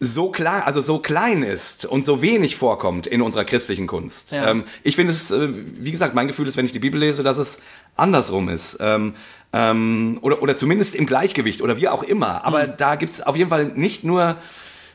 So 0.00 0.30
klar, 0.30 0.66
also 0.66 0.80
so 0.80 0.98
klein 0.98 1.42
ist 1.42 1.84
und 1.84 2.04
so 2.04 2.22
wenig 2.22 2.56
vorkommt 2.56 3.06
in 3.06 3.20
unserer 3.20 3.44
christlichen 3.44 3.86
Kunst. 3.86 4.32
Ja. 4.32 4.50
Ähm, 4.50 4.64
ich 4.84 4.94
finde 4.96 5.12
es, 5.12 5.30
äh, 5.30 5.48
wie 5.50 5.90
gesagt, 5.90 6.14
mein 6.14 6.28
Gefühl 6.28 6.46
ist, 6.46 6.56
wenn 6.56 6.66
ich 6.66 6.72
die 6.72 6.78
Bibel 6.78 7.00
lese, 7.00 7.22
dass 7.22 7.38
es 7.38 7.58
andersrum 7.96 8.48
ist. 8.48 8.78
Ähm, 8.80 9.14
ähm, 9.52 10.18
oder, 10.22 10.42
oder 10.42 10.56
zumindest 10.56 10.94
im 10.94 11.06
Gleichgewicht 11.06 11.62
oder 11.62 11.76
wie 11.76 11.88
auch 11.88 12.02
immer. 12.02 12.44
Aber 12.44 12.66
da 12.66 12.94
gibt 12.94 13.12
es 13.12 13.22
auf 13.22 13.34
jeden 13.34 13.50
Fall 13.50 13.66
nicht 13.66 14.04
nur 14.04 14.36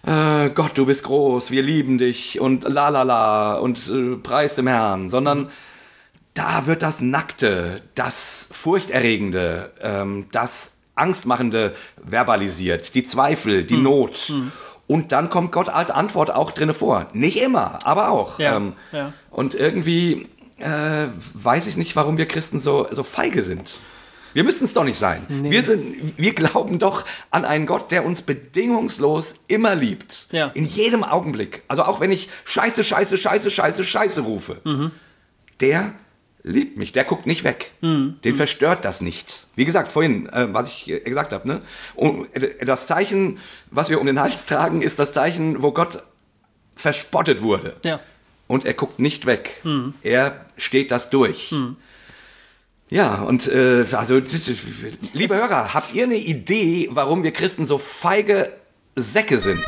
äh, 0.06 0.50
Gott, 0.50 0.72
du 0.78 0.86
bist 0.86 1.04
groß, 1.04 1.52
wir 1.52 1.64
lieben 1.64 1.98
dich 1.98 2.40
und 2.40 2.64
la 2.64 2.90
la 2.90 3.04
la 3.04 3.56
und 3.56 3.90
äh, 3.90 4.16
preis 4.18 4.56
dem 4.56 4.68
Herrn, 4.68 5.10
sondern 5.10 5.50
da 6.34 6.66
wird 6.66 6.82
das 6.82 7.00
Nackte, 7.00 7.82
das 7.96 8.50
Furchterregende, 8.52 9.72
ähm, 9.82 10.26
das 10.32 10.80
Angstmachende 10.96 11.76
verbalisiert, 12.06 12.96
die 12.96 13.04
Zweifel, 13.04 13.64
die 13.64 13.78
Not. 13.78 14.34
Und 14.88 15.12
dann 15.12 15.30
kommt 15.30 15.52
Gott 15.52 15.70
als 15.70 15.92
Antwort 15.92 16.30
auch 16.32 16.52
drinne 16.52 16.74
vor. 16.74 17.08
Nicht 17.14 17.42
immer, 17.42 17.80
aber 17.84 18.10
auch. 18.10 18.40
Ja, 18.40 18.58
Ähm, 18.58 18.74
ja. 18.92 19.14
Und 19.32 19.56
irgendwie 19.56 20.28
äh, 20.58 21.08
weiß 21.34 21.68
ich 21.68 21.78
nicht, 21.78 21.96
warum 21.96 22.18
wir 22.18 22.28
Christen 22.28 22.60
so, 22.60 22.88
so 22.92 23.04
feige 23.04 23.42
sind. 23.44 23.80
Wir 24.34 24.44
müssen 24.44 24.66
es 24.66 24.74
doch 24.74 24.84
nicht 24.84 24.98
sein. 24.98 25.26
Wir, 25.30 25.62
sind, 25.62 26.18
wir 26.18 26.34
glauben 26.34 26.80
doch 26.80 27.06
an 27.30 27.46
einen 27.46 27.68
Gott, 27.68 27.92
der 27.92 28.04
uns 28.04 28.24
bedingungslos 28.24 29.36
immer 29.48 29.76
liebt. 29.76 30.26
Ja. 30.32 30.48
In 30.56 30.66
jedem 30.66 31.04
Augenblick. 31.04 31.62
Also 31.68 31.84
auch 31.84 32.00
wenn 32.00 32.12
ich 32.12 32.30
Scheiße, 32.46 32.84
Scheiße, 32.84 33.16
Scheiße, 33.16 33.52
Scheiße, 33.52 33.84
Scheiße 33.84 34.22
rufe. 34.22 34.58
Mhm. 34.64 34.92
Der 35.60 35.94
liebt 36.44 36.78
mich, 36.78 36.92
der 36.92 37.06
guckt 37.06 37.26
nicht 37.26 37.44
weg. 37.44 37.72
Mhm. 37.82 38.20
Den 38.24 38.36
verstört 38.36 38.86
das 38.86 39.02
nicht. 39.02 39.48
Wie 39.56 39.66
gesagt, 39.66 39.92
vorhin, 39.92 40.28
äh, 40.30 40.48
was 40.52 40.68
ich 40.68 40.90
äh, 40.90 41.00
gesagt 41.00 41.32
habe, 41.32 41.48
ne? 41.48 41.62
Und 41.96 42.34
äh, 42.36 42.66
das 42.66 42.86
Zeichen, 42.86 43.40
was 43.72 43.90
wir 43.90 44.00
um 44.00 44.06
den 44.06 44.20
Hals 44.20 44.46
tragen, 44.46 44.82
ist 44.82 45.00
das 45.00 45.14
Zeichen, 45.14 45.62
wo 45.62 45.72
Gott 45.72 46.04
verspottet 46.76 47.42
wurde. 47.42 47.78
Ja. 47.84 48.00
Und 48.48 48.66
er 48.66 48.74
guckt 48.74 49.00
nicht 49.00 49.26
weg. 49.26 49.62
Hm. 49.64 49.94
Er 50.04 50.46
steht 50.58 50.92
das 50.92 51.10
durch. 51.10 51.54
Ja, 52.90 53.22
und 53.24 53.48
äh, 53.48 53.86
also, 53.94 54.22
liebe 55.14 55.36
Hörer, 55.36 55.74
habt 55.74 55.96
ihr 55.96 56.04
eine 56.04 56.18
Idee, 56.18 56.90
warum 56.92 57.24
wir 57.24 57.32
Christen 57.32 57.66
so 57.66 57.78
feige 57.78 58.52
Säcke 58.96 59.40
sind? 59.40 59.66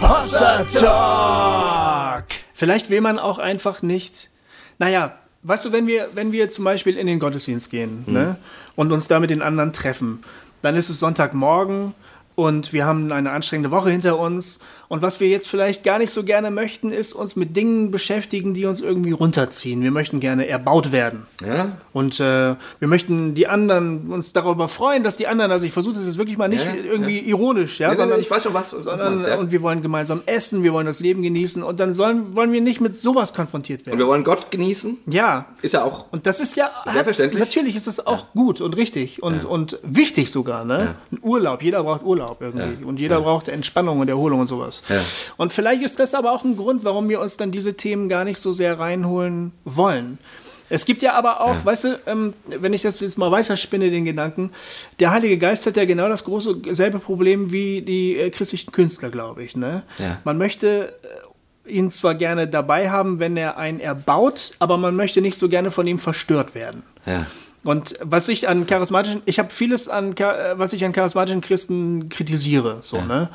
Hossa 0.00 0.64
Talk! 0.64 2.24
Vielleicht 2.54 2.90
will 2.90 3.00
man 3.00 3.18
auch 3.18 3.38
einfach 3.38 3.82
nicht. 3.82 4.30
Naja, 4.78 5.18
weißt 5.42 5.66
du, 5.66 5.72
wenn 5.72 5.86
wir, 5.86 6.08
wenn 6.14 6.32
wir 6.32 6.48
zum 6.50 6.64
Beispiel 6.64 6.96
in 6.96 7.06
den 7.06 7.18
Gottesdienst 7.18 7.70
gehen 7.70 8.04
ne, 8.06 8.36
und 8.74 8.92
uns 8.92 9.08
da 9.08 9.20
mit 9.20 9.30
den 9.30 9.42
anderen 9.42 9.72
treffen, 9.72 10.22
dann 10.62 10.76
ist 10.76 10.90
es 10.90 11.00
Sonntagmorgen 11.00 11.94
und 12.34 12.72
wir 12.72 12.84
haben 12.84 13.10
eine 13.10 13.30
anstrengende 13.30 13.70
Woche 13.70 13.90
hinter 13.90 14.18
uns. 14.18 14.60
Und 14.88 15.02
was 15.02 15.20
wir 15.20 15.28
jetzt 15.28 15.48
vielleicht 15.48 15.82
gar 15.84 15.98
nicht 15.98 16.10
so 16.10 16.22
gerne 16.22 16.50
möchten, 16.50 16.92
ist 16.92 17.12
uns 17.12 17.36
mit 17.36 17.56
Dingen 17.56 17.90
beschäftigen, 17.90 18.54
die 18.54 18.66
uns 18.66 18.80
irgendwie 18.80 19.12
runterziehen. 19.12 19.82
Wir 19.82 19.90
möchten 19.90 20.20
gerne 20.20 20.46
erbaut 20.48 20.92
werden. 20.92 21.26
Ja? 21.44 21.72
Und 21.92 22.20
äh, 22.20 22.54
wir 22.78 22.88
möchten 22.88 23.34
die 23.34 23.46
anderen 23.48 24.12
uns 24.12 24.32
darüber 24.32 24.68
freuen, 24.68 25.02
dass 25.02 25.16
die 25.16 25.26
anderen, 25.26 25.50
also 25.50 25.66
ich 25.66 25.72
versuche 25.72 25.96
das 25.96 26.06
jetzt 26.06 26.18
wirklich 26.18 26.38
mal 26.38 26.48
nicht 26.48 26.64
Ja, 26.64 26.74
irgendwie 26.74 27.18
ironisch, 27.18 27.80
ja, 27.80 27.88
Ja, 27.88 27.94
sondern 27.96 28.20
ich 28.20 28.30
weiß 28.30 28.44
schon, 28.44 28.54
was, 28.54 28.74
was 28.76 28.84
sondern, 28.84 29.14
meinst, 29.16 29.28
ja. 29.28 29.36
und 29.38 29.50
wir 29.52 29.62
wollen 29.62 29.82
gemeinsam 29.82 30.22
essen, 30.26 30.62
wir 30.62 30.72
wollen 30.72 30.86
das 30.86 31.00
Leben 31.00 31.22
genießen 31.22 31.62
und 31.62 31.80
dann 31.80 31.92
sollen, 31.92 32.36
wollen 32.36 32.52
wir 32.52 32.60
nicht 32.60 32.80
mit 32.80 32.94
sowas 32.94 33.34
konfrontiert 33.34 33.80
Und 33.80 33.86
werden. 33.86 33.98
wir 33.98 34.06
wollen 34.06 34.24
Gott 34.24 34.50
genießen. 34.50 34.98
Ja. 35.06 35.46
Ist 35.62 35.74
ja 35.74 35.82
auch. 35.84 36.06
Und 36.12 36.26
das 36.26 36.40
ist 36.40 36.56
ja 36.56 36.70
Selbstverständlich. 36.84 37.40
natürlich 37.40 37.76
ist 37.76 37.86
es 37.88 38.06
auch 38.06 38.32
gut 38.34 38.60
und 38.60 38.76
richtig 38.76 39.22
und, 39.22 39.44
und 39.44 39.78
wichtig 39.82 40.30
sogar, 40.30 40.64
ne? 40.64 40.94
Ein 41.10 41.18
Urlaub, 41.22 41.62
jeder 41.62 41.82
braucht 41.82 42.02
Urlaub 42.04 42.38
irgendwie 42.40 42.84
und 42.84 43.00
jeder 43.00 43.20
braucht 43.20 43.48
Entspannung 43.48 43.98
und 44.00 44.08
Erholung 44.08 44.40
und 44.40 44.46
sowas. 44.46 44.75
Ja. 44.88 45.00
Und 45.36 45.52
vielleicht 45.52 45.82
ist 45.82 45.98
das 45.98 46.14
aber 46.14 46.32
auch 46.32 46.44
ein 46.44 46.56
Grund, 46.56 46.84
warum 46.84 47.08
wir 47.08 47.20
uns 47.20 47.36
dann 47.36 47.50
diese 47.50 47.74
Themen 47.74 48.08
gar 48.08 48.24
nicht 48.24 48.40
so 48.40 48.52
sehr 48.52 48.78
reinholen 48.78 49.52
wollen. 49.64 50.18
Es 50.68 50.84
gibt 50.84 51.02
ja 51.02 51.12
aber 51.14 51.40
auch, 51.42 51.64
weißt 51.64 51.84
du, 51.84 52.00
ähm, 52.06 52.34
wenn 52.46 52.72
ich 52.72 52.82
das 52.82 53.00
jetzt 53.00 53.18
mal 53.18 53.30
weiterspinne, 53.30 53.90
den 53.90 54.04
Gedanken, 54.04 54.50
der 54.98 55.12
Heilige 55.12 55.38
Geist 55.38 55.66
hat 55.66 55.76
ja 55.76 55.84
genau 55.84 56.08
das 56.08 56.24
große 56.24 56.56
selbe 56.72 56.98
Problem 56.98 57.52
wie 57.52 57.82
die 57.82 58.16
äh, 58.16 58.30
christlichen 58.30 58.72
Künstler, 58.72 59.10
glaube 59.10 59.44
ich. 59.44 59.56
Ne? 59.56 59.82
Ja. 59.98 60.18
Man 60.24 60.38
möchte 60.38 60.94
äh, 61.66 61.70
ihn 61.70 61.90
zwar 61.90 62.14
gerne 62.14 62.48
dabei 62.48 62.90
haben, 62.90 63.20
wenn 63.20 63.36
er 63.36 63.56
einen 63.58 63.80
erbaut, 63.80 64.54
aber 64.58 64.76
man 64.76 64.96
möchte 64.96 65.20
nicht 65.20 65.38
so 65.38 65.48
gerne 65.48 65.70
von 65.70 65.86
ihm 65.86 65.98
verstört 65.98 66.54
werden. 66.54 66.82
Ja. 67.06 67.26
Und 67.66 67.98
was 68.00 68.28
ich 68.28 68.48
an 68.48 68.68
charismatischen, 68.68 69.22
ich 69.24 69.40
habe 69.40 69.50
vieles 69.50 69.88
an, 69.88 70.16
äh, 70.16 70.56
was 70.56 70.72
ich 70.72 70.84
an 70.84 70.92
charismatischen 70.92 71.40
Christen 71.40 72.08
kritisiere, 72.08 72.78
so, 72.82 73.00
ne? 73.00 73.28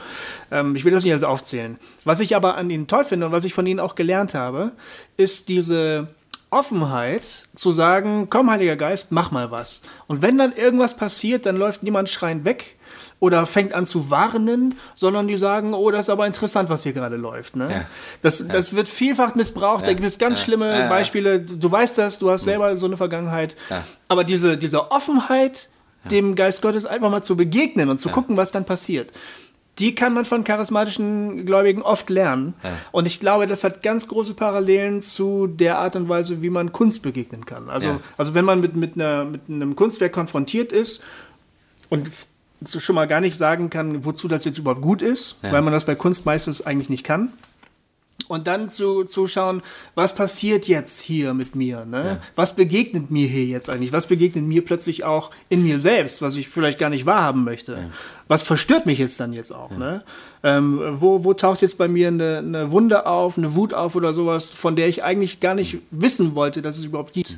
Ähm, 0.51 0.73
ich 0.77 0.85
will 0.85 0.93
das 0.93 1.03
nicht 1.03 1.11
alles 1.11 1.23
aufzählen. 1.23 1.77
Was 2.05 2.21
ich 2.21 2.33
aber 2.33 2.55
an 2.55 2.69
ihnen 2.69 2.87
toll 2.87 3.03
finde 3.03 3.25
und 3.25 3.33
was 3.33 3.43
ich 3.43 3.53
von 3.53 3.67
ihnen 3.67 3.81
auch 3.81 3.93
gelernt 3.93 4.33
habe, 4.33 4.71
ist 5.17 5.49
diese 5.49 6.07
Offenheit 6.49 7.45
zu 7.55 7.73
sagen, 7.73 8.27
komm, 8.29 8.49
Heiliger 8.49 8.77
Geist, 8.77 9.11
mach 9.11 9.31
mal 9.31 9.51
was. 9.51 9.81
Und 10.07 10.21
wenn 10.21 10.37
dann 10.37 10.53
irgendwas 10.53 10.95
passiert, 10.95 11.45
dann 11.45 11.57
läuft 11.57 11.83
niemand 11.83 12.09
schreiend 12.09 12.45
weg 12.45 12.77
oder 13.21 13.45
fängt 13.45 13.73
an 13.73 13.85
zu 13.85 14.09
warnen, 14.09 14.73
sondern 14.95 15.27
die 15.29 15.37
sagen, 15.37 15.73
oh, 15.73 15.89
das 15.91 16.07
ist 16.07 16.09
aber 16.09 16.27
interessant, 16.27 16.69
was 16.69 16.83
hier 16.83 16.91
gerade 16.91 17.15
läuft. 17.15 17.55
Ne? 17.55 17.69
Ja. 17.71 17.81
Das, 18.23 18.45
das 18.47 18.75
wird 18.75 18.89
vielfach 18.89 19.35
missbraucht, 19.35 19.85
da 19.87 19.93
gibt 19.93 20.05
es 20.05 20.17
ganz 20.19 20.41
schlimme 20.41 20.67
Ja, 20.69 20.79
ja. 20.81 20.89
Beispiele. 20.89 21.39
Du, 21.39 21.71
weißt 21.71 21.99
das, 21.99 22.17
du 22.19 22.31
hast 22.31 22.43
selber 22.43 22.75
so 22.77 22.87
eine 22.87 22.97
Vergangenheit. 22.97 23.55
Ja. 23.69 23.83
Aber 24.09 24.23
diese, 24.23 24.57
diese 24.57 24.91
Offenheit, 24.91 25.69
dem 26.09 26.33
Geist 26.35 26.63
Gottes 26.63 26.87
einfach 26.87 27.11
mal 27.11 27.21
zu 27.21 27.37
begegnen 27.37 27.89
und 27.89 27.99
zu 27.99 28.09
gucken, 28.09 28.37
was 28.37 28.51
dann 28.51 28.65
passiert, 28.65 29.11
die 29.77 29.93
kann 29.93 30.13
man 30.15 30.25
von 30.25 30.43
charismatischen 30.43 31.45
Gläubigen 31.45 31.83
oft 31.83 32.09
lernen. 32.09 32.55
Und 32.91 33.05
ich 33.05 33.19
glaube, 33.19 33.45
das 33.45 33.63
hat 33.63 33.83
ganz 33.83 34.07
große 34.07 34.33
Parallelen 34.33 35.01
zu 35.01 35.45
der 35.45 35.77
Art 35.77 35.95
und 35.95 36.09
Weise, 36.09 36.41
wie 36.41 36.49
man 36.49 36.71
Kunst 36.71 37.03
begegnen 37.03 37.45
kann. 37.45 37.69
Also, 37.69 37.87
Ja. 37.89 37.99
also 38.17 38.33
wenn 38.33 38.45
man 38.45 38.59
mit, 38.61 38.75
mit, 38.75 38.95
einer, 38.95 39.25
mit 39.25 39.41
einem 39.47 39.75
Kunstwerk 39.75 40.11
konfrontiert 40.11 40.71
ist 40.73 41.03
und 41.89 42.09
schon 42.65 42.95
mal 42.95 43.07
gar 43.07 43.21
nicht 43.21 43.37
sagen 43.37 43.69
kann, 43.69 44.05
wozu 44.05 44.27
das 44.27 44.45
jetzt 44.45 44.57
überhaupt 44.57 44.81
gut 44.81 45.01
ist, 45.01 45.37
weil 45.41 45.61
man 45.61 45.73
das 45.73 45.85
bei 45.85 45.95
Kunst 45.95 46.25
meistens 46.25 46.65
eigentlich 46.65 46.89
nicht 46.89 47.03
kann. 47.03 47.33
Und 48.27 48.47
dann 48.47 48.69
zu, 48.69 49.03
zu 49.03 49.27
schauen, 49.27 49.61
was 49.93 50.15
passiert 50.15 50.67
jetzt 50.69 51.01
hier 51.01 51.33
mit 51.33 51.53
mir? 51.53 51.85
Ne? 51.85 52.21
Was 52.35 52.55
begegnet 52.55 53.11
mir 53.11 53.27
hier 53.27 53.45
jetzt 53.45 53.69
eigentlich? 53.69 53.91
Was 53.91 54.07
begegnet 54.07 54.45
mir 54.45 54.63
plötzlich 54.63 55.03
auch 55.03 55.31
in 55.49 55.63
mir 55.63 55.79
selbst, 55.79 56.21
was 56.21 56.37
ich 56.37 56.47
vielleicht 56.47 56.79
gar 56.79 56.89
nicht 56.89 57.05
wahrhaben 57.05 57.43
möchte? 57.43 57.89
Was 58.29 58.43
verstört 58.43 58.85
mich 58.85 58.99
jetzt 58.99 59.19
dann 59.19 59.33
jetzt 59.33 59.51
auch? 59.51 59.71
Ne? 59.71 60.03
Ähm, 60.43 60.79
wo, 60.93 61.25
wo 61.25 61.33
taucht 61.33 61.61
jetzt 61.61 61.77
bei 61.77 61.89
mir 61.89 62.07
eine, 62.07 62.37
eine 62.37 62.71
Wunde 62.71 63.05
auf, 63.05 63.37
eine 63.37 63.53
Wut 63.55 63.73
auf 63.73 63.95
oder 63.95 64.13
sowas, 64.13 64.49
von 64.49 64.77
der 64.77 64.87
ich 64.87 65.03
eigentlich 65.03 65.41
gar 65.41 65.53
nicht 65.55 65.79
wissen 65.91 66.33
wollte, 66.33 66.61
dass 66.61 66.77
es 66.77 66.85
überhaupt 66.85 67.11
gibt? 67.11 67.37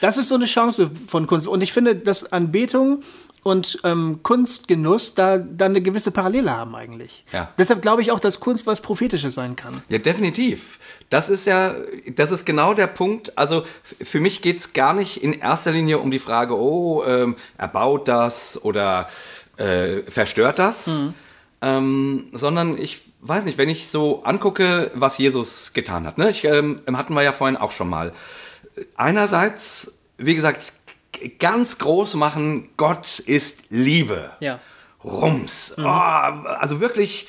Das 0.00 0.16
ist 0.16 0.28
so 0.28 0.36
eine 0.36 0.46
Chance 0.46 0.90
von 1.08 1.26
Kunst. 1.26 1.48
Und 1.48 1.60
ich 1.62 1.72
finde, 1.72 1.96
dass 1.96 2.32
Anbetung 2.32 3.02
und 3.42 3.80
ähm, 3.84 4.20
Kunstgenuss 4.22 5.14
da, 5.14 5.38
da 5.38 5.66
eine 5.66 5.80
gewisse 5.80 6.10
Parallele 6.10 6.54
haben 6.54 6.74
eigentlich. 6.74 7.24
Ja. 7.32 7.52
Deshalb 7.58 7.82
glaube 7.82 8.02
ich 8.02 8.10
auch, 8.10 8.20
dass 8.20 8.40
Kunst 8.40 8.66
was 8.66 8.80
Prophetisches 8.80 9.34
sein 9.34 9.56
kann. 9.56 9.82
Ja, 9.88 9.98
definitiv. 9.98 10.78
Das 11.08 11.28
ist 11.28 11.46
ja, 11.46 11.74
das 12.14 12.30
ist 12.32 12.44
genau 12.44 12.74
der 12.74 12.86
Punkt. 12.86 13.36
Also 13.38 13.64
für 14.02 14.20
mich 14.20 14.42
geht 14.42 14.58
es 14.58 14.72
gar 14.72 14.92
nicht 14.92 15.22
in 15.22 15.32
erster 15.32 15.72
Linie 15.72 15.98
um 15.98 16.10
die 16.10 16.18
Frage, 16.18 16.56
oh, 16.56 17.02
ähm, 17.04 17.36
erbaut 17.56 18.08
das 18.08 18.62
oder 18.62 19.08
äh, 19.56 20.02
verstört 20.02 20.58
das, 20.58 20.90
ähm, 21.62 22.28
sondern 22.32 22.78
ich 22.78 23.02
weiß 23.22 23.44
nicht, 23.44 23.58
wenn 23.58 23.68
ich 23.68 23.88
so 23.88 24.22
angucke, 24.24 24.90
was 24.94 25.18
Jesus 25.18 25.72
getan 25.72 26.06
hat. 26.06 26.18
Ne? 26.18 26.30
Ich, 26.30 26.44
ähm, 26.44 26.80
hatten 26.92 27.14
wir 27.14 27.22
ja 27.22 27.32
vorhin 27.32 27.56
auch 27.56 27.72
schon 27.72 27.88
mal. 27.88 28.12
Einerseits, 28.96 29.98
wie 30.16 30.34
gesagt, 30.34 30.72
ganz 31.38 31.78
groß 31.78 32.14
machen, 32.14 32.68
Gott 32.76 33.18
ist 33.20 33.64
Liebe. 33.70 34.30
Ja. 34.40 34.60
Rums. 35.02 35.74
Oh, 35.78 35.82
also 35.82 36.80
wirklich 36.80 37.28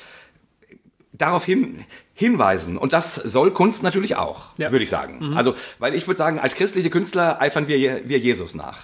darauf 1.12 1.44
hin, 1.44 1.84
hinweisen. 2.14 2.76
Und 2.76 2.92
das 2.92 3.14
soll 3.14 3.52
Kunst 3.52 3.82
natürlich 3.82 4.16
auch, 4.16 4.46
Ja. 4.58 4.70
würde 4.72 4.82
ich 4.84 4.90
sagen. 4.90 5.34
Also, 5.36 5.54
weil 5.78 5.94
ich 5.94 6.06
würde 6.06 6.18
sagen, 6.18 6.38
als 6.38 6.54
christliche 6.54 6.90
Künstler 6.90 7.40
eifern 7.40 7.68
wir, 7.68 8.08
wir 8.08 8.18
Jesus 8.18 8.54
nach. 8.54 8.78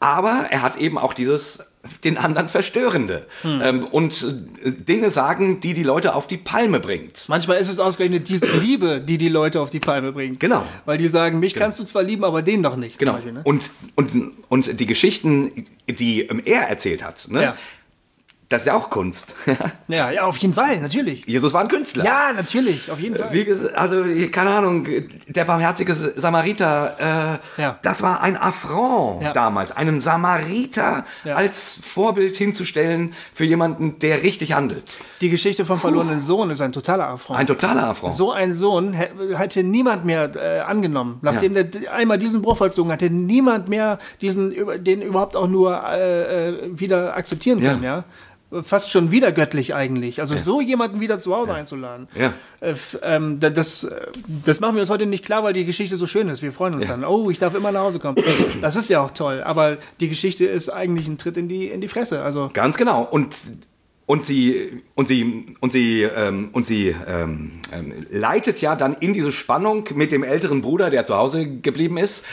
Aber 0.00 0.46
er 0.50 0.62
hat 0.62 0.76
eben 0.76 0.98
auch 0.98 1.14
dieses 1.14 1.64
den 2.04 2.18
anderen 2.18 2.48
Verstörende 2.48 3.26
ähm, 3.44 3.84
und 3.84 4.22
äh, 4.62 4.70
Dinge 4.70 5.10
sagen, 5.10 5.60
die 5.60 5.74
die 5.74 5.82
Leute 5.82 6.14
auf 6.14 6.26
die 6.26 6.36
Palme 6.36 6.80
bringt. 6.80 7.24
Manchmal 7.28 7.58
ist 7.58 7.68
es 7.68 7.78
ausgerechnet 7.78 8.28
diese 8.28 8.46
Liebe, 8.60 9.00
die 9.00 9.18
die 9.18 9.28
Leute 9.28 9.60
auf 9.60 9.70
die 9.70 9.80
Palme 9.80 10.12
bringt. 10.12 10.40
Genau. 10.40 10.64
Weil 10.84 10.98
die 10.98 11.08
sagen, 11.08 11.38
mich 11.38 11.54
kannst 11.54 11.78
du 11.78 11.84
zwar 11.84 12.02
lieben, 12.02 12.24
aber 12.24 12.42
den 12.42 12.62
doch 12.62 12.76
nicht. 12.76 12.94
zum 12.94 12.98
Genau. 13.00 13.12
Beispiel, 13.14 13.32
ne? 13.32 13.40
Und, 13.44 13.62
und, 13.94 14.32
und 14.48 14.80
die 14.80 14.86
Geschichten, 14.86 15.66
die 15.88 16.22
ähm, 16.22 16.42
er 16.44 16.68
erzählt 16.68 17.04
hat, 17.04 17.28
ne? 17.28 17.42
Ja. 17.42 17.56
Das 18.48 18.62
ist 18.62 18.66
ja 18.66 18.74
auch 18.74 18.90
Kunst. 18.90 19.34
ja, 19.88 20.10
ja, 20.10 20.22
auf 20.22 20.36
jeden 20.38 20.54
Fall, 20.54 20.78
natürlich. 20.80 21.24
Jesus 21.26 21.52
war 21.52 21.62
ein 21.62 21.68
Künstler. 21.68 22.04
Ja, 22.04 22.32
natürlich, 22.32 22.90
auf 22.90 23.00
jeden 23.00 23.16
Fall. 23.16 23.32
Wie 23.32 23.44
also, 23.74 24.04
keine 24.30 24.50
Ahnung, 24.50 24.86
der 25.26 25.44
barmherzige 25.44 25.94
Samariter, 25.94 27.40
äh, 27.58 27.62
Ja. 27.62 27.78
das 27.82 28.02
war 28.02 28.20
ein 28.20 28.36
Affront 28.36 29.22
Ja. 29.22 29.32
damals, 29.32 29.72
einen 29.72 30.00
Samariter 30.00 31.04
Ja. 31.24 31.34
als 31.34 31.80
Vorbild 31.82 32.36
hinzustellen 32.36 33.14
für 33.32 33.44
jemanden, 33.44 33.98
der 33.98 34.22
richtig 34.22 34.52
handelt. 34.52 34.98
Die 35.20 35.30
Geschichte 35.30 35.64
vom 35.64 35.80
verlorenen 35.80 36.20
Sohn 36.20 36.50
ist 36.50 36.60
ein 36.60 36.72
totaler 36.72 37.08
Affront. 37.08 37.40
Ein 37.40 37.46
totaler 37.46 37.88
Affront. 37.88 38.14
so 38.14 38.30
einen 38.32 38.54
Sohn 38.54 38.92
hä- 38.92 39.08
hätte 39.34 39.62
niemand 39.64 40.04
mehr 40.04 40.30
äh, 40.36 40.60
angenommen. 40.60 41.18
Nachdem 41.22 41.54
der 41.54 41.66
einmal 41.92 42.18
diesen 42.18 42.42
Bruch 42.42 42.58
vollzogen 42.58 42.92
hat, 42.92 43.02
hätte 43.02 43.14
niemand 43.14 43.68
mehr 43.68 43.98
diesen, 44.20 44.54
den 44.84 45.02
überhaupt 45.02 45.34
auch 45.36 45.48
nur 45.48 45.82
äh, 45.90 46.48
äh, 46.50 46.78
wieder 46.78 47.16
akzeptieren 47.16 47.60
können. 47.60 47.82
Ja. 47.82 48.04
Fast 48.62 48.92
schon 48.92 49.10
wieder 49.10 49.32
göttlich 49.32 49.74
eigentlich. 49.74 50.20
Also 50.20 50.36
so 50.36 50.60
jemanden 50.60 51.00
wieder 51.00 51.18
zu 51.18 51.34
Hause 51.34 51.54
einzuladen. 51.54 52.08
Ja. 52.14 52.32
Äh, 52.60 52.74
ähm, 53.02 53.40
da- 53.40 53.50
das, 53.50 53.84
äh, 53.84 54.06
das 54.44 54.60
machen 54.60 54.76
wir 54.76 54.80
uns 54.82 54.90
heute 54.90 55.06
nicht 55.06 55.24
klar, 55.24 55.42
weil 55.42 55.52
die 55.52 55.64
Geschichte 55.64 55.96
so 55.96 56.06
schön 56.06 56.28
ist. 56.28 56.42
Wir 56.42 56.52
freuen 56.52 56.74
uns 56.74 56.86
dann. 56.86 57.04
Oh, 57.04 57.30
ich 57.30 57.38
darf 57.38 57.54
immer 57.54 57.72
nach 57.72 57.80
Hause 57.82 57.98
kommen. 57.98 58.16
Das 58.60 58.76
ist 58.76 58.88
ja 58.88 59.00
auch 59.00 59.10
toll. 59.10 59.42
Aber 59.44 59.76
die 60.00 60.08
Geschichte 60.08 60.46
ist 60.46 60.68
eigentlich 60.68 61.08
ein 61.08 61.18
Tritt 61.18 61.36
in 61.36 61.48
die, 61.48 61.66
in 61.68 61.80
die 61.80 61.88
Fresse. 61.88 62.22
Also 62.22 62.50
Ganz 62.52 62.76
genau. 62.76 63.02
Und, 63.02 63.34
und 64.06 64.24
sie, 64.24 64.82
und 64.94 65.08
sie, 65.08 65.46
und 65.58 65.72
sie, 65.72 66.02
ähm, 66.02 66.50
und 66.52 66.64
sie 66.64 66.94
ähm, 67.08 67.60
ähm, 67.72 68.06
leitet 68.08 68.60
ja 68.60 68.76
dann 68.76 68.94
in 68.94 69.12
diese 69.12 69.32
Spannung 69.32 69.88
mit 69.94 70.12
dem 70.12 70.22
älteren 70.22 70.62
Bruder, 70.62 70.90
der 70.90 71.04
zu 71.04 71.16
Hause 71.16 71.46
geblieben 71.46 71.98
ist, 71.98 72.24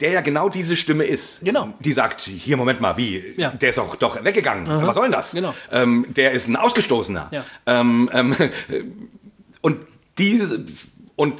der 0.00 0.10
ja 0.10 0.20
genau 0.22 0.48
diese 0.48 0.76
Stimme 0.76 1.04
ist. 1.04 1.38
Genau. 1.44 1.72
Die 1.78 1.92
sagt, 1.92 2.22
hier, 2.22 2.56
Moment 2.56 2.80
mal, 2.80 2.96
wie? 2.96 3.22
Ja. 3.36 3.50
Der 3.50 3.70
ist 3.70 3.78
doch, 3.78 3.94
doch 3.94 4.24
weggegangen. 4.24 4.66
Was 4.84 4.94
soll 4.94 5.04
denn 5.04 5.12
das? 5.12 5.30
Genau. 5.30 5.54
Ähm, 5.70 6.06
der 6.08 6.32
ist 6.32 6.48
ein 6.48 6.56
Ausgestoßener. 6.56 7.28
Ja. 7.30 7.44
Ähm, 7.66 8.10
ähm, 8.12 8.34
und 9.60 9.86
diese, 10.18 10.64
und 11.14 11.34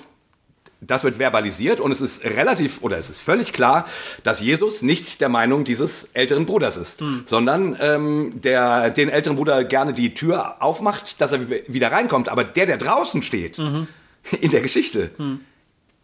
das 0.80 1.04
wird 1.04 1.16
verbalisiert 1.18 1.78
und 1.80 1.90
es 1.92 2.00
ist 2.00 2.24
relativ 2.24 2.82
oder 2.82 2.96
es 2.98 3.10
ist 3.10 3.20
völlig 3.20 3.52
klar, 3.52 3.86
dass 4.22 4.40
Jesus 4.40 4.82
nicht 4.82 5.20
der 5.20 5.28
Meinung 5.28 5.64
dieses 5.64 6.08
älteren 6.14 6.46
Bruders 6.46 6.76
ist, 6.76 7.02
sondern 7.26 7.76
ähm, 7.80 8.40
der 8.40 8.90
den 8.90 9.08
älteren 9.10 9.36
Bruder 9.36 9.64
gerne 9.64 9.92
die 9.92 10.14
Tür 10.14 10.62
aufmacht, 10.62 11.20
dass 11.20 11.32
er 11.32 11.50
wi- 11.50 11.64
wieder 11.68 11.92
reinkommt. 11.92 12.28
Aber 12.28 12.44
der, 12.44 12.66
der 12.66 12.78
draußen 12.78 13.22
steht 13.22 13.58
in 14.40 14.50
der 14.50 14.60
Geschichte, 14.62 15.10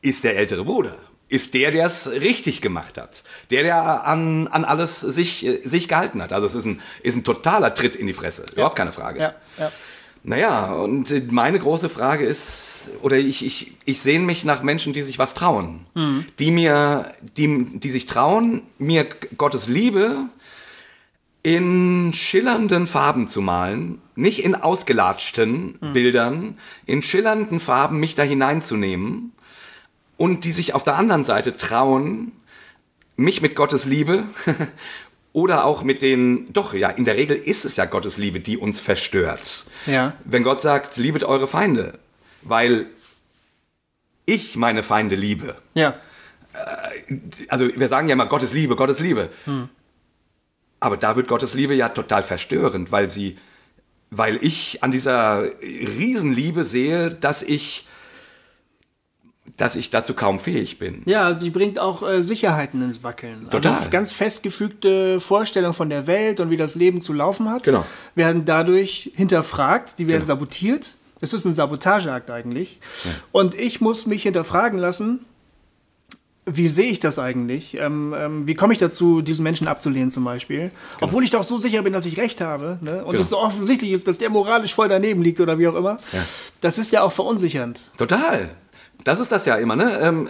ist 0.03 0.25
der 0.25 0.37
ältere 0.37 0.65
Bruder. 0.65 0.97
Ist 1.29 1.55
der, 1.55 1.73
der 1.73 1.87
es 1.87 2.09
richtig 2.09 2.61
gemacht 2.63 2.99
hat. 2.99 3.25
Der, 3.51 3.65
der 3.65 4.07
an, 4.07 4.47
an 4.47 4.65
alles 4.65 5.01
sich, 5.01 5.45
äh, 5.45 5.61
sich 5.65 5.89
gehalten 5.89 6.23
hat. 6.23 6.33
Also 6.33 6.47
es 6.47 6.55
ist 6.55 6.67
ein, 6.67 6.81
ist 7.03 7.17
ein 7.17 7.25
totaler 7.25 7.75
Tritt 7.75 7.97
in 7.97 8.07
die 8.07 8.13
Fresse. 8.13 8.45
Überhaupt 8.53 8.77
keine 8.77 8.93
Frage. 8.93 9.19
ja, 9.21 9.35
ja. 9.59 9.73
Naja, 10.29 10.73
und 10.73 11.09
äh, 11.13 11.23
meine 11.31 11.61
große 11.61 11.89
Frage 11.89 12.27
ist, 12.27 12.91
oder 13.01 13.17
ich, 13.17 13.47
ich, 13.47 13.73
ich 13.85 14.01
sehne 14.01 14.25
mich 14.25 14.45
nach 14.45 14.65
Menschen, 14.65 14.93
die 14.93 15.03
sich 15.03 15.21
was 15.21 15.35
trauen. 15.35 15.87
Die 16.41 16.51
mir, 16.51 17.15
die, 17.37 17.79
die 17.79 17.91
sich 17.93 18.07
trauen, 18.07 18.63
mir 18.79 19.07
Gottes 19.39 19.69
Liebe 19.69 20.25
in 21.45 22.13
schillernden 22.13 22.89
Farben 22.89 23.29
zu 23.29 23.41
malen, 23.41 24.03
nicht 24.17 24.43
in 24.43 24.57
ausgelatschten 24.57 25.79
Bildern, 25.93 26.59
in 26.87 27.03
schillernden 27.03 27.61
Farben 27.61 28.01
mich 28.01 28.17
da 28.17 28.25
hineinzunehmen 28.25 29.31
und 30.17 30.45
die 30.45 30.51
sich 30.51 30.75
auf 30.75 30.83
der 30.83 30.97
anderen 30.97 31.23
Seite 31.23 31.57
trauen, 31.57 32.33
mich 33.15 33.43
mit 33.43 33.55
Gottes 33.55 33.85
Liebe 33.85 34.25
oder 35.37 35.67
auch 35.67 35.85
mit 35.85 36.01
den, 36.01 36.51
doch 36.55 36.73
ja, 36.73 36.89
in 36.89 37.05
der 37.05 37.15
Regel 37.17 37.37
ist 37.37 37.67
es 37.67 37.77
ja 37.77 37.85
Gottes 37.85 38.17
Liebe, 38.17 38.41
die 38.41 38.57
uns 38.57 38.81
verstört. 38.81 39.65
Ja. 39.85 40.15
Wenn 40.25 40.43
Gott 40.43 40.63
sagt, 40.63 40.97
liebet 40.97 41.25
eure 41.25 41.47
Feinde, 41.47 41.99
weil 42.41 42.87
ich 44.25 44.57
meine 44.57 44.83
Feinde 44.83 45.15
liebe. 45.15 45.57
ja. 45.75 46.01
Also 47.49 47.69
wir 47.77 47.87
sagen 47.89 48.09
ja 48.09 48.15
immer 48.15 48.25
Gottes 48.25 48.55
Liebe, 48.55 48.77
Gottes 48.77 48.99
Liebe. 48.99 49.29
Aber 50.81 50.97
da 50.97 51.15
wird 51.15 51.29
Gottes 51.29 51.53
Liebe 51.53 51.75
ja 51.75 51.91
total 51.91 52.23
verstörend, 52.23 52.91
weil 52.91 53.11
sie, 53.11 53.37
weil 54.09 54.39
ich 54.43 54.83
an 54.83 54.91
dieser 54.91 55.45
Riesenliebe 55.61 56.65
sehe, 56.65 57.11
dass 57.11 57.43
ich, 57.43 57.87
dass 59.57 59.77
ich 59.77 59.91
dazu 59.91 60.15
kaum 60.15 60.39
fähig 60.39 60.79
bin. 60.79 61.03
Ja, 61.07 61.33
sie 61.35 61.51
bringt 61.51 61.79
auch 61.79 62.07
äh, 62.07 62.23
Sicherheiten 62.23 62.83
ins 62.83 63.03
Wackeln. 63.03 63.49
Total. 63.51 63.75
Also 63.75 63.91
ganz 63.91 64.13
festgefügte 64.13 65.21
Vorstellungen 65.21 65.73
von 65.75 65.89
der 65.91 66.07
Welt 66.07 66.41
und 66.41 66.51
wie 66.51 66.57
das 66.57 66.75
Leben 66.75 67.01
zu 67.01 67.13
laufen 67.13 67.49
hat, 67.51 67.63
Genau. 67.63 67.85
werden 68.15 68.45
dadurch 68.45 69.13
hinterfragt, 69.15 69.99
die 69.99 70.09
werden 70.09 70.23
Genau. 70.23 70.35
sabotiert. 70.35 70.95
Es 71.21 71.33
ist 71.33 71.47
ein 71.47 71.53
Sabotageakt 71.53 72.31
eigentlich. 72.31 72.79
Und 73.33 73.55
ich 73.55 73.81
muss 73.81 74.05
mich 74.07 74.25
hinterfragen 74.25 74.79
lassen, 74.79 75.21
wie 76.49 76.69
sehe 76.69 76.91
ich 76.91 77.01
das 77.01 77.19
eigentlich? 77.19 77.77
Ähm, 77.77 78.15
ähm, 78.17 78.47
wie 78.47 78.55
komme 78.55 78.73
ich 78.73 78.79
dazu, 78.79 79.21
diesen 79.21 79.43
Menschen 79.43 79.67
abzulehnen 79.67 80.13
zum 80.13 80.23
Beispiel? 80.23 80.71
Obwohl 81.01 81.25
ich 81.25 81.31
doch 81.31 81.43
so 81.43 81.59
sicher 81.59 81.83
bin, 81.83 81.93
dass 81.93 82.07
ich 82.07 82.19
recht 82.19 82.41
habe 82.41 82.79
ne? 82.83 83.05
und 83.05 83.11
Genau. 83.13 83.23
es 83.23 83.31
so 83.31 83.39
offensichtlich 83.39 83.91
ist, 83.91 84.07
dass 84.07 84.19
der 84.19 84.31
moralisch 84.31 84.73
voll 84.73 84.89
daneben 84.89 85.23
liegt 85.23 85.41
oder 85.41 85.59
wie 85.59 85.67
auch 85.67 85.75
immer. 85.75 85.97
Ja. 86.13 86.23
Das 86.61 86.79
ist 86.79 86.93
ja 86.93 87.03
auch 87.03 87.11
verunsichernd. 87.11 87.81
Total. 87.99 88.51
Das 89.07 89.21
ist 89.21 89.31
das 89.31 89.47
ja 89.47 89.55
immer, 89.55 89.77
ne? 89.77 90.01
Ähm, 90.01 90.29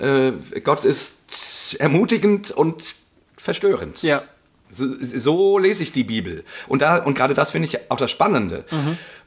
ähm, 0.00 0.32
äh, 0.54 0.60
Gott 0.60 0.84
ist 0.86 1.76
ermutigend 1.78 2.50
und 2.50 2.82
verstörend. 3.36 4.02
Ja. 4.02 4.22
So, 4.70 4.86
so 5.00 5.58
lese 5.58 5.82
ich 5.82 5.92
die 5.92 6.02
Bibel. 6.02 6.42
Und, 6.66 6.80
da, 6.80 6.96
und 6.96 7.14
gerade 7.14 7.34
das 7.34 7.50
finde 7.50 7.68
ich 7.68 7.90
auch 7.90 7.98
das 7.98 8.10
Spannende. 8.10 8.64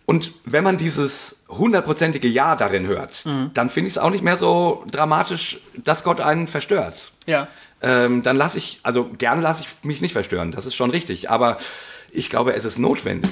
Und 0.05 0.33
wenn 0.43 0.63
man 0.63 0.77
dieses 0.77 1.43
hundertprozentige 1.47 2.27
Ja 2.27 2.55
darin 2.55 2.87
hört, 2.87 3.25
dann 3.53 3.69
finde 3.69 3.89
ich 3.89 3.93
es 3.93 3.97
auch 3.99 4.09
nicht 4.09 4.23
mehr 4.23 4.37
so 4.37 4.83
dramatisch, 4.89 5.59
dass 5.77 6.03
Gott 6.03 6.19
einen 6.19 6.47
verstört. 6.47 7.11
Ja. 7.27 7.47
Ähm, 7.81 8.23
dann 8.23 8.35
lasse 8.35 8.57
ich, 8.57 8.79
also 8.81 9.05
gerne 9.17 9.41
lasse 9.41 9.63
ich 9.63 9.87
mich 9.87 10.01
nicht 10.01 10.13
verstören, 10.13 10.51
das 10.51 10.65
ist 10.65 10.75
schon 10.75 10.89
richtig. 10.89 11.29
Aber 11.29 11.59
ich 12.11 12.29
glaube, 12.29 12.53
es 12.55 12.65
ist 12.65 12.79
notwendig. 12.79 13.31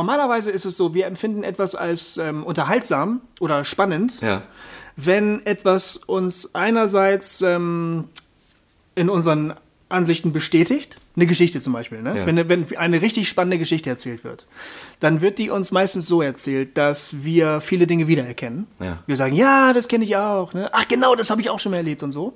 Normalerweise 0.00 0.50
ist 0.50 0.64
es 0.64 0.78
so, 0.78 0.94
wir 0.94 1.04
empfinden 1.06 1.42
etwas 1.42 1.74
als 1.74 2.16
ähm, 2.16 2.42
unterhaltsam 2.42 3.20
oder 3.38 3.64
spannend, 3.64 4.18
Ja. 4.22 4.40
wenn 4.96 5.44
etwas 5.44 5.98
uns 5.98 6.54
einerseits 6.54 7.42
ähm, 7.42 8.04
in 8.94 9.10
unseren 9.10 9.52
Ansichten 9.90 10.32
bestätigt, 10.32 10.96
eine 11.16 11.26
Geschichte 11.26 11.60
zum 11.60 11.74
Beispiel, 11.74 12.00
ne? 12.00 12.20
Ja. 12.20 12.26
wenn, 12.26 12.48
wenn 12.48 12.76
eine 12.78 13.02
richtig 13.02 13.28
spannende 13.28 13.58
Geschichte 13.58 13.90
erzählt 13.90 14.24
wird, 14.24 14.46
dann 15.00 15.20
wird 15.20 15.36
die 15.38 15.50
uns 15.50 15.70
meistens 15.70 16.06
so 16.08 16.22
erzählt, 16.22 16.78
dass 16.78 17.22
wir 17.24 17.60
viele 17.60 17.86
Dinge 17.86 18.08
wiedererkennen. 18.08 18.68
Ja. 18.78 18.96
Wir 19.06 19.16
sagen, 19.16 19.34
ja, 19.34 19.74
das 19.74 19.86
kenne 19.86 20.04
ich 20.04 20.16
auch. 20.16 20.54
Ne? 20.54 20.70
Ach 20.72 20.88
genau, 20.88 21.14
das 21.14 21.28
habe 21.30 21.42
ich 21.42 21.50
auch 21.50 21.58
schon 21.60 21.72
mal 21.72 21.76
erlebt 21.78 22.02
und 22.02 22.10
so. 22.10 22.32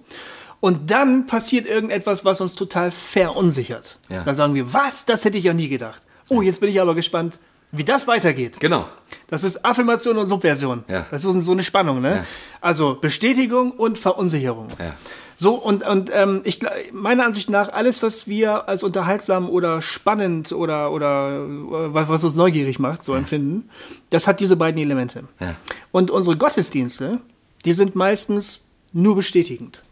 Und 0.60 0.90
dann 0.90 1.24
passiert 1.26 1.66
irgendetwas, 1.66 2.26
was 2.26 2.42
uns 2.42 2.56
total 2.56 2.90
verunsichert. 2.90 3.98
Ja. 4.10 4.22
Da 4.22 4.34
sagen 4.34 4.54
wir, 4.54 4.74
was, 4.74 5.06
das 5.06 5.24
hätte 5.24 5.38
ich 5.38 5.44
ja 5.44 5.54
nie 5.54 5.68
gedacht. 5.70 6.02
Oh, 6.28 6.42
jetzt 6.42 6.60
bin 6.60 6.68
ich 6.68 6.78
aber 6.80 6.94
gespannt, 6.94 7.38
wie 7.76 7.84
das 7.84 8.06
weitergeht. 8.06 8.60
Genau. 8.60 8.88
Das 9.28 9.44
ist 9.44 9.64
Affirmation 9.64 10.16
und 10.18 10.26
Subversion. 10.26 10.84
Ja. 10.88 11.06
Das 11.10 11.24
ist 11.24 11.42
so 11.42 11.52
eine 11.52 11.62
Spannung, 11.62 12.00
ne? 12.00 12.16
Ja. 12.16 12.24
Also 12.60 12.96
Bestätigung 13.00 13.72
und 13.72 13.98
Verunsicherung. 13.98 14.68
Ja. 14.78 14.94
So, 15.36 15.54
und, 15.54 15.84
und 15.84 16.10
ähm, 16.12 16.42
ich, 16.44 16.60
meiner 16.92 17.24
Ansicht 17.24 17.50
nach, 17.50 17.68
alles, 17.72 18.02
was 18.02 18.28
wir 18.28 18.68
als 18.68 18.82
unterhaltsam 18.82 19.50
oder 19.50 19.82
spannend 19.82 20.52
oder, 20.52 20.92
oder 20.92 21.44
äh, 21.44 21.94
was 21.94 22.22
uns 22.22 22.36
neugierig 22.36 22.78
macht, 22.78 23.02
so 23.02 23.14
empfinden, 23.14 23.68
das 24.10 24.28
hat 24.28 24.40
diese 24.40 24.56
beiden 24.56 24.80
Elemente. 24.80 25.24
Ja. 25.40 25.56
Und 25.90 26.10
unsere 26.10 26.36
Gottesdienste, 26.36 27.18
die 27.64 27.74
sind 27.74 27.96
meistens 27.96 28.66
nur 28.92 29.16
bestätigend. 29.16 29.82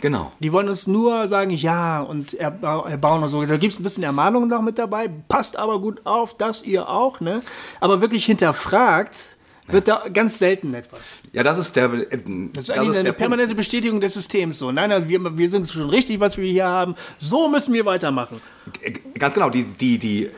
Genau. 0.00 0.32
Die 0.40 0.52
wollen 0.52 0.68
uns 0.68 0.86
nur 0.86 1.26
sagen, 1.26 1.50
ja, 1.50 2.00
und 2.00 2.34
erbau- 2.38 2.86
erbauen 2.86 3.22
und 3.22 3.28
so. 3.28 3.44
Da 3.44 3.56
gibt 3.56 3.72
es 3.72 3.80
ein 3.80 3.82
bisschen 3.82 4.04
Ermahnung 4.04 4.46
noch 4.48 4.62
mit 4.62 4.78
dabei. 4.78 5.08
Passt 5.28 5.56
aber 5.58 5.80
gut 5.80 6.00
auf, 6.06 6.36
dass 6.36 6.62
ihr 6.62 6.88
auch, 6.88 7.20
ne? 7.20 7.40
Aber 7.80 8.00
wirklich 8.00 8.24
hinterfragt 8.26 9.36
wird 9.70 9.86
da 9.86 10.04
ganz 10.10 10.38
selten 10.38 10.72
etwas. 10.72 11.00
Ja, 11.34 11.42
das 11.42 11.58
ist 11.58 11.76
der. 11.76 11.92
äh, 11.92 12.18
Das 12.54 12.64
ist 12.64 12.70
eigentlich 12.70 12.94
eine 12.94 13.04
der 13.04 13.12
permanente 13.12 13.54
Bestätigung 13.54 14.00
des 14.00 14.14
Systems. 14.14 14.58
So, 14.58 14.72
nein, 14.72 14.90
also 14.90 15.08
wir, 15.10 15.36
wir 15.36 15.50
sind 15.50 15.68
schon 15.68 15.90
richtig, 15.90 16.20
was 16.20 16.38
wir 16.38 16.50
hier 16.50 16.66
haben. 16.66 16.94
So 17.18 17.48
müssen 17.50 17.74
wir 17.74 17.84
weitermachen. 17.84 18.40
Punkt. 18.64 19.18
Ganz 19.18 19.34
genau, 19.34 19.50
die, 19.50 19.64
die, 19.64 19.98
die, 19.98 20.30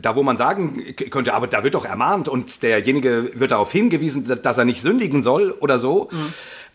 da 0.00 0.16
wo 0.16 0.22
man 0.24 0.36
sagen 0.36 0.82
könnte, 1.10 1.32
aber 1.34 1.46
da 1.46 1.62
wird 1.62 1.74
doch 1.74 1.84
ermahnt 1.84 2.28
und 2.28 2.62
derjenige 2.64 3.30
wird 3.34 3.52
darauf 3.52 3.70
hingewiesen, 3.70 4.24
dass 4.42 4.58
er 4.58 4.64
nicht 4.64 4.80
sündigen 4.80 5.22
soll 5.22 5.52
oder 5.52 5.78
so. 5.78 6.08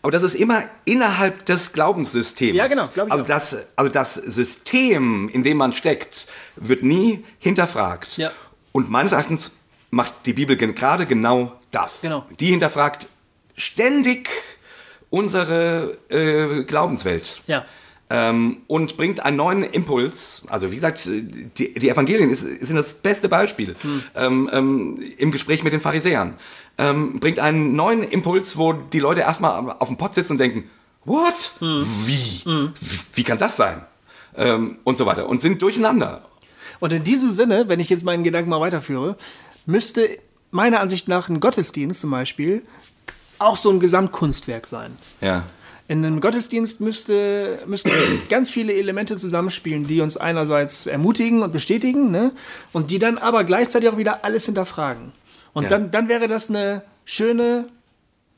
Aber 0.02 0.12
das 0.12 0.22
ist 0.22 0.34
immer 0.34 0.62
innerhalb 0.84 1.44
des 1.46 1.72
Glaubenssystems. 1.72 2.56
Ja, 2.56 2.66
genau, 2.66 2.88
glaub 2.94 3.08
ich 3.08 3.12
also 3.12 3.24
auch. 3.24 3.28
das, 3.28 3.56
also 3.74 3.90
das 3.90 4.14
System, 4.14 5.28
in 5.28 5.42
dem 5.42 5.56
man 5.56 5.72
steckt, 5.72 6.28
wird 6.56 6.82
nie 6.82 7.24
hinterfragt. 7.38 8.16
Ja. 8.16 8.30
Und 8.72 8.90
meines 8.90 9.12
Erachtens 9.12 9.52
macht 9.90 10.14
die 10.26 10.34
Bibel 10.34 10.56
gerade 10.56 11.06
genau 11.06 11.58
das. 11.70 12.02
Genau. 12.02 12.24
Die 12.38 12.46
hinterfragt 12.46 13.08
ständig 13.56 14.28
unsere 15.10 15.98
äh, 16.10 16.64
Glaubenswelt 16.64 17.42
Ja. 17.46 17.64
Ähm, 18.10 18.58
und 18.66 18.96
bringt 18.96 19.20
einen 19.20 19.36
neuen 19.36 19.62
Impuls. 19.62 20.42
Also 20.48 20.70
wie 20.70 20.76
gesagt, 20.76 21.04
die, 21.06 21.74
die 21.74 21.88
Evangelien 21.88 22.30
ist, 22.30 22.40
sind 22.40 22.76
das 22.76 22.94
beste 22.94 23.28
Beispiel 23.28 23.76
ähm, 24.16 24.48
ähm, 24.52 25.02
im 25.18 25.32
Gespräch 25.32 25.62
mit 25.62 25.72
den 25.72 25.80
Pharisäern. 25.80 26.34
Ähm, 26.78 27.20
bringt 27.20 27.38
einen 27.38 27.74
neuen 27.74 28.02
Impuls, 28.02 28.56
wo 28.56 28.72
die 28.72 29.00
Leute 29.00 29.20
erstmal 29.20 29.76
auf 29.78 29.88
dem 29.88 29.96
Pott 29.96 30.14
sitzen 30.14 30.32
und 30.32 30.38
denken, 30.38 30.64
what? 31.04 31.54
Wie? 31.60 32.42
wie? 32.44 32.70
Wie 33.14 33.24
kann 33.24 33.38
das 33.38 33.56
sein? 33.56 33.82
ähm, 34.38 34.78
und 34.84 34.96
so 34.96 35.04
weiter 35.04 35.28
und 35.28 35.42
sind 35.42 35.60
durcheinander. 35.60 36.22
Und 36.80 36.92
in 36.92 37.04
diesem 37.04 37.30
Sinne, 37.30 37.68
wenn 37.68 37.80
ich 37.80 37.90
jetzt 37.90 38.04
meinen 38.04 38.22
Gedanken 38.22 38.50
mal 38.50 38.60
weiterführe, 38.60 39.16
müsste 39.66 40.18
meiner 40.50 40.80
Ansicht 40.80 41.08
nach 41.08 41.28
ein 41.28 41.40
Gottesdienst 41.40 42.00
zum 42.00 42.10
Beispiel 42.10 42.62
auch 43.38 43.56
so 43.56 43.70
ein 43.70 43.80
Gesamtkunstwerk 43.80 44.66
sein. 44.66 44.96
Ja. 45.20 45.44
In 45.88 46.04
einem 46.04 46.20
Gottesdienst 46.20 46.80
müsste, 46.82 47.60
müssten 47.66 47.90
ganz 48.28 48.50
viele 48.50 48.74
Elemente 48.74 49.16
zusammenspielen, 49.16 49.86
die 49.86 50.00
uns 50.02 50.16
einerseits 50.18 50.86
ermutigen 50.86 51.42
und 51.42 51.50
bestätigen, 51.50 52.10
ne? 52.10 52.32
und 52.72 52.90
die 52.90 52.98
dann 52.98 53.16
aber 53.18 53.42
gleichzeitig 53.44 53.88
auch 53.88 53.96
wieder 53.96 54.22
alles 54.24 54.44
hinterfragen. 54.46 55.12
Und 55.54 55.64
Ja. 55.64 55.70
dann, 55.70 55.90
dann 55.90 56.08
wäre 56.08 56.28
das 56.28 56.50
eine 56.50 56.82
schöne, 57.06 57.64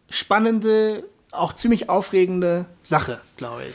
spannende, 0.08 1.04
auch 1.32 1.52
ziemlich 1.52 1.88
aufregende 1.88 2.66
Sache, 2.82 3.20
glaube 3.36 3.62
ich. 3.68 3.74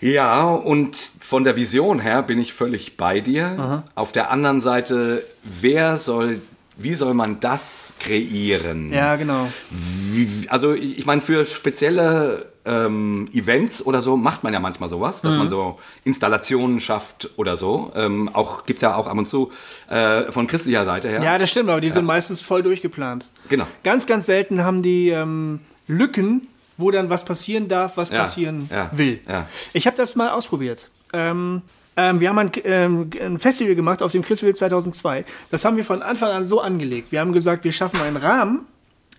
Ja, 0.00 0.50
und 0.50 0.96
von 1.20 1.44
der 1.44 1.56
Vision 1.56 2.00
her 2.00 2.22
bin 2.22 2.38
ich 2.40 2.52
völlig 2.52 2.96
bei 2.96 3.20
dir. 3.20 3.84
Auf 3.94 4.12
der 4.12 4.30
anderen 4.30 4.60
Seite, 4.60 5.24
wer 5.44 5.96
soll, 5.98 6.40
wie 6.76 6.94
soll 6.94 7.14
man 7.14 7.40
das 7.40 7.94
kreieren? 8.00 8.92
Ja, 8.92 9.16
genau. 9.16 9.48
Wie, 9.70 10.28
also 10.48 10.74
ich, 10.74 10.98
ich 10.98 11.06
meine, 11.06 11.20
für 11.20 11.46
spezielle 11.46 12.52
ähm, 12.66 13.28
Events 13.32 13.84
oder 13.84 14.00
so 14.02 14.16
macht 14.16 14.42
man 14.42 14.52
ja 14.52 14.60
manchmal 14.60 14.88
sowas, 14.88 15.20
dass 15.22 15.36
man 15.36 15.48
so 15.48 15.78
Installationen 16.04 16.80
schafft 16.80 17.30
oder 17.36 17.56
so. 17.56 17.92
Ähm, 17.94 18.30
auch 18.32 18.64
gibt's 18.66 18.82
ja 18.82 18.94
auch 18.96 19.06
ab 19.06 19.18
und 19.18 19.26
zu 19.26 19.52
äh, 19.90 20.32
von 20.32 20.46
christlicher 20.46 20.84
Seite 20.84 21.08
her. 21.08 21.22
Ja, 21.22 21.38
das 21.38 21.50
stimmt, 21.50 21.68
aber 21.68 21.80
die 21.80 21.90
sind 21.90 22.04
meistens 22.04 22.40
voll 22.40 22.62
durchgeplant. 22.62 23.26
Genau. 23.48 23.66
Ganz, 23.82 24.06
ganz 24.06 24.26
selten 24.26 24.62
haben 24.64 24.82
die 24.82 25.10
ähm, 25.10 25.60
Lücken, 25.86 26.48
wo 26.76 26.90
dann 26.90 27.10
was 27.10 27.24
passieren 27.24 27.68
darf, 27.68 27.96
was 27.96 28.10
Ja, 28.10 28.20
passieren 28.20 28.68
ja, 28.72 28.90
will. 28.94 29.20
ja. 29.28 29.46
Ich 29.72 29.86
habe 29.86 29.96
das 29.96 30.16
mal 30.16 30.30
ausprobiert. 30.30 30.90
Ähm, 31.12 31.62
ähm, 31.96 32.20
wir 32.20 32.28
haben 32.28 32.38
ein, 32.38 32.50
ähm, 32.64 33.10
ein 33.20 33.38
Festival 33.38 33.74
gemacht 33.76 34.02
auf 34.02 34.10
dem 34.12 34.22
Christfestival 34.22 34.70
2002. 34.70 35.24
Das 35.50 35.64
haben 35.64 35.76
wir 35.76 35.84
von 35.84 36.02
Anfang 36.02 36.30
an 36.30 36.44
so 36.44 36.60
angelegt. 36.60 37.12
Wir 37.12 37.20
haben 37.20 37.32
gesagt, 37.32 37.62
wir 37.62 37.70
schaffen 37.72 38.00
einen 38.00 38.16
Rahmen, 38.16 38.64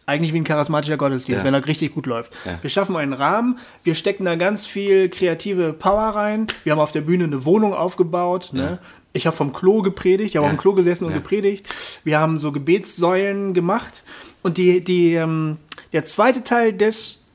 eigentlich 0.07 0.33
wie 0.33 0.37
ein 0.39 0.43
charismatischer 0.43 0.97
Gottesdienst, 0.97 1.41
Ja. 1.41 1.45
wenn 1.45 1.53
er 1.53 1.65
richtig 1.65 1.93
gut 1.93 2.05
läuft. 2.05 2.33
Ja. 2.45 2.59
Wir 2.61 2.69
schaffen 2.69 2.95
einen 2.95 3.13
Rahmen, 3.13 3.57
wir 3.83 3.95
stecken 3.95 4.25
da 4.25 4.35
ganz 4.35 4.67
viel 4.67 5.09
kreative 5.09 5.73
Power 5.73 6.09
rein. 6.09 6.47
Wir 6.63 6.73
haben 6.73 6.79
auf 6.79 6.91
der 6.91 7.01
Bühne 7.01 7.23
eine 7.23 7.43
Wohnung 7.45 7.73
aufgebaut. 7.73 8.49
Ne? 8.53 8.77
Ich 9.13 9.25
habe 9.25 9.35
vom 9.35 9.51
Klo 9.53 9.81
gepredigt, 9.81 10.31
ich 10.31 10.35
habe 10.37 10.45
auf 10.45 10.51
dem 10.53 10.59
Klo 10.59 10.73
gesessen 10.73 11.05
und 11.05 11.11
Ja. 11.11 11.17
gepredigt. 11.17 11.67
Wir 12.03 12.19
haben 12.19 12.37
so 12.37 12.51
Gebetssäulen 12.51 13.53
gemacht. 13.53 14.03
Und 14.43 14.57
die, 14.57 14.83
die, 14.83 15.13
ähm, 15.15 15.57
der 15.93 16.05
zweite 16.05 16.43
Teil 16.43 16.73
des 16.73 17.25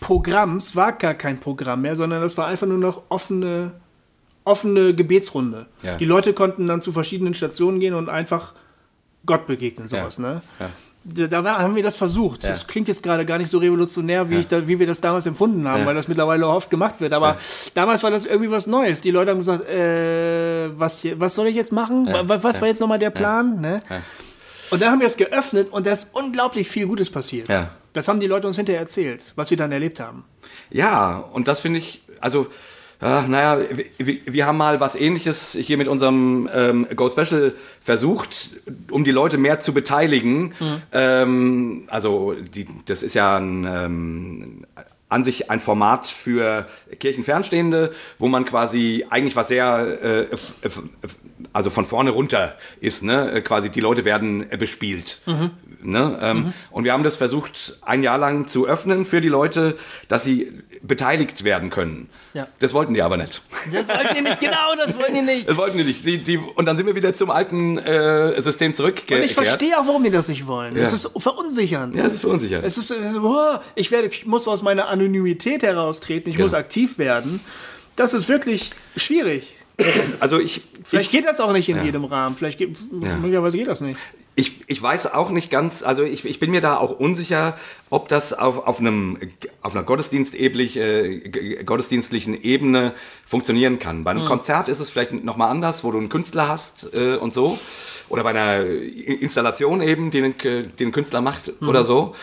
Programms 0.00 0.76
war 0.76 0.92
gar 0.92 1.14
kein 1.14 1.38
Programm 1.40 1.82
mehr, 1.82 1.96
sondern 1.96 2.20
das 2.22 2.36
war 2.38 2.46
einfach 2.46 2.66
nur 2.66 2.78
noch 2.78 3.02
offene, 3.08 3.72
offene 4.44 4.94
Gebetsrunde. 4.94 5.66
Ja. 5.82 5.96
Die 5.96 6.04
Leute 6.04 6.32
konnten 6.34 6.66
dann 6.66 6.80
zu 6.80 6.92
verschiedenen 6.92 7.34
Stationen 7.34 7.80
gehen 7.80 7.94
und 7.94 8.08
einfach 8.08 8.52
Gott 9.26 9.46
begegnen, 9.46 9.88
sowas. 9.88 10.18
Ja. 10.18 10.34
Ne? 10.34 10.42
Ja. 11.16 11.26
Da 11.26 11.42
haben 11.58 11.74
wir 11.74 11.82
das 11.82 11.96
versucht. 11.96 12.44
Ja. 12.44 12.50
Das 12.50 12.66
klingt 12.66 12.88
jetzt 12.88 13.02
gerade 13.02 13.26
gar 13.26 13.38
nicht 13.38 13.50
so 13.50 13.58
revolutionär, 13.58 14.30
wie, 14.30 14.36
ich 14.40 14.46
da, 14.46 14.66
wie 14.68 14.78
wir 14.78 14.86
das 14.86 15.00
damals 15.00 15.26
empfunden 15.26 15.66
haben, 15.66 15.80
Ja. 15.80 15.86
weil 15.86 15.94
das 15.94 16.06
mittlerweile 16.08 16.46
oft 16.46 16.70
gemacht 16.70 17.00
wird. 17.00 17.12
Aber 17.12 17.36
damals 17.74 18.02
war 18.04 18.10
das 18.10 18.24
irgendwie 18.24 18.50
was 18.50 18.66
Neues. 18.66 19.00
Die 19.00 19.10
Leute 19.10 19.32
haben 19.32 19.38
gesagt, 19.38 19.68
äh, 19.68 20.70
was, 20.78 21.04
was 21.18 21.34
soll 21.34 21.48
ich 21.48 21.56
jetzt 21.56 21.72
machen? 21.72 22.06
Ja. 22.06 22.28
Wa- 22.28 22.42
Was 22.42 22.60
war 22.60 22.68
jetzt 22.68 22.80
nochmal 22.80 22.98
der 22.98 23.10
Plan? 23.10 23.60
Ne? 23.60 23.82
Ja. 23.90 24.00
Und 24.70 24.80
dann 24.80 24.90
haben 24.92 25.00
wir 25.00 25.06
es 25.06 25.16
geöffnet 25.16 25.68
und 25.70 25.86
da 25.86 25.92
ist 25.92 26.10
unglaublich 26.14 26.68
viel 26.68 26.86
Gutes 26.86 27.10
passiert. 27.10 27.48
Ja. 27.48 27.70
Das 27.92 28.08
haben 28.08 28.20
die 28.20 28.26
Leute 28.26 28.46
uns 28.46 28.56
hinterher 28.56 28.80
erzählt, 28.80 29.32
was 29.36 29.48
sie 29.48 29.56
dann 29.56 29.70
erlebt 29.70 30.00
haben. 30.00 30.24
Ja, 30.70 31.18
und 31.32 31.46
das 31.48 31.60
finde 31.60 31.78
ich, 31.80 32.02
also, 32.20 32.46
äh, 33.02 33.28
naja, 33.28 33.58
wir, 33.98 34.18
wir 34.26 34.46
haben 34.46 34.56
mal 34.56 34.80
was 34.80 34.94
ähnliches 34.94 35.52
hier 35.52 35.76
mit 35.76 35.88
unserem 35.88 36.48
ähm, 36.54 36.86
Go 36.94 37.08
Special 37.08 37.52
versucht, 37.80 38.50
um 38.90 39.04
die 39.04 39.10
Leute 39.10 39.38
mehr 39.38 39.58
zu 39.58 39.74
beteiligen. 39.74 40.54
Ähm, 40.92 41.84
also, 41.88 42.34
die, 42.34 42.66
das 42.86 43.02
ist 43.02 43.14
ja 43.14 43.36
ein. 43.36 43.64
Ähm, 43.64 44.66
an 45.08 45.24
sich 45.24 45.50
ein 45.50 45.60
Format 45.60 46.06
für 46.06 46.66
Kirchenfernstehende, 46.98 47.92
wo 48.18 48.28
man 48.28 48.46
quasi 48.46 49.04
eigentlich 49.10 49.36
was 49.36 49.48
sehr, 49.48 50.02
äh, 50.02 50.26
also 51.52 51.68
von 51.68 51.84
vorne 51.84 52.10
runter 52.10 52.56
ist, 52.80 53.02
ne? 53.02 53.42
Quasi 53.44 53.68
die 53.68 53.80
Leute 53.80 54.06
werden 54.06 54.50
äh, 54.50 54.56
bespielt. 54.56 55.20
Ne? 55.82 56.18
Ähm, 56.22 56.52
Und 56.70 56.84
wir 56.84 56.92
haben 56.92 57.02
das 57.02 57.16
versucht, 57.16 57.76
ein 57.82 58.02
Jahr 58.02 58.16
lang 58.16 58.46
zu 58.46 58.66
öffnen 58.66 59.04
für 59.04 59.20
die 59.20 59.28
Leute, 59.28 59.76
dass 60.08 60.24
sie 60.24 60.52
beteiligt 60.80 61.44
werden 61.44 61.70
können. 61.70 62.08
Ja. 62.34 62.48
Das 62.60 62.72
wollten 62.72 62.94
die 62.94 63.02
aber 63.02 63.16
nicht. 63.18 63.42
Das 63.72 63.88
wollten 63.88 64.14
die 64.16 64.22
nicht, 64.22 64.40
genau, 64.40 64.74
das 64.76 64.96
wollten 64.96 65.14
die 65.14 65.22
nicht. 65.22 65.48
Das 65.48 65.56
wollten 65.56 65.76
die 65.76 65.84
nicht. 65.84 66.04
Die, 66.04 66.18
die, 66.22 66.38
und 66.38 66.64
dann 66.64 66.76
sind 66.78 66.86
wir 66.86 66.94
wieder 66.94 67.12
zum 67.12 67.30
alten 67.30 67.76
äh, 67.78 68.40
System 68.40 68.72
zurückgekehrt. 68.72 69.20
Und 69.20 69.26
ich 69.26 69.34
verstehe 69.34 69.78
auch, 69.78 69.86
warum 69.86 70.02
die 70.02 70.10
das 70.10 70.28
nicht 70.28 70.46
wollen. 70.46 70.74
Es 70.76 70.88
Ja. 70.90 70.94
ist 70.94 71.10
verunsichernd. 71.22 71.94
Ja, 71.94 72.04
das 72.04 72.14
ist 72.14 72.20
verunsichert. 72.22 72.64
Es 72.64 72.78
ist, 72.78 72.90
es 72.90 73.10
ist 73.12 73.16
oh, 73.18 73.58
ich, 73.74 73.90
werde, 73.90 74.08
ich 74.08 74.24
muss 74.26 74.48
aus 74.48 74.62
meiner 74.62 74.88
Anonymität 74.88 75.62
heraustreten, 75.62 76.30
ich 76.30 76.36
Genau. 76.36 76.46
muss 76.46 76.54
aktiv 76.54 76.96
werden. 76.98 77.40
Das 77.96 78.14
ist 78.14 78.28
wirklich 78.28 78.70
schwierig. 78.96 79.56
Also 80.20 80.38
ich, 80.38 80.62
Vielleicht 80.84 81.06
ich, 81.06 81.10
geht 81.10 81.24
das 81.24 81.40
auch 81.40 81.52
nicht 81.52 81.68
in 81.68 81.82
jedem 81.84 82.04
Rahmen. 82.04 82.36
Vielleicht 82.36 82.58
geht, 82.58 82.76
möglicherweise 82.90 83.56
geht 83.56 83.66
das 83.66 83.80
nicht. 83.80 83.98
ich, 84.34 84.60
ich 84.66 84.82
weiß 84.82 85.12
auch 85.14 85.30
nicht 85.30 85.50
ganz, 85.50 85.82
also 85.82 86.02
ich, 86.02 86.24
ich 86.24 86.38
bin 86.38 86.50
mir 86.50 86.60
da 86.60 86.76
auch 86.76 86.98
unsicher, 86.98 87.56
ob 87.90 88.08
das 88.08 88.32
auf, 88.32 88.66
auf, 88.66 88.80
einem, 88.80 89.18
auf 89.62 89.74
einer 89.74 89.84
gottesdiensteblich, 89.84 90.76
äh, 90.76 91.62
gottesdienstlichen 91.64 92.40
Ebene 92.40 92.94
funktionieren 93.24 93.78
kann. 93.78 94.04
Bei 94.04 94.12
einem 94.12 94.26
Konzert 94.26 94.68
ist 94.68 94.80
es 94.80 94.90
vielleicht 94.90 95.12
nochmal 95.24 95.50
anders, 95.50 95.84
wo 95.84 95.90
du 95.90 95.98
einen 95.98 96.08
Künstler 96.08 96.48
hast 96.48 96.94
äh, 96.94 97.16
und 97.16 97.34
so. 97.34 97.58
Oder 98.08 98.24
bei 98.24 98.30
einer 98.30 98.64
Installation 98.64 99.80
eben, 99.80 100.10
die 100.10 100.20
den, 100.20 100.34
die 100.78 100.84
ein 100.84 100.92
Künstler 100.92 101.20
macht 101.20 101.52
oder 101.62 101.84
so. 101.84 102.14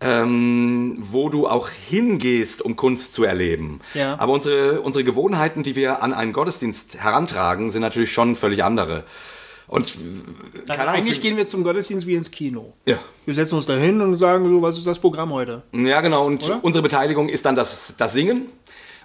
Ähm, 0.00 0.96
wo 1.00 1.28
du 1.28 1.48
auch 1.48 1.70
hingehst, 1.70 2.62
um 2.62 2.76
Kunst 2.76 3.14
zu 3.14 3.24
erleben. 3.24 3.80
Ja. 3.94 4.16
Aber 4.20 4.32
unsere, 4.32 4.80
unsere 4.80 5.02
Gewohnheiten, 5.02 5.64
die 5.64 5.74
wir 5.74 6.04
an 6.04 6.14
einen 6.14 6.32
Gottesdienst 6.32 7.00
herantragen, 7.00 7.72
sind 7.72 7.82
natürlich 7.82 8.12
schon 8.12 8.36
völlig 8.36 8.62
andere. 8.62 9.02
Und 9.68 9.98
keine 10.66 10.82
Ahnung, 10.82 10.94
Eigentlich 10.94 11.20
gehen 11.20 11.36
wir 11.36 11.46
zum 11.46 11.62
Gottesdienst 11.62 12.06
wie 12.06 12.14
ins 12.14 12.30
Kino. 12.30 12.72
Ja. 12.86 12.98
Wir 13.26 13.34
setzen 13.34 13.56
uns 13.56 13.66
da 13.66 13.74
hin 13.74 14.00
und 14.00 14.16
sagen 14.16 14.48
so, 14.48 14.62
was 14.62 14.78
ist 14.78 14.86
das 14.86 14.98
Programm 14.98 15.30
heute? 15.32 15.62
Ja, 15.72 16.00
genau. 16.00 16.26
Und 16.26 16.42
Oder? 16.44 16.58
unsere 16.62 16.82
Beteiligung 16.82 17.28
ist 17.28 17.44
dann 17.44 17.54
das, 17.54 17.94
das 17.98 18.12
Singen. 18.14 18.46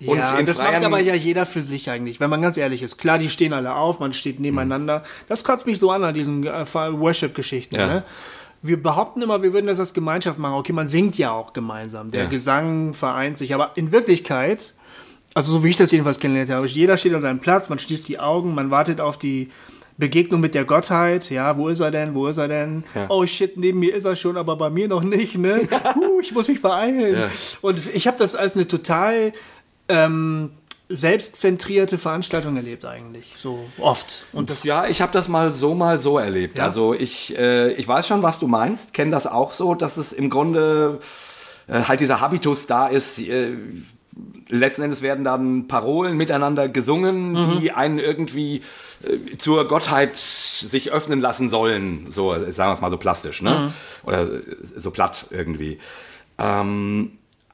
Und 0.06 0.18
ja, 0.18 0.42
das 0.42 0.58
freien, 0.58 0.74
macht 0.74 0.84
aber 0.84 1.00
ja 1.00 1.14
jeder 1.14 1.46
für 1.46 1.62
sich 1.62 1.90
eigentlich, 1.90 2.20
wenn 2.20 2.30
man 2.30 2.42
ganz 2.42 2.58
ehrlich 2.58 2.82
ist. 2.82 2.98
Klar, 2.98 3.20
die 3.20 3.30
stehen 3.30 3.54
alle 3.54 3.76
auf, 3.76 4.00
man 4.00 4.12
steht 4.14 4.40
nebeneinander. 4.40 5.04
Das 5.30 5.44
kotzt 5.44 5.68
mich 5.68 5.80
so 5.80 5.92
an 5.92 6.04
an 6.04 6.14
diesen 6.14 6.46
äh, 6.46 6.66
Worship-Geschichten. 6.74 7.76
Ja. 7.76 7.88
Ne? 7.88 8.04
Wir 8.64 8.82
behaupten 8.82 9.22
immer, 9.22 9.44
wir 9.44 9.52
würden 9.54 9.68
das 9.68 9.80
als 9.80 9.94
Gemeinschaft 9.94 10.40
machen. 10.40 10.56
Okay, 10.56 10.72
man 10.74 10.88
singt 10.88 11.18
ja 11.18 11.32
auch 11.32 11.52
gemeinsam. 11.54 12.10
Der 12.12 12.24
Ja. 12.24 12.30
Gesang 12.30 12.94
vereint 12.94 13.38
sich. 13.38 13.54
Aber 13.54 13.72
in 13.76 13.92
Wirklichkeit, 13.92 14.74
also 15.34 15.52
so 15.52 15.64
wie 15.64 15.70
ich 15.70 15.76
das 15.76 15.92
jedenfalls 15.92 16.20
kennengelernt 16.20 16.52
habe, 16.52 16.66
jeder 16.68 16.96
steht 16.98 17.14
an 17.14 17.20
seinem 17.20 17.40
Platz, 17.40 17.70
man 17.70 17.78
schließt 17.78 18.08
die 18.08 18.20
Augen, 18.20 18.56
man 18.56 18.72
wartet 18.72 19.02
auf 19.02 19.20
die 19.20 19.50
Begegnung 19.98 20.42
mit 20.42 20.56
der 20.56 20.64
Gottheit. 20.66 21.30
Ja, 21.30 21.58
wo 21.58 21.68
ist 21.68 21.82
er 21.82 21.92
denn? 21.92 22.16
Wo 22.16 22.28
ist 22.28 22.38
er 22.38 22.48
denn? 22.48 22.84
Ja. 22.96 23.06
Oh 23.10 23.26
shit, 23.26 23.58
neben 23.58 23.80
mir 23.80 23.94
ist 23.94 24.06
er 24.06 24.16
schon, 24.16 24.38
aber 24.38 24.56
bei 24.56 24.70
mir 24.70 24.88
noch 24.88 25.04
nicht. 25.04 25.38
Ne? 25.38 25.68
Huh, 25.96 26.20
ich 26.22 26.32
muss 26.32 26.48
mich 26.48 26.62
beeilen. 26.62 27.16
Ja. 27.16 27.28
Und 27.62 27.94
ich 27.94 28.08
habe 28.08 28.18
das 28.18 28.34
als 28.36 28.56
eine 28.56 28.68
total 28.68 29.34
ähm, 29.90 30.52
selbstzentrierte 30.90 31.98
Veranstaltung 31.98 32.56
erlebt 32.56 32.86
eigentlich, 32.86 33.34
so 33.38 33.66
oft. 33.80 34.26
Und 34.34 34.50
das 34.50 34.64
Ja, 34.64 34.86
ich 34.88 35.02
habe 35.02 35.12
das 35.14 35.28
mal 35.28 35.52
so, 35.52 35.74
mal 35.76 35.98
so 36.00 36.18
erlebt. 36.18 36.58
Ja? 36.58 36.66
Also 36.66 36.94
ich, 36.94 37.36
äh, 37.38 37.72
ich 37.74 37.88
weiß 37.88 38.08
schon, 38.08 38.22
was 38.22 38.40
du 38.40 38.48
meinst, 38.48 38.94
kenne 38.94 39.12
das 39.12 39.26
auch 39.28 39.54
so, 39.54 39.76
dass 39.76 39.98
es 39.98 40.12
im 40.14 40.30
Grunde 40.30 41.00
äh, 41.68 41.84
halt 41.84 42.00
dieser 42.00 42.20
Habitus 42.22 42.68
da 42.68 42.88
ist. 42.88 43.20
Äh, 43.20 43.54
letzten 44.50 44.84
Endes 44.84 45.02
werden 45.02 45.24
dann 45.24 45.68
Parolen 45.68 46.18
miteinander 46.18 46.68
gesungen, 46.70 47.32
Mhm. 47.32 47.60
die 47.60 47.72
einen 47.72 47.98
irgendwie 47.98 48.62
äh, 49.04 49.38
zur 49.38 49.68
Gottheit 49.68 50.16
sich 50.18 50.92
öffnen 50.92 51.22
lassen 51.22 51.50
sollen. 51.50 52.08
So, 52.12 52.34
sagen 52.52 52.70
wir 52.70 52.74
es 52.74 52.82
mal 52.82 52.92
so 52.92 52.98
plastisch, 52.98 53.42
ne? 53.42 53.72
Mhm. 54.04 54.08
Oder 54.08 54.32
äh, 54.34 54.42
so 54.62 54.92
platt 54.92 55.26
irgendwie. 55.32 55.80
Ähm, 56.38 57.14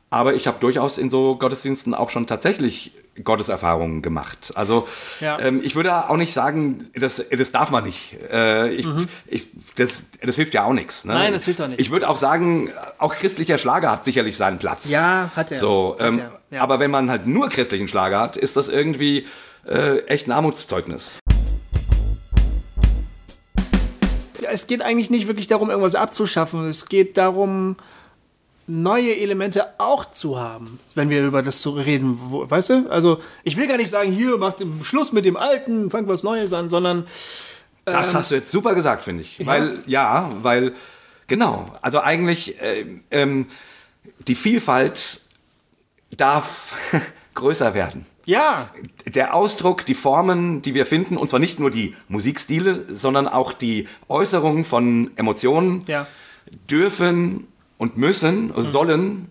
aber 0.09 0.33
ich 0.33 0.47
habe 0.47 0.57
durchaus 0.59 0.97
in 0.97 1.09
so 1.09 1.35
Gottesdiensten 1.35 1.93
auch 1.93 2.09
schon 2.09 2.25
tatsächlich 2.27 2.91
Gotteserfahrungen 3.23 4.01
gemacht. 4.01 4.53
Also 4.55 4.87
Ja. 5.19 5.39
ähm, 5.39 5.61
ich 5.63 5.75
würde 5.75 6.09
auch 6.09 6.17
nicht 6.17 6.33
sagen, 6.33 6.89
das, 6.95 7.23
das 7.29 7.51
darf 7.51 7.71
man 7.71 7.83
nicht. 7.83 8.15
Äh, 8.31 8.73
ich, 8.73 8.87
ich, 9.27 9.49
das, 9.75 10.03
das 10.21 10.35
hilft 10.35 10.53
ja 10.53 10.63
auch 10.63 10.73
nichts. 10.73 11.05
Ne? 11.05 11.13
Mhm. 11.13 11.19
Nein, 11.19 11.33
das 11.33 11.45
hilft 11.45 11.61
auch 11.61 11.67
nicht. 11.67 11.79
Ich 11.79 11.91
würde 11.91 12.09
auch 12.09 12.17
sagen, 12.17 12.69
auch 12.97 13.15
christlicher 13.15 13.57
Schlager 13.57 13.91
hat 13.91 14.05
sicherlich 14.05 14.37
seinen 14.37 14.59
Platz. 14.59 14.89
Ja, 14.89 15.31
hat 15.35 15.51
er. 15.51 15.59
So, 15.59 15.95
Hat 15.99 16.07
ähm, 16.07 16.19
er, 16.19 16.39
ja. 16.51 16.61
Aber 16.61 16.79
wenn 16.79 16.91
man 16.91 17.09
halt 17.09 17.27
nur 17.27 17.49
christlichen 17.49 17.87
Schlager 17.87 18.19
hat, 18.19 18.37
ist 18.37 18.57
das 18.57 18.69
irgendwie 18.69 19.27
äh, 19.67 19.99
echt 20.05 20.27
ein 20.27 20.31
Armutszeugnis. 20.31 21.19
es 24.51 24.67
geht 24.67 24.81
eigentlich 24.81 25.09
nicht 25.09 25.27
wirklich 25.27 25.47
darum, 25.47 25.69
irgendwas 25.69 25.95
abzuschaffen. 25.95 26.67
Es 26.67 26.87
geht 26.87 27.17
darum, 27.17 27.77
neue 28.69 29.15
Elemente 29.17 29.79
auch 29.79 30.11
zu 30.11 30.39
haben, 30.39 30.79
wenn 30.95 31.09
wir 31.09 31.25
über 31.25 31.41
das 31.41 31.61
zu 31.61 31.71
reden, 31.71 32.19
wo, 32.25 32.49
weißt 32.49 32.69
du? 32.69 32.89
Also 32.89 33.19
ich 33.43 33.57
will 33.57 33.67
gar 33.67 33.77
nicht 33.77 33.89
sagen, 33.89 34.11
hier 34.11 34.37
macht 34.37 34.61
im 34.61 34.83
Schluss 34.83 35.11
mit 35.11 35.25
dem 35.25 35.35
Alten, 35.35 35.89
fangt 35.89 36.07
was 36.07 36.23
Neues 36.23 36.53
an, 36.53 36.69
sondern 36.69 37.07
Das 37.85 38.13
hast 38.13 38.29
du 38.31 38.35
jetzt 38.35 38.51
super 38.51 38.75
gesagt, 38.75 39.03
finde 39.03 39.23
ich. 39.23 39.45
Weil, 39.45 39.81
ja, 39.87 40.31
weil, 40.43 40.73
genau, 41.27 41.65
also 41.81 41.99
eigentlich 42.01 42.61
äh, 42.61 42.85
ähm, 43.09 43.47
die 44.27 44.35
Vielfalt 44.35 45.21
darf 46.15 46.73
größer 47.33 47.73
werden. 47.73 48.05
ja, 48.25 48.69
Der 49.07 49.33
Ausdruck, 49.33 49.85
die 49.85 49.95
Formen, 49.95 50.61
die 50.61 50.75
wir 50.75 50.85
finden, 50.85 51.17
und 51.17 51.27
zwar 51.29 51.39
nicht 51.39 51.59
nur 51.59 51.71
die 51.71 51.95
Musikstile, 52.07 52.85
sondern 52.87 53.27
auch 53.27 53.53
die 53.53 53.87
Äußerungen 54.07 54.63
von 54.63 55.09
Emotionen, 55.15 55.83
ja, 55.87 56.05
dürfen 56.69 57.47
und 57.79 57.97
müssen, 57.97 58.53
sollen 58.57 59.29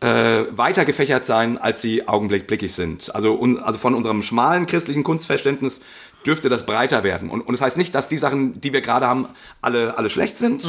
äh, 0.00 0.44
weiter 0.50 0.84
gefächert 0.84 1.24
sein, 1.24 1.58
als 1.58 1.80
sie 1.80 2.08
augenblicklich 2.08 2.74
sind. 2.74 3.14
Also, 3.14 3.38
un, 3.40 3.60
also 3.60 3.78
von 3.78 3.94
unserem 3.94 4.22
schmalen 4.22 4.66
christlichen 4.66 5.04
Kunstverständnis 5.04 5.80
dürfte 6.26 6.48
das 6.48 6.66
breiter 6.66 7.04
werden. 7.04 7.30
Und, 7.30 7.42
und 7.42 7.52
das 7.52 7.60
heißt 7.60 7.76
nicht, 7.76 7.94
dass 7.94 8.08
die 8.08 8.16
Sachen, 8.16 8.60
die 8.60 8.72
wir 8.72 8.80
gerade 8.80 9.06
haben, 9.06 9.28
alle, 9.60 9.96
alle 9.96 10.10
schlecht 10.10 10.36
sind, 10.38 10.66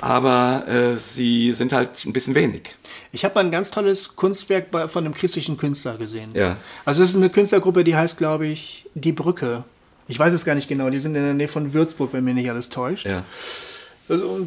aber 0.00 0.66
äh, 0.66 0.96
sie 0.96 1.52
sind 1.52 1.72
halt 1.72 2.04
ein 2.04 2.12
bisschen 2.12 2.34
wenig. 2.34 2.74
Ich 3.12 3.24
habe 3.24 3.34
mal 3.34 3.44
ein 3.44 3.50
ganz 3.50 3.70
tolles 3.70 4.16
Kunstwerk 4.16 4.70
bei, 4.70 4.88
von 4.88 5.04
einem 5.04 5.14
christlichen 5.14 5.56
Künstler 5.56 5.96
gesehen. 5.96 6.30
Ja. 6.34 6.56
Also 6.84 7.02
es 7.02 7.10
ist 7.10 7.16
eine 7.16 7.30
Künstlergruppe, 7.30 7.84
die 7.84 7.96
heißt, 7.96 8.18
glaube 8.18 8.46
ich, 8.46 8.88
Die 8.94 9.12
Brücke. 9.12 9.64
Ich 10.08 10.18
weiß 10.18 10.32
es 10.32 10.44
gar 10.44 10.54
nicht 10.54 10.68
genau. 10.68 10.90
Die 10.90 11.00
sind 11.00 11.14
in 11.14 11.22
der 11.22 11.34
Nähe 11.34 11.48
von 11.48 11.72
Würzburg, 11.72 12.12
wenn 12.12 12.24
mir 12.24 12.34
nicht 12.34 12.50
alles 12.50 12.68
täuscht. 12.68 13.06
Ja. 13.06 13.24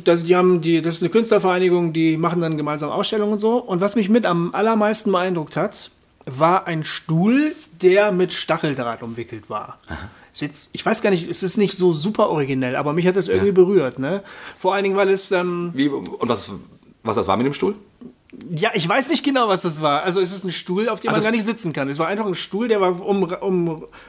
Das, 0.03 0.23
die 0.23 0.35
haben 0.35 0.61
die, 0.61 0.81
das 0.81 0.95
ist 0.97 1.03
eine 1.03 1.09
Künstlervereinigung, 1.09 1.91
die 1.93 2.17
machen 2.17 2.41
dann 2.41 2.57
gemeinsam 2.57 2.91
Ausstellungen 2.91 3.33
und 3.33 3.39
so. 3.39 3.57
Und 3.57 3.81
was 3.81 3.95
mich 3.95 4.07
mit 4.09 4.25
am 4.25 4.53
allermeisten 4.53 5.11
beeindruckt 5.11 5.55
hat, 5.55 5.89
war 6.25 6.67
ein 6.67 6.83
Stuhl, 6.83 7.55
der 7.81 8.11
mit 8.11 8.33
Stacheldraht 8.33 9.01
umwickelt 9.01 9.49
war. 9.49 9.79
Ist 10.31 10.41
jetzt, 10.41 10.69
ich 10.73 10.85
weiß 10.85 11.01
gar 11.01 11.09
nicht, 11.09 11.27
es 11.29 11.41
ist 11.41 11.57
nicht 11.57 11.75
so 11.77 11.93
super 11.93 12.29
originell, 12.29 12.75
aber 12.75 12.93
mich 12.93 13.07
hat 13.07 13.15
das 13.15 13.27
irgendwie 13.27 13.51
berührt. 13.53 13.97
Ne? 13.97 14.21
Vor 14.59 14.75
allen 14.75 14.83
Dingen, 14.83 14.95
weil 14.97 15.09
es, 15.09 15.31
ähm, 15.31 15.71
Wie, 15.73 15.87
und 15.87 16.29
was, 16.29 16.51
was 17.03 17.15
das 17.15 17.27
war 17.27 17.37
mit 17.37 17.45
dem 17.47 17.53
Stuhl? 17.53 17.75
ja, 18.51 18.69
ich 18.75 18.87
weiß 18.87 19.09
nicht 19.09 19.23
genau, 19.23 19.47
was 19.47 19.61
das 19.63 19.81
war. 19.81 20.03
Also 20.03 20.19
es 20.19 20.31
ist 20.35 20.43
ein 20.43 20.51
Stuhl, 20.51 20.89
auf 20.89 20.99
dem 20.99 21.09
Ah, 21.09 21.13
man 21.13 21.23
gar 21.23 21.31
nicht 21.31 21.45
sitzen 21.45 21.73
kann. 21.73 21.89
Es 21.89 21.97
war 21.97 22.07
einfach 22.07 22.25
ein 22.25 22.35
Stuhl, 22.35 22.67
der 22.67 22.79
war 22.81 23.01
um, 23.03 23.23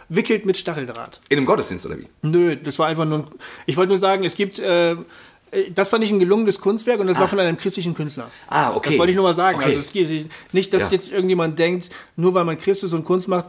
umwickelt 0.09 0.44
mit 0.44 0.59
Stacheldraht. 0.59 1.20
In 1.30 1.38
einem 1.38 1.46
Gottesdienst 1.46 1.86
oder 1.86 1.99
wie? 1.99 2.09
Nö, 2.22 2.57
das 2.57 2.78
war 2.78 2.88
einfach 2.88 3.07
nur. 3.07 3.20
ein- 3.20 3.24
Ich 3.64 3.76
wollte 3.78 3.88
nur 3.90 3.99
sagen, 3.99 4.24
es 4.24 4.34
gibt. 4.34 4.59
Äh, 4.59 4.96
das 5.74 5.88
fand 5.88 6.05
ich 6.05 6.11
ein 6.11 6.18
gelungenes 6.18 6.61
Kunstwerk 6.61 7.01
und 7.01 7.07
das 7.07 7.18
war 7.18 7.28
von 7.28 7.38
einem 7.38 7.57
christlichen 7.57 7.94
Künstler. 7.94 8.30
Ah, 8.49 8.74
okay. 8.74 8.90
Das 8.90 8.99
wollte 8.99 9.11
ich 9.11 9.16
nur 9.16 9.24
mal 9.24 9.34
sagen. 9.34 9.57
Okay. 9.59 9.66
Also 9.66 9.78
es 9.78 9.92
geht 9.92 10.30
nicht, 10.53 10.72
dass 10.72 10.84
Ja. 10.84 10.88
jetzt 10.90 11.12
irgendjemand 11.12 11.59
denkt, 11.59 11.90
nur 12.16 12.34
weil 12.34 12.44
man 12.44 12.59
Christus 12.59 12.92
und 12.92 13.05
Kunst 13.05 13.28
macht, 13.28 13.46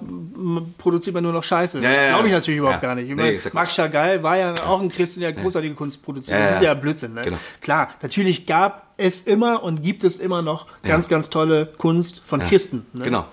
produziert 0.78 1.14
man 1.14 1.24
nur 1.24 1.34
noch 1.34 1.44
Scheiße. 1.44 1.80
Ja, 1.80 1.90
das 1.90 1.98
ja, 2.00 2.10
glaube 2.10 2.28
ich 2.28 2.34
natürlich 2.34 2.60
überhaupt 2.60 2.82
gar 2.82 2.96
nicht. 2.96 3.10
Ich 3.10 3.16
Nee, 3.16 3.34
meine, 3.38 3.54
Max 3.54 3.76
Chagall 3.76 4.24
war 4.24 4.38
ja 4.38 4.54
auch 4.66 4.82
ein 4.82 4.90
Christ, 4.90 5.20
der 5.20 5.34
großartige 5.34 5.74
Kunst 5.76 6.04
produziert. 6.04 6.40
Das 6.40 6.54
ist 6.54 6.62
ja 6.62 6.74
Blödsinn. 6.74 7.14
Ne? 7.14 7.22
Genau. 7.24 7.38
Klar, 7.62 7.90
natürlich 8.02 8.46
gab 8.46 8.94
es 8.98 9.22
immer 9.22 9.64
und 9.64 9.82
gibt 9.84 10.04
es 10.04 10.18
immer 10.18 10.42
noch 10.42 10.68
ganz, 10.84 11.08
ganz 11.08 11.30
tolle 11.30 11.68
Kunst 11.78 12.22
von 12.26 12.40
Christen. 12.42 12.86
Ne? 12.94 13.04
Genau. 13.04 13.26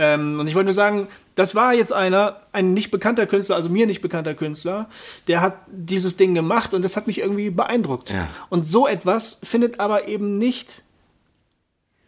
Ähm, 0.00 0.38
und 0.38 0.46
ich 0.46 0.54
wollte 0.54 0.66
nur 0.66 0.74
sagen, 0.74 1.08
das 1.34 1.56
war 1.56 1.74
jetzt 1.74 1.92
einer, 1.92 2.36
ein 2.52 2.72
nicht 2.72 2.92
bekannter 2.92 3.26
Künstler, 3.26 3.56
also 3.56 3.68
mir 3.68 3.84
nicht 3.84 4.00
bekannter 4.00 4.34
Künstler, 4.34 4.88
der 5.26 5.40
hat 5.40 5.56
dieses 5.66 6.16
Ding 6.16 6.34
gemacht 6.34 6.72
und 6.72 6.82
das 6.82 6.96
hat 6.96 7.08
mich 7.08 7.18
irgendwie 7.18 7.50
beeindruckt. 7.50 8.08
Ja. 8.08 8.28
Und 8.48 8.64
so 8.64 8.86
etwas 8.86 9.40
findet 9.42 9.80
aber 9.80 10.06
eben 10.06 10.38
nicht 10.38 10.84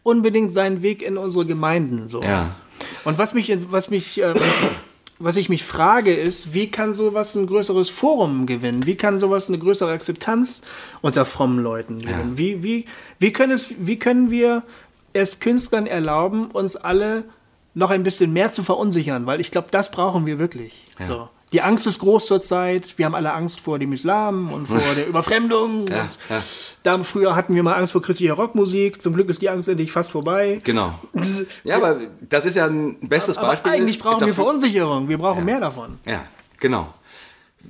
unbedingt 0.03 0.53
seinen 0.53 0.81
Weg 0.83 1.01
in 1.01 1.17
unsere 1.17 1.45
Gemeinden. 1.45 2.07
So. 2.07 2.23
Ja. 2.23 2.55
Und 3.03 3.17
was 3.17 3.33
mich, 3.33 3.53
was 3.71 3.89
mich, 3.89 4.21
ähm, 4.21 4.35
was 5.19 5.35
ich 5.35 5.49
mich 5.49 5.65
frage, 5.65 6.15
ist, 6.15 6.53
wie 6.53 6.71
kann 6.71 6.93
sowas 6.93 7.35
ein 7.35 7.45
größeres 7.45 7.89
Forum 7.89 8.45
gewinnen? 8.45 8.85
Wie 8.85 8.95
kann 8.95 9.19
sowas 9.19 9.49
eine 9.49 9.59
größere 9.59 9.91
Akzeptanz 9.91 10.61
unter 11.01 11.25
frommen 11.25 11.61
Leuten 11.61 11.99
gewinnen? 11.99 12.37
Wie, 12.37 12.63
wie, 12.63 12.85
wie, 13.19 13.33
können 13.33 13.51
es, 13.51 13.73
wie 13.79 13.99
können 13.99 14.31
wir 14.31 14.63
es 15.11 15.41
Künstlern 15.41 15.87
erlauben, 15.87 16.51
uns 16.51 16.77
alle 16.77 17.25
noch 17.73 17.89
ein 17.89 18.03
bisschen 18.03 18.33
mehr 18.33 18.51
zu 18.51 18.63
verunsichern? 18.63 19.25
Weil 19.25 19.39
ich 19.39 19.51
glaube, 19.51 19.67
das 19.71 19.91
brauchen 19.91 20.25
wir 20.25 20.39
wirklich. 20.39 20.83
So. 21.05 21.29
Die 21.51 21.61
Angst 21.61 21.85
ist 21.85 21.99
groß 21.99 22.27
zurzeit. 22.27 22.97
Wir 22.97 23.05
haben 23.05 23.15
alle 23.15 23.33
Angst 23.33 23.59
vor 23.59 23.77
dem 23.77 23.91
Islam 23.91 24.53
und 24.53 24.67
vor 24.67 24.79
der 24.95 25.07
Überfremdung. 25.07 25.87
Ja, 25.87 26.09
ja. 26.29 26.41
Da, 26.83 27.03
früher 27.03 27.35
hatten 27.35 27.53
wir 27.53 27.63
mal 27.63 27.75
Angst 27.75 27.91
vor 27.91 28.01
christlicher 28.01 28.33
Rockmusik. 28.33 29.01
Zum 29.01 29.13
Glück 29.13 29.29
ist 29.29 29.41
die 29.41 29.49
Angst 29.49 29.67
endlich 29.67 29.91
fast 29.91 30.11
vorbei. 30.11 30.61
Genau. 30.63 30.93
Ja, 31.63 31.77
aber 31.77 31.97
das 32.21 32.45
ist 32.45 32.55
ja 32.55 32.65
ein 32.65 32.97
bestes 33.01 33.37
Aber 33.37 33.49
Beispiel. 33.49 33.71
eigentlich 33.71 33.99
brauchen 33.99 34.25
wir 34.25 34.33
Verunsicherung. 34.33 35.09
Wir 35.09 35.17
brauchen 35.17 35.45
mehr 35.45 35.59
davon. 35.59 35.99
Ja, 36.05 36.25
genau. 36.59 36.87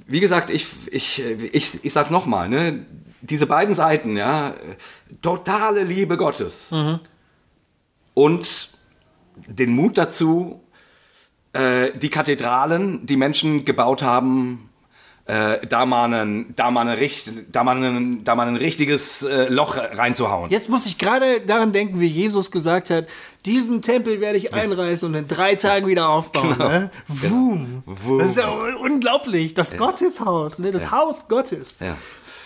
Wie 0.07 0.19
gesagt, 0.19 0.49
ich, 0.49 0.67
ich, 0.91 1.21
ich, 1.51 1.83
ich 1.83 1.93
sag's 1.93 2.09
nochmal, 2.09 2.47
ne? 2.47 2.85
diese 3.21 3.45
beiden 3.45 3.75
Seiten, 3.75 4.17
ja, 4.17 4.53
totale 5.21 5.83
Liebe 5.83 6.17
Gottes 6.17 6.73
und 8.13 8.69
den 9.47 9.75
Mut 9.75 9.97
dazu, 9.97 10.61
äh, 11.53 11.91
die 11.97 12.09
Kathedralen, 12.09 13.05
die 13.05 13.17
Menschen 13.17 13.65
gebaut 13.65 14.01
haben, 14.01 14.69
äh, 15.25 15.65
da, 15.67 15.85
mal 15.85 16.13
ein, 16.13 16.53
da, 16.55 16.71
mal 16.71 16.87
eine, 16.87 16.97
da, 17.51 17.63
mal 17.63 17.81
ein, 17.81 18.23
da 18.23 18.35
mal 18.35 18.47
ein 18.47 18.55
richtiges 18.55 19.23
äh, 19.23 19.47
Loch 19.49 19.77
reinzuhauen. 19.77 20.49
Jetzt 20.49 20.69
muss 20.69 20.85
ich 20.85 20.97
gerade 20.97 21.41
daran 21.41 21.71
denken, 21.71 21.99
wie 21.99 22.07
Jesus 22.07 22.51
gesagt 22.51 22.89
hat, 22.89 23.07
diesen 23.45 23.81
Tempel 23.81 24.19
werde 24.19 24.37
ich 24.37 24.53
einreißen 24.53 25.07
und 25.07 25.15
in 25.15 25.27
drei 25.27 25.55
Tagen 25.55 25.87
wieder 25.87 26.09
aufbauen. 26.09 26.57
Ne? 26.57 26.91
Wum. 27.07 27.83
Wum. 27.85 28.19
Das 28.19 28.31
ist 28.31 28.37
ja 28.37 28.49
unglaublich. 28.49 29.53
Das 29.53 29.77
Gotteshaus, 29.77 30.59
ne? 30.59 30.71
das 30.71 30.91
Haus 30.91 31.27
Gottes. 31.27 31.75
Ja. 31.79 31.97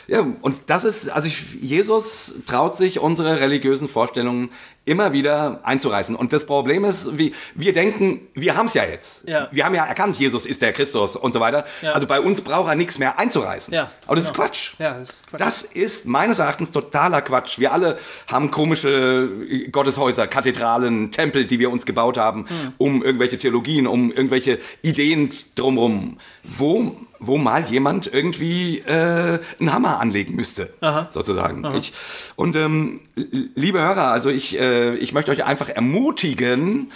Ja, 0.08 0.24
und 0.41 0.58
das 0.68 0.84
ist, 0.84 1.10
also 1.10 1.28
ich, 1.28 1.56
Jesus 1.62 2.36
traut 2.46 2.78
sich, 2.78 3.00
unsere 3.00 3.39
religiösen 3.39 3.88
Vorstellungen 3.88 4.52
immer 4.86 5.13
wieder 5.13 5.59
einzureißen. 5.63 6.15
Und 6.15 6.31
das 6.31 6.45
Problem 6.45 6.86
ist, 6.86 7.17
wie, 7.17 7.33
wir 7.55 7.73
denken, 7.73 8.21
wir 8.36 8.55
haben 8.55 8.67
es 8.67 8.75
ja 8.75 8.86
jetzt. 8.86 9.27
Ja. 9.27 9.47
Wir 9.51 9.65
haben 9.65 9.73
ja 9.73 9.83
erkannt, 9.86 10.17
Jesus 10.17 10.45
ist 10.45 10.61
der 10.61 10.73
Christus 10.73 11.15
und 11.15 11.33
so 11.33 11.39
weiter. 11.39 11.65
Ja. 11.81 11.93
Also 11.93 12.05
bei 12.05 12.19
uns 12.19 12.41
braucht 12.41 12.69
er 12.69 12.75
nichts 12.75 12.99
mehr 12.99 13.17
einzureißen. 13.17 13.73
Ja, 13.73 13.89
Aber 14.05 14.15
das 14.15 14.25
ist 14.25 14.33
genau. 14.33 14.45
Quatsch. 14.45 14.73
Ja, 14.77 14.99
das 14.99 15.09
ist 15.09 15.27
Quatsch. 15.27 15.41
Das 15.41 15.61
ist 15.63 16.05
meines 16.05 16.38
Erachtens 16.39 16.71
totaler 16.71 17.21
Quatsch. 17.21 17.57
Wir 17.57 17.73
alle 17.73 17.97
haben 18.31 18.51
komische 18.51 19.29
Gotteshäuser, 19.71 20.27
Kathedralen, 20.27 21.09
Tempel, 21.11 21.45
die 21.45 21.59
wir 21.59 21.71
uns 21.71 21.86
gebaut 21.86 22.17
haben, 22.17 22.45
Hm. 22.47 22.73
um 22.77 23.03
irgendwelche 23.03 23.38
Theologien, 23.39 23.88
um 23.88 24.11
irgendwelche 24.11 24.59
Ideen 24.83 25.31
drumrum, 25.55 26.19
wo, 26.43 26.95
wo 27.19 27.38
mal 27.38 27.63
jemand 27.63 28.05
irgendwie 28.13 28.79
äh, 28.79 29.39
einen 29.59 29.73
Hammer 29.73 29.99
anlegen 29.99 30.36
müsste, 30.36 30.73
sozusagen. 31.09 31.65
Ich, 31.75 31.91
und 32.36 32.55
ähm, 32.55 32.99
liebe 33.16 33.82
Hörer, 33.82 34.11
also 34.11 34.30
ich, 34.30 34.59
äh, 34.59 34.95
ich 34.95 35.13
möchte 35.13 35.32
euch 35.32 35.43
einfach 35.43 35.70
ermutigen, 35.70 36.91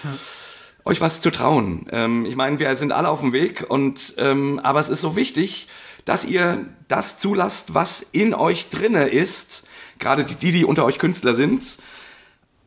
euch 0.85 1.01
was 1.01 1.21
zu 1.21 1.31
trauen. 1.31 1.87
Ähm, 1.91 2.25
ich 2.25 2.35
meine, 2.35 2.59
wir 2.59 2.75
sind 2.75 2.91
alle 2.91 3.09
auf 3.09 3.21
dem 3.21 3.33
Weg 3.33 3.65
und 3.69 4.13
ähm, 4.17 4.59
aber 4.63 4.79
es 4.79 4.89
ist 4.89 5.01
so 5.01 5.15
wichtig, 5.15 5.67
dass 6.05 6.25
ihr 6.25 6.65
das 6.87 7.19
zulasst, 7.19 7.73
was 7.73 8.05
in 8.11 8.33
euch 8.33 8.69
drinne 8.69 9.07
ist, 9.07 9.63
gerade 9.99 10.23
die, 10.23 10.51
die 10.51 10.65
unter 10.65 10.85
euch 10.85 10.99
Künstler 10.99 11.33
sind, 11.33 11.77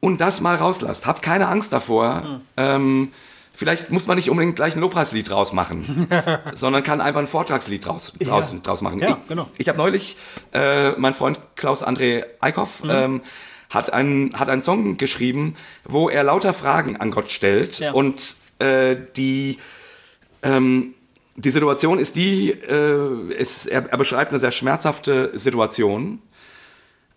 und 0.00 0.20
das 0.20 0.40
mal 0.40 0.57
rauslasst. 0.57 1.07
Habt 1.07 1.22
keine 1.22 1.46
Angst 1.46 1.72
davor. 1.72 2.22
Hm. 2.22 2.40
Ähm, 2.57 3.12
vielleicht 3.55 3.90
muss 3.90 4.07
man 4.07 4.16
nicht 4.16 4.30
unbedingt 4.30 4.57
gleich 4.57 4.74
ein 4.74 4.80
Lobpreislied 4.80 5.28
draus 5.28 5.53
machen, 5.53 6.09
sondern 6.55 6.82
kann 6.82 7.00
einfach 7.00 7.20
ein 7.20 7.26
Vortragslied 7.26 7.84
draus, 7.84 8.12
draus, 8.20 8.55
draus 8.62 8.80
machen. 8.80 9.00
Ja, 9.00 9.18
ich 9.22 9.28
genau. 9.28 9.48
ich 9.59 9.68
habe 9.68 9.78
neulich, 9.78 10.16
äh, 10.53 10.90
mein 10.92 11.14
Freund 11.14 11.38
Klaus-André 11.57 12.24
Eickhoff 12.40 12.82
ähm, 12.88 13.22
hat, 13.70 13.92
einen, 13.92 14.38
hat 14.38 14.48
einen 14.48 14.62
Song 14.62 14.96
geschrieben, 14.96 15.55
wo 15.84 16.09
er 16.09 16.24
lauter 16.24 16.55
Fragen 16.55 16.96
an 16.96 17.11
Gott 17.11 17.30
stellt 17.30 17.78
Ja. 17.78 17.92
und 17.92 18.36
äh, 18.59 18.96
die 19.16 19.59
ähm, 20.42 20.94
die 21.36 21.50
Situation 21.50 21.98
ist 21.98 22.16
die, 22.16 22.50
äh, 22.50 23.32
ist, 23.32 23.66
er, 23.66 23.86
er 23.88 23.96
beschreibt 23.96 24.30
eine 24.30 24.38
sehr 24.38 24.50
schmerzhafte 24.50 25.30
Situation 25.38 26.20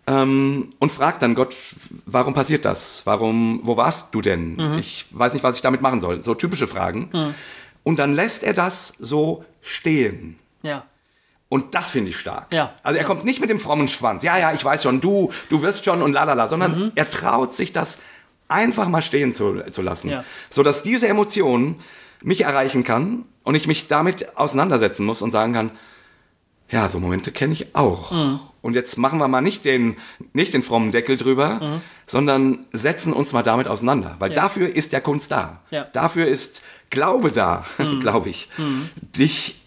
ähm, 0.06 0.70
und 0.78 0.92
fragt 0.92 1.22
dann 1.22 1.34
Gott, 1.34 1.54
warum 2.04 2.34
passiert 2.34 2.64
das? 2.64 3.02
Warum, 3.04 3.60
wo 3.64 3.76
warst 3.76 4.06
du 4.12 4.20
denn? 4.22 4.54
Mhm. 4.56 4.78
Ich 4.78 5.06
weiß 5.10 5.32
nicht, 5.34 5.42
was 5.42 5.56
ich 5.56 5.62
damit 5.62 5.80
machen 5.82 6.00
soll. 6.00 6.22
So 6.22 6.34
typische 6.34 6.66
Fragen. 6.68 7.34
Und 7.82 7.98
dann 7.98 8.14
lässt 8.14 8.42
er 8.44 8.52
das 8.54 8.92
so 8.98 9.44
stehen. 9.62 10.38
Ja. 10.62 10.84
Und 11.48 11.74
das 11.76 11.90
finde 11.90 12.10
ich 12.10 12.18
stark. 12.18 12.52
Ja. 12.52 12.74
Also 12.82 12.98
er 12.98 13.04
kommt 13.04 13.24
nicht 13.24 13.40
mit 13.40 13.50
dem 13.50 13.58
frommen 13.60 13.86
Schwanz. 13.88 14.22
Ja, 14.24 14.36
ja, 14.36 14.52
ich 14.52 14.64
weiß 14.64 14.82
schon, 14.82 15.00
du, 15.00 15.30
du 15.48 15.62
wirst 15.62 15.84
schon 15.84 16.02
und 16.02 16.12
lalala, 16.12 16.48
sondern 16.48 16.78
Mhm. 16.78 16.92
er 16.96 17.08
traut 17.08 17.54
sich 17.54 17.72
das 17.72 17.98
einfach 18.48 18.88
mal 18.88 19.02
stehen 19.02 19.32
zu, 19.32 19.60
zu 19.70 19.82
lassen. 19.82 20.08
Ja. 20.10 20.24
Sodass 20.50 20.82
diese 20.82 21.06
Emotion 21.08 21.76
mich 22.22 22.42
erreichen 22.42 22.82
kann 22.84 23.24
und 23.44 23.54
ich 23.54 23.66
mich 23.68 23.86
damit 23.86 24.36
auseinandersetzen 24.36 25.04
muss 25.06 25.22
und 25.22 25.30
sagen 25.30 25.52
kann, 25.52 25.70
Ja, 26.68 26.88
so 26.88 26.98
Momente 26.98 27.30
kenne 27.30 27.52
ich 27.52 27.76
auch. 27.76 28.12
Und 28.66 28.74
jetzt 28.74 28.98
machen 28.98 29.18
wir 29.20 29.28
mal 29.28 29.40
nicht 29.40 29.64
den, 29.64 29.96
nicht 30.32 30.52
den 30.52 30.62
frommen 30.64 30.90
Deckel 30.90 31.16
drüber, 31.16 31.80
sondern 32.04 32.66
setzen 32.72 33.12
uns 33.12 33.32
mal 33.32 33.42
damit 33.44 33.68
auseinander. 33.68 34.16
Weil 34.18 34.30
Ja. 34.32 34.42
dafür 34.42 34.68
ist 34.74 34.92
der 34.92 35.00
Kunst 35.00 35.30
da. 35.30 35.60
Ja. 35.70 35.84
Dafür 35.92 36.26
ist 36.26 36.62
Glaube 36.90 37.30
da, 37.32 37.64
glaube 38.00 38.28
ich. 38.28 38.48
Dich 39.16 39.62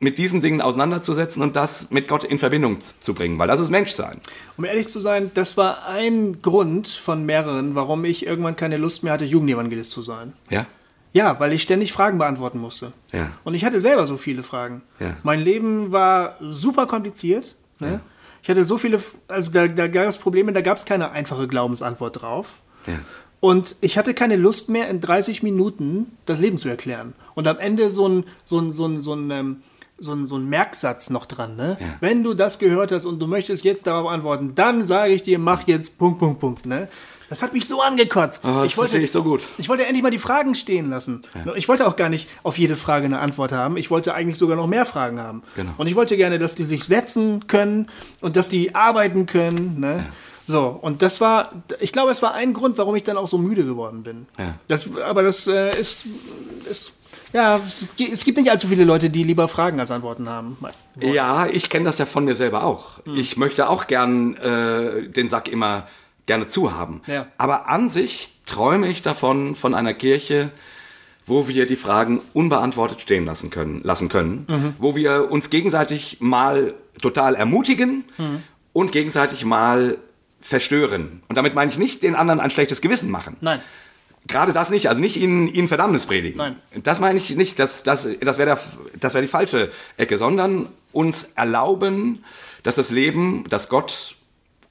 mit 0.00 0.18
diesen 0.18 0.40
Dingen 0.40 0.60
auseinanderzusetzen 0.60 1.42
und 1.42 1.54
das 1.56 1.90
mit 1.90 2.08
Gott 2.08 2.24
in 2.24 2.38
Verbindung 2.38 2.78
zu 2.80 3.14
bringen. 3.14 3.38
Weil 3.38 3.48
das 3.48 3.60
ist 3.60 3.70
Menschsein. 3.70 4.20
Um 4.58 4.64
ehrlich 4.64 4.88
zu 4.88 5.00
sein, 5.00 5.30
das 5.34 5.56
war 5.56 5.86
ein 5.86 6.42
Grund 6.42 6.88
von 6.88 7.24
mehreren, 7.24 7.74
warum 7.74 8.04
ich 8.04 8.26
irgendwann 8.26 8.56
keine 8.56 8.76
Lust 8.76 9.02
mehr 9.02 9.12
hatte, 9.12 9.24
Jugendevangelist 9.24 9.90
zu 9.92 10.02
sein. 10.02 10.32
Ja? 10.50 10.66
Ja, 11.12 11.38
weil 11.40 11.52
ich 11.52 11.62
ständig 11.62 11.92
Fragen 11.92 12.18
beantworten 12.18 12.58
musste. 12.58 12.92
Ja. 13.12 13.32
Und 13.44 13.54
ich 13.54 13.64
hatte 13.64 13.80
selber 13.80 14.06
so 14.06 14.16
viele 14.16 14.42
Fragen. 14.42 14.82
Ja. 14.98 15.16
Mein 15.22 15.40
Leben 15.40 15.92
war 15.92 16.36
super 16.40 16.86
kompliziert. 16.86 17.54
Ne? 17.78 18.00
Ich 18.42 18.48
hatte 18.48 18.64
so 18.64 18.76
viele, 18.76 19.00
also 19.28 19.52
da, 19.52 19.68
da 19.68 19.86
gab 19.86 20.08
es 20.08 20.18
Probleme, 20.18 20.52
da 20.52 20.60
gab 20.60 20.76
es 20.76 20.84
keine 20.84 21.12
einfache 21.12 21.46
Glaubensantwort 21.46 22.22
drauf. 22.22 22.62
Ja. 22.86 22.94
Und 23.40 23.76
ich 23.80 23.98
hatte 23.98 24.14
keine 24.14 24.36
Lust 24.36 24.68
mehr, 24.68 24.88
in 24.88 25.00
30 25.00 25.42
Minuten 25.42 26.16
das 26.26 26.40
Leben 26.40 26.58
zu 26.58 26.68
erklären. 26.68 27.14
Und 27.34 27.46
am 27.46 27.58
Ende 27.58 27.90
so 27.90 28.08
ein, 28.08 28.24
so 28.44 28.58
ein, 28.58 28.72
so 28.72 28.86
ein, 28.86 29.00
so 29.00 29.14
ein, 29.14 29.30
ähm, 29.30 29.62
so 29.98 30.12
ein, 30.14 30.26
so 30.26 30.36
ein 30.36 30.48
Merksatz 30.48 31.10
noch 31.10 31.26
dran. 31.26 31.56
Ne? 31.56 31.76
Ja. 31.80 31.86
Wenn 32.00 32.22
du 32.22 32.34
das 32.34 32.58
gehört 32.58 32.92
hast 32.92 33.06
und 33.06 33.20
du 33.20 33.26
möchtest 33.26 33.64
jetzt 33.64 33.86
darauf 33.86 34.08
antworten, 34.08 34.54
dann 34.54 34.84
sage 34.84 35.12
ich 35.12 35.22
dir, 35.22 35.38
mach 35.38 35.66
jetzt 35.66 35.98
Punkt, 35.98 36.18
Punkt, 36.18 36.40
Punkt. 36.40 36.66
Ne? 36.66 36.88
Das 37.32 37.42
hat 37.42 37.54
mich 37.54 37.66
so 37.66 37.80
angekotzt. 37.80 38.44
Oh, 38.44 38.60
das 38.62 38.74
verstehe 38.74 39.00
ich 39.00 39.10
so 39.10 39.22
gut. 39.22 39.40
Ich 39.56 39.70
wollte 39.70 39.86
endlich 39.86 40.02
mal 40.02 40.10
die 40.10 40.18
Fragen 40.18 40.54
stehen 40.54 40.90
lassen. 40.90 41.22
Ich 41.54 41.66
wollte 41.66 41.86
auch 41.86 41.96
gar 41.96 42.10
nicht 42.10 42.28
auf 42.42 42.58
jede 42.58 42.76
Frage 42.76 43.06
eine 43.06 43.20
Antwort 43.20 43.52
haben. 43.52 43.78
Ich 43.78 43.90
wollte 43.90 44.12
eigentlich 44.12 44.36
sogar 44.36 44.54
noch 44.58 44.66
mehr 44.66 44.84
Fragen 44.84 45.18
haben. 45.18 45.42
Genau. 45.56 45.70
Und 45.78 45.86
ich 45.86 45.94
wollte 45.94 46.18
gerne, 46.18 46.38
dass 46.38 46.56
die 46.56 46.64
sich 46.64 46.84
setzen 46.84 47.46
können 47.46 47.88
und 48.20 48.36
dass 48.36 48.50
die 48.50 48.74
arbeiten 48.74 49.24
können. 49.24 49.80
Ne? 49.80 50.04
So, 50.46 50.78
und 50.82 51.00
das 51.00 51.22
war, 51.22 51.52
ich 51.80 51.92
glaube, 51.92 52.10
es 52.10 52.20
war 52.20 52.34
ein 52.34 52.52
Grund, 52.52 52.76
warum 52.76 52.94
ich 52.96 53.02
dann 53.04 53.16
auch 53.16 53.28
so 53.28 53.38
müde 53.38 53.64
geworden 53.64 54.02
bin. 54.02 54.26
Ja. 54.38 54.54
Das, 54.68 54.94
aber 54.98 55.22
das 55.22 55.46
äh, 55.46 55.70
ist, 55.80 56.04
ist, 56.70 56.98
ja, 57.32 57.56
es 57.56 57.94
gi- 57.96 58.10
es 58.12 58.24
gibt 58.26 58.36
nicht 58.36 58.50
allzu 58.50 58.66
viele 58.68 58.84
Leute, 58.84 59.08
die 59.08 59.22
lieber 59.22 59.48
Fragen 59.48 59.80
als 59.80 59.90
Antworten 59.90 60.28
haben. 60.28 60.58
Ja, 61.00 61.46
ich 61.46 61.70
kenne 61.70 61.86
das 61.86 61.96
ja 61.96 62.04
von 62.04 62.26
mir 62.26 62.34
selber 62.34 62.64
auch. 62.64 62.98
Ich 63.06 63.38
möchte 63.38 63.70
auch 63.70 63.86
gern 63.86 64.36
äh, 64.36 65.08
den 65.08 65.30
Sack 65.30 65.48
immer 65.48 65.86
gerne 66.26 66.48
zu 66.48 66.72
haben. 66.72 67.00
Ja. 67.06 67.26
Aber 67.38 67.68
an 67.68 67.88
sich 67.88 68.32
träume 68.46 68.88
ich 68.88 69.02
davon, 69.02 69.54
von 69.54 69.74
einer 69.74 69.94
Kirche, 69.94 70.50
wo 71.26 71.48
wir 71.48 71.66
die 71.66 71.76
Fragen 71.76 72.20
unbeantwortet 72.32 73.00
stehen 73.00 73.24
lassen 73.24 73.50
können, 73.50 73.80
lassen 73.82 74.08
können, 74.08 74.74
wo 74.78 74.96
wir 74.96 75.30
uns 75.30 75.50
gegenseitig 75.50 76.18
mal 76.20 76.74
total 77.00 77.34
ermutigen 77.34 78.04
und 78.72 78.92
gegenseitig 78.92 79.44
mal 79.44 79.98
verstören. 80.40 81.22
Und 81.28 81.36
damit 81.36 81.54
meine 81.54 81.70
ich 81.70 81.78
nicht 81.78 82.02
den 82.02 82.16
anderen 82.16 82.40
ein 82.40 82.50
schlechtes 82.50 82.80
Gewissen 82.80 83.10
machen. 83.10 83.36
Nein. 83.40 83.60
Gerade 84.28 84.52
das 84.52 84.70
nicht, 84.70 84.88
also 84.88 85.00
nicht 85.00 85.16
ihnen, 85.16 85.48
ihnen 85.48 85.66
Verdammnis 85.66 86.06
predigen. 86.06 86.38
Nein. 86.38 86.56
Das 86.82 87.00
meine 87.00 87.18
ich 87.18 87.34
nicht, 87.34 87.58
das, 87.58 87.82
das, 87.82 88.08
das 88.20 88.38
wäre 88.38 88.56
das 88.98 89.14
wär 89.14 89.20
die 89.20 89.28
falsche 89.28 89.72
Ecke, 89.96 90.16
sondern 90.16 90.68
uns 90.92 91.32
erlauben, 91.34 92.24
dass 92.62 92.76
das 92.76 92.90
Leben, 92.90 93.44
dass 93.48 93.68
Gott 93.68 94.16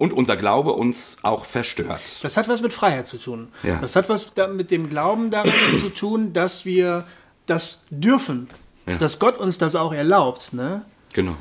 und 0.01 0.13
unser 0.13 0.35
Glaube 0.35 0.71
uns 0.73 1.17
auch 1.21 1.45
verstört. 1.45 2.01
Das 2.23 2.35
hat 2.35 2.49
was 2.49 2.63
mit 2.63 2.73
Freiheit 2.73 3.05
zu 3.05 3.17
tun. 3.17 3.49
Ja. 3.61 3.77
Das 3.79 3.95
hat 3.95 4.09
was 4.09 4.33
mit 4.51 4.71
dem 4.71 4.89
Glauben 4.89 5.29
daran 5.29 5.51
zu 5.79 5.89
tun, 5.89 6.33
dass 6.33 6.65
wir 6.65 7.05
das 7.45 7.83
dürfen. 7.91 8.47
Ja. 8.87 8.97
Dass 8.97 9.19
Gott 9.19 9.37
uns 9.37 9.59
das 9.59 9.75
auch 9.75 9.93
erlaubt. 9.93 10.53
Ne? 10.53 10.83
Genau. 11.13 11.35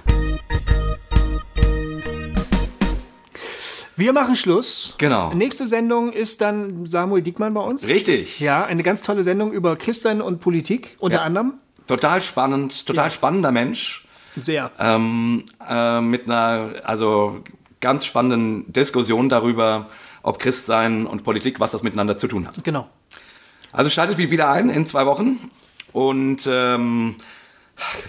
Wir 3.96 4.12
machen 4.12 4.36
Schluss. 4.36 4.94
Genau. 4.98 5.32
Nächste 5.32 5.66
Sendung 5.66 6.12
ist 6.12 6.42
dann 6.42 6.84
Samuel 6.84 7.22
Diekmann 7.22 7.54
bei 7.54 7.62
uns. 7.62 7.88
Richtig. 7.88 8.40
Ja, 8.40 8.64
eine 8.64 8.82
ganz 8.82 9.00
tolle 9.00 9.24
Sendung 9.24 9.52
über 9.52 9.76
Christian 9.76 10.20
und 10.20 10.40
Politik 10.40 10.96
unter 10.98 11.18
Ja. 11.18 11.22
anderem. 11.22 11.54
Total 11.86 12.20
spannend, 12.20 12.86
total 12.86 13.10
spannender 13.10 13.52
Mensch. 13.52 14.06
Sehr. 14.36 14.70
Ähm, 14.78 15.44
äh, 15.68 16.00
mit 16.02 16.26
einer, 16.26 16.74
also 16.84 17.42
ganz 17.80 18.04
spannenden 18.04 18.72
Diskussion 18.72 19.28
darüber, 19.28 19.86
ob 20.22 20.38
Christsein 20.38 21.06
und 21.06 21.24
Politik, 21.24 21.60
was 21.60 21.70
das 21.70 21.82
miteinander 21.82 22.16
zu 22.16 22.28
tun 22.28 22.46
hat. 22.46 22.62
Genau. 22.62 22.88
Also 23.72 23.90
schaltet 23.90 24.18
wie 24.18 24.30
wieder 24.30 24.50
ein 24.50 24.68
in 24.68 24.86
zwei 24.86 25.06
Wochen. 25.06 25.50
Und 25.92 26.46
ähm, 26.46 27.16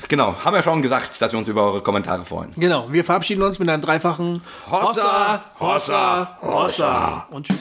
genau, 0.08 0.36
haben 0.44 0.56
wir 0.56 0.64
schon 0.64 0.82
gesagt, 0.82 1.22
dass 1.22 1.32
wir 1.32 1.40
uns 1.40 1.48
über 1.48 1.64
eure 1.64 1.82
Kommentare 1.82 2.26
freuen. 2.26 2.52
Genau. 2.58 2.92
Wir 2.92 3.04
verabschieden 3.04 3.42
uns 3.42 3.60
mit 3.60 3.70
einem 3.70 3.82
dreifachen 3.82 4.42
Hossa, 4.70 5.44
Hossa, 5.60 6.38
Hossa. 6.42 7.28
Und 7.32 7.48
tschüss. 7.48 7.58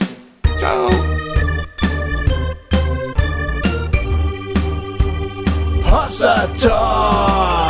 Ciao. 0.58 0.90
Hossa 5.90 6.46
Talk! 6.61 7.70